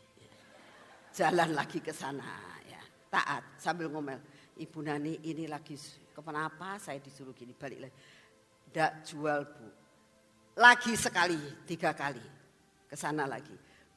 jalan 1.17 1.57
lagi 1.57 1.81
ke 1.81 1.89
sana 1.89 2.61
ya. 2.69 2.81
Taat 3.09 3.57
sambil 3.57 3.89
ngomel. 3.89 4.21
Ibu 4.57 4.79
Nani 4.85 5.25
ini 5.25 5.49
lagi 5.49 5.73
kenapa 6.13 6.77
saya 6.77 7.01
disuruh 7.01 7.33
gini 7.33 7.57
balik 7.57 7.89
lagi. 7.89 7.95
Tidak 8.69 8.91
jual 9.09 9.41
bu. 9.49 9.67
Lagi 10.57 10.93
sekali, 10.93 11.37
tiga 11.65 11.93
kali. 11.97 12.21
Ke 12.85 12.93
sana 12.93 13.25
lagi. 13.25 13.53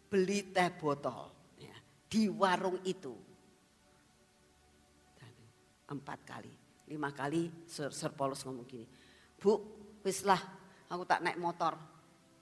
Beli 0.08 0.52
teh 0.52 0.68
botol. 0.76 1.56
Ya, 1.60 1.76
di 2.08 2.28
warung 2.28 2.80
itu. 2.84 3.12
Empat 5.90 6.20
kali. 6.24 6.52
Lima 6.90 7.10
kali 7.14 7.50
Sir, 7.66 7.90
Sir 7.90 8.12
Paulus 8.14 8.42
ngomong 8.46 8.66
gini. 8.66 8.86
Bu, 9.40 9.56
wislah 10.04 10.40
aku 10.88 11.02
tak 11.04 11.24
naik 11.24 11.40
motor. 11.40 11.76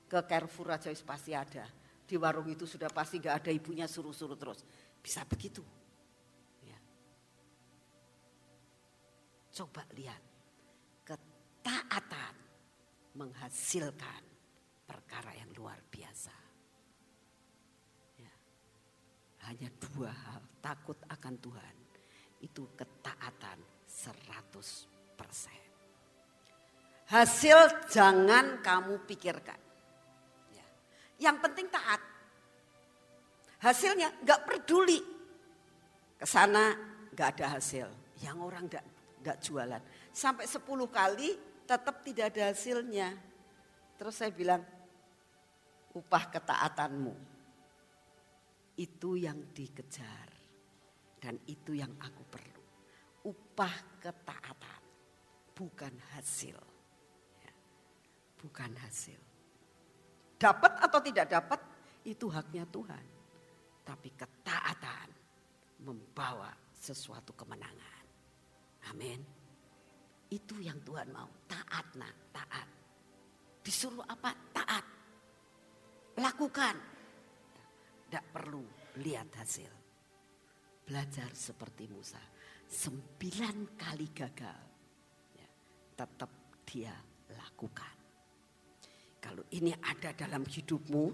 Ke 0.09 0.25
Carrefour 0.25 0.73
aja 0.73 0.89
pasti 1.05 1.37
ada 1.37 1.78
di 2.09 2.17
warung 2.17 2.49
itu 2.49 2.65
sudah 2.65 2.89
pasti 2.89 3.21
gak 3.21 3.45
ada 3.45 3.53
ibunya 3.53 3.85
suruh-suruh 3.85 4.41
terus. 4.41 4.65
Bisa 5.05 5.29
begitu. 5.29 5.61
Ya. 6.65 6.81
Coba 9.53 9.85
lihat. 9.93 10.25
Ketaatan 11.05 12.35
menghasilkan 13.13 14.25
perkara 14.89 15.37
yang 15.37 15.53
luar 15.53 15.77
biasa. 15.93 16.33
Ya. 18.17 18.33
Hanya 19.53 19.69
dua 19.77 20.09
hal. 20.09 20.41
Takut 20.65 20.97
akan 21.13 21.37
Tuhan. 21.37 21.77
Itu 22.41 22.73
ketaatan 22.73 23.61
100%. 23.85 24.89
Hasil 27.09 27.89
jangan 27.93 28.65
kamu 28.65 29.05
pikirkan. 29.05 29.68
Yang 31.19 31.37
penting 31.43 31.67
taat. 31.71 32.01
Hasilnya 33.59 34.23
nggak 34.23 34.41
peduli. 34.47 35.03
Ke 36.19 36.27
sana 36.27 36.75
nggak 37.15 37.29
ada 37.39 37.59
hasil. 37.59 37.87
Yang 38.23 38.37
orang 38.39 38.65
nggak 38.71 38.85
nggak 39.23 39.39
jualan. 39.43 39.83
Sampai 40.15 40.47
10 40.47 40.63
kali 40.91 41.35
tetap 41.67 42.01
tidak 42.07 42.35
ada 42.35 42.55
hasilnya. 42.55 43.09
Terus 43.99 44.15
saya 44.15 44.31
bilang, 44.31 44.63
upah 45.99 46.25
ketaatanmu. 46.31 47.15
Itu 48.79 49.19
yang 49.19 49.51
dikejar. 49.51 50.31
Dan 51.19 51.35
itu 51.51 51.75
yang 51.75 51.99
aku 51.99 52.23
perlu. 52.31 52.63
upah 53.27 54.01
ketaatan, 54.01 54.83
bukan 55.53 55.95
hasil. 56.15 56.57
Ya, 57.43 57.53
bukan 58.41 58.73
hasil. 58.79 59.28
Dapat 60.39 60.73
atau 60.87 61.03
tidak 61.03 61.27
dapat, 61.27 61.61
itu 62.07 62.31
haknya 62.31 62.63
Tuhan. 62.71 63.05
Tapi 63.83 64.09
ketaatan 64.15 65.09
membawa 65.83 66.55
sesuatu 66.71 67.35
kemenangan. 67.35 68.05
Amin. 68.95 69.21
Itu 70.31 70.63
yang 70.63 70.79
Tuhan 70.87 71.11
mau. 71.11 71.27
Taat 71.51 71.87
nak, 71.99 72.15
taat. 72.31 72.69
Disuruh 73.67 74.07
apa? 74.07 74.31
Taat. 74.55 74.85
Lakukan. 76.23 76.77
Tidak 78.07 78.25
perlu 78.31 78.63
lihat 79.03 79.29
hasil. 79.35 79.73
Belajar 80.87 81.35
seperti 81.35 81.91
Musa. 81.91 82.21
Sembilan 82.69 83.77
kali 83.77 84.09
gagal. 84.15 84.61
Ya, 85.37 85.49
tetap 85.99 86.31
dia 86.65 86.95
lakukan. 87.35 87.98
Kalau 89.19 89.43
ini 89.51 89.75
ada 89.75 90.15
dalam 90.15 90.47
hidupmu, 90.47 91.05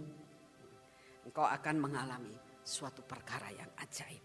engkau 1.24 1.46
akan 1.48 1.76
mengalami 1.80 2.36
suatu 2.60 3.00
perkara 3.04 3.48
yang 3.52 3.72
ajaib. 3.80 4.20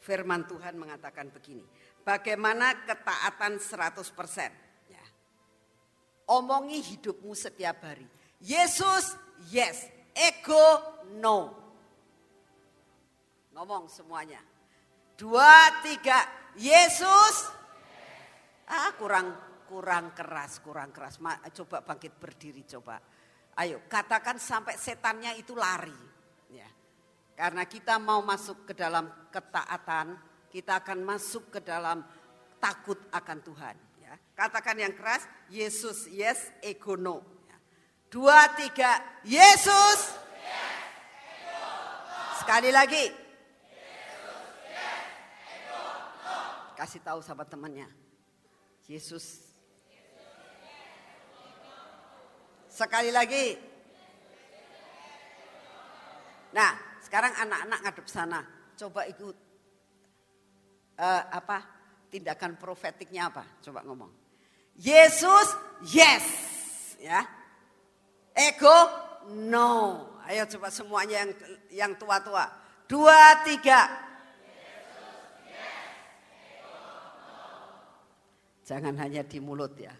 Firman 0.00 0.46
Tuhan 0.46 0.76
mengatakan 0.78 1.32
begini, 1.32 1.64
bagaimana 2.04 2.86
ketaatan 2.86 3.58
100%? 3.58 4.92
Ya. 4.92 5.04
Omongi 6.30 6.78
hidupmu 6.94 7.32
setiap 7.32 7.82
hari. 7.82 8.06
Yesus, 8.38 9.16
yes. 9.50 9.88
Ego, 10.16 10.80
no. 11.20 11.52
Ngomong 13.56 13.88
semuanya. 13.88 14.40
Dua, 15.16 15.80
tiga. 15.80 16.24
Yesus, 16.56 17.52
ah 18.64 18.88
kurang 18.96 19.28
kurang 19.66 20.14
keras, 20.14 20.62
kurang 20.62 20.94
keras. 20.94 21.18
Coba 21.52 21.82
bangkit 21.82 22.14
berdiri, 22.16 22.62
coba. 22.64 23.02
Ayo, 23.56 23.84
katakan 23.90 24.38
sampai 24.38 24.78
setannya 24.78 25.34
itu 25.36 25.56
lari. 25.56 25.96
Ya. 26.52 26.68
Karena 27.34 27.66
kita 27.66 27.98
mau 27.98 28.20
masuk 28.22 28.68
ke 28.68 28.72
dalam 28.72 29.08
ketaatan, 29.32 30.16
kita 30.48 30.80
akan 30.80 30.98
masuk 31.04 31.52
ke 31.52 31.60
dalam 31.60 32.04
takut 32.62 33.00
akan 33.10 33.38
Tuhan. 33.40 33.76
Ya. 34.00 34.14
Katakan 34.36 34.76
yang 34.76 34.92
keras, 34.92 35.24
Yesus 35.48 36.06
yes, 36.12 36.52
ego 36.60 36.94
no. 37.00 37.24
Ya. 37.48 37.56
Dua, 38.12 38.52
tiga, 38.56 39.20
Yesus. 39.24 40.20
Sekali 42.44 42.70
lagi. 42.70 43.08
Kasih 46.76 47.00
tahu 47.00 47.24
sama 47.24 47.48
temannya. 47.48 47.88
Yesus 48.84 49.45
Sekali 52.76 53.08
lagi. 53.08 53.56
Nah, 56.52 57.00
sekarang 57.00 57.32
anak-anak 57.32 57.80
ngadep 57.88 58.04
sana. 58.04 58.44
Coba 58.76 59.08
ikut 59.08 59.36
uh, 61.00 61.22
apa? 61.32 61.64
Tindakan 62.12 62.60
profetiknya 62.60 63.32
apa? 63.32 63.48
Coba 63.64 63.80
ngomong. 63.80 64.12
Yesus, 64.76 65.56
yes. 65.88 66.28
Ya. 67.00 67.24
Ego, 68.36 68.76
no. 69.32 70.04
Ayo 70.28 70.44
coba 70.44 70.68
semuanya 70.68 71.24
yang 71.24 71.32
yang 71.72 71.92
tua-tua. 71.96 72.44
Dua, 72.84 73.40
tiga. 73.40 73.88
Jangan 78.68 79.00
hanya 79.00 79.24
di 79.24 79.40
mulut 79.40 79.72
ya. 79.80 79.96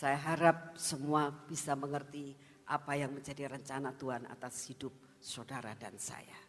Saya 0.00 0.16
harap 0.32 0.80
semua 0.80 1.28
bisa 1.28 1.76
mengerti 1.76 2.32
apa 2.72 2.96
yang 2.96 3.12
menjadi 3.12 3.52
rencana 3.52 3.92
Tuhan 3.92 4.24
atas 4.32 4.64
hidup 4.72 5.20
saudara 5.20 5.76
dan 5.76 5.92
saya. 6.00 6.40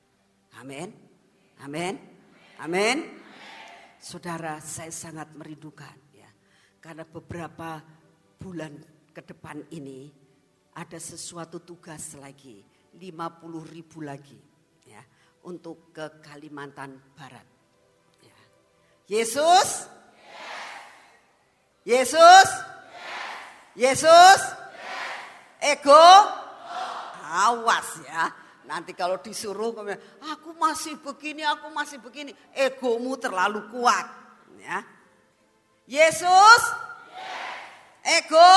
Amin. 0.55 0.87
Amin. 1.59 1.99
Amin. 2.63 3.11
Saudara, 3.99 4.63
saya 4.63 4.87
sangat 4.87 5.35
merindukan 5.35 6.15
ya. 6.15 6.31
Karena 6.79 7.03
beberapa 7.03 7.83
bulan 8.39 8.71
ke 9.11 9.19
depan 9.19 9.67
ini 9.75 10.07
ada 10.71 10.95
sesuatu 10.95 11.59
tugas 11.59 12.15
lagi, 12.23 12.63
50 12.95 13.67
ribu 13.67 13.99
lagi 13.99 14.39
ya 14.87 15.03
untuk 15.43 15.91
ke 15.91 16.23
Kalimantan 16.23 17.03
Barat. 17.19 17.47
Ya. 18.23 18.39
Yesus, 19.11 19.91
Yesus, 21.83 22.47
Yesus? 23.75 24.41
Ego? 25.61 26.07
Awas 27.31 28.03
ya. 28.03 28.27
Nanti 28.67 28.95
kalau 28.95 29.19
disuruh, 29.19 29.75
aku 30.23 30.55
masih 30.55 30.99
begini, 30.99 31.43
aku 31.43 31.71
masih 31.71 31.99
begini. 31.99 32.31
Egomu 32.55 33.15
terlalu 33.19 33.67
kuat. 33.71 34.07
Ya. 34.59 34.79
Yesus? 35.87 36.61
Ego? 38.03 38.51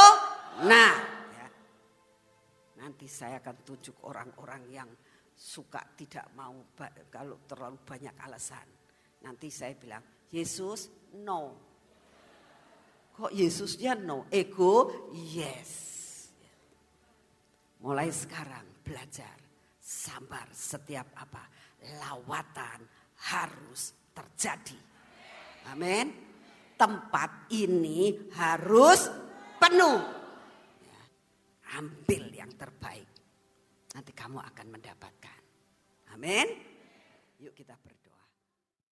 Nah. 0.67 0.95
Ya. 1.35 1.49
Nanti 2.83 3.11
saya 3.11 3.43
akan 3.43 3.57
tunjuk 3.67 4.03
orang-orang 4.07 4.63
yang 4.71 4.91
suka 5.35 5.83
tidak 5.99 6.31
mau 6.39 6.71
kalau 7.11 7.43
terlalu 7.47 7.83
banyak 7.83 8.15
alasan. 8.23 8.67
Nanti 9.25 9.51
saya 9.51 9.75
bilang, 9.75 10.05
Yesus, 10.31 11.11
no. 11.23 11.64
Kok 13.15 13.31
Yesusnya 13.31 13.95
no, 13.95 14.27
ego 14.27 14.91
yes. 15.15 15.71
Mulai 17.79 18.11
sekarang 18.11 18.83
belajar 18.83 19.39
sabar 19.79 20.51
setiap 20.51 21.15
apa 21.15 21.47
lawatan 22.03 22.81
harus 23.31 23.95
terjadi. 24.11 24.81
Amin. 25.71 26.11
Tempat 26.75 27.55
ini 27.55 28.11
harus 28.35 29.07
penuh. 29.63 30.01
Ya, 30.83 31.03
ambil 31.79 32.35
yang 32.35 32.51
terbaik. 32.59 33.07
Nanti 33.95 34.11
kamu 34.11 34.43
akan 34.43 34.67
mendapatkan. 34.75 35.41
Amin. 36.19 36.51
Yuk 37.39 37.55
kita 37.55 37.79
berdiri. 37.79 38.04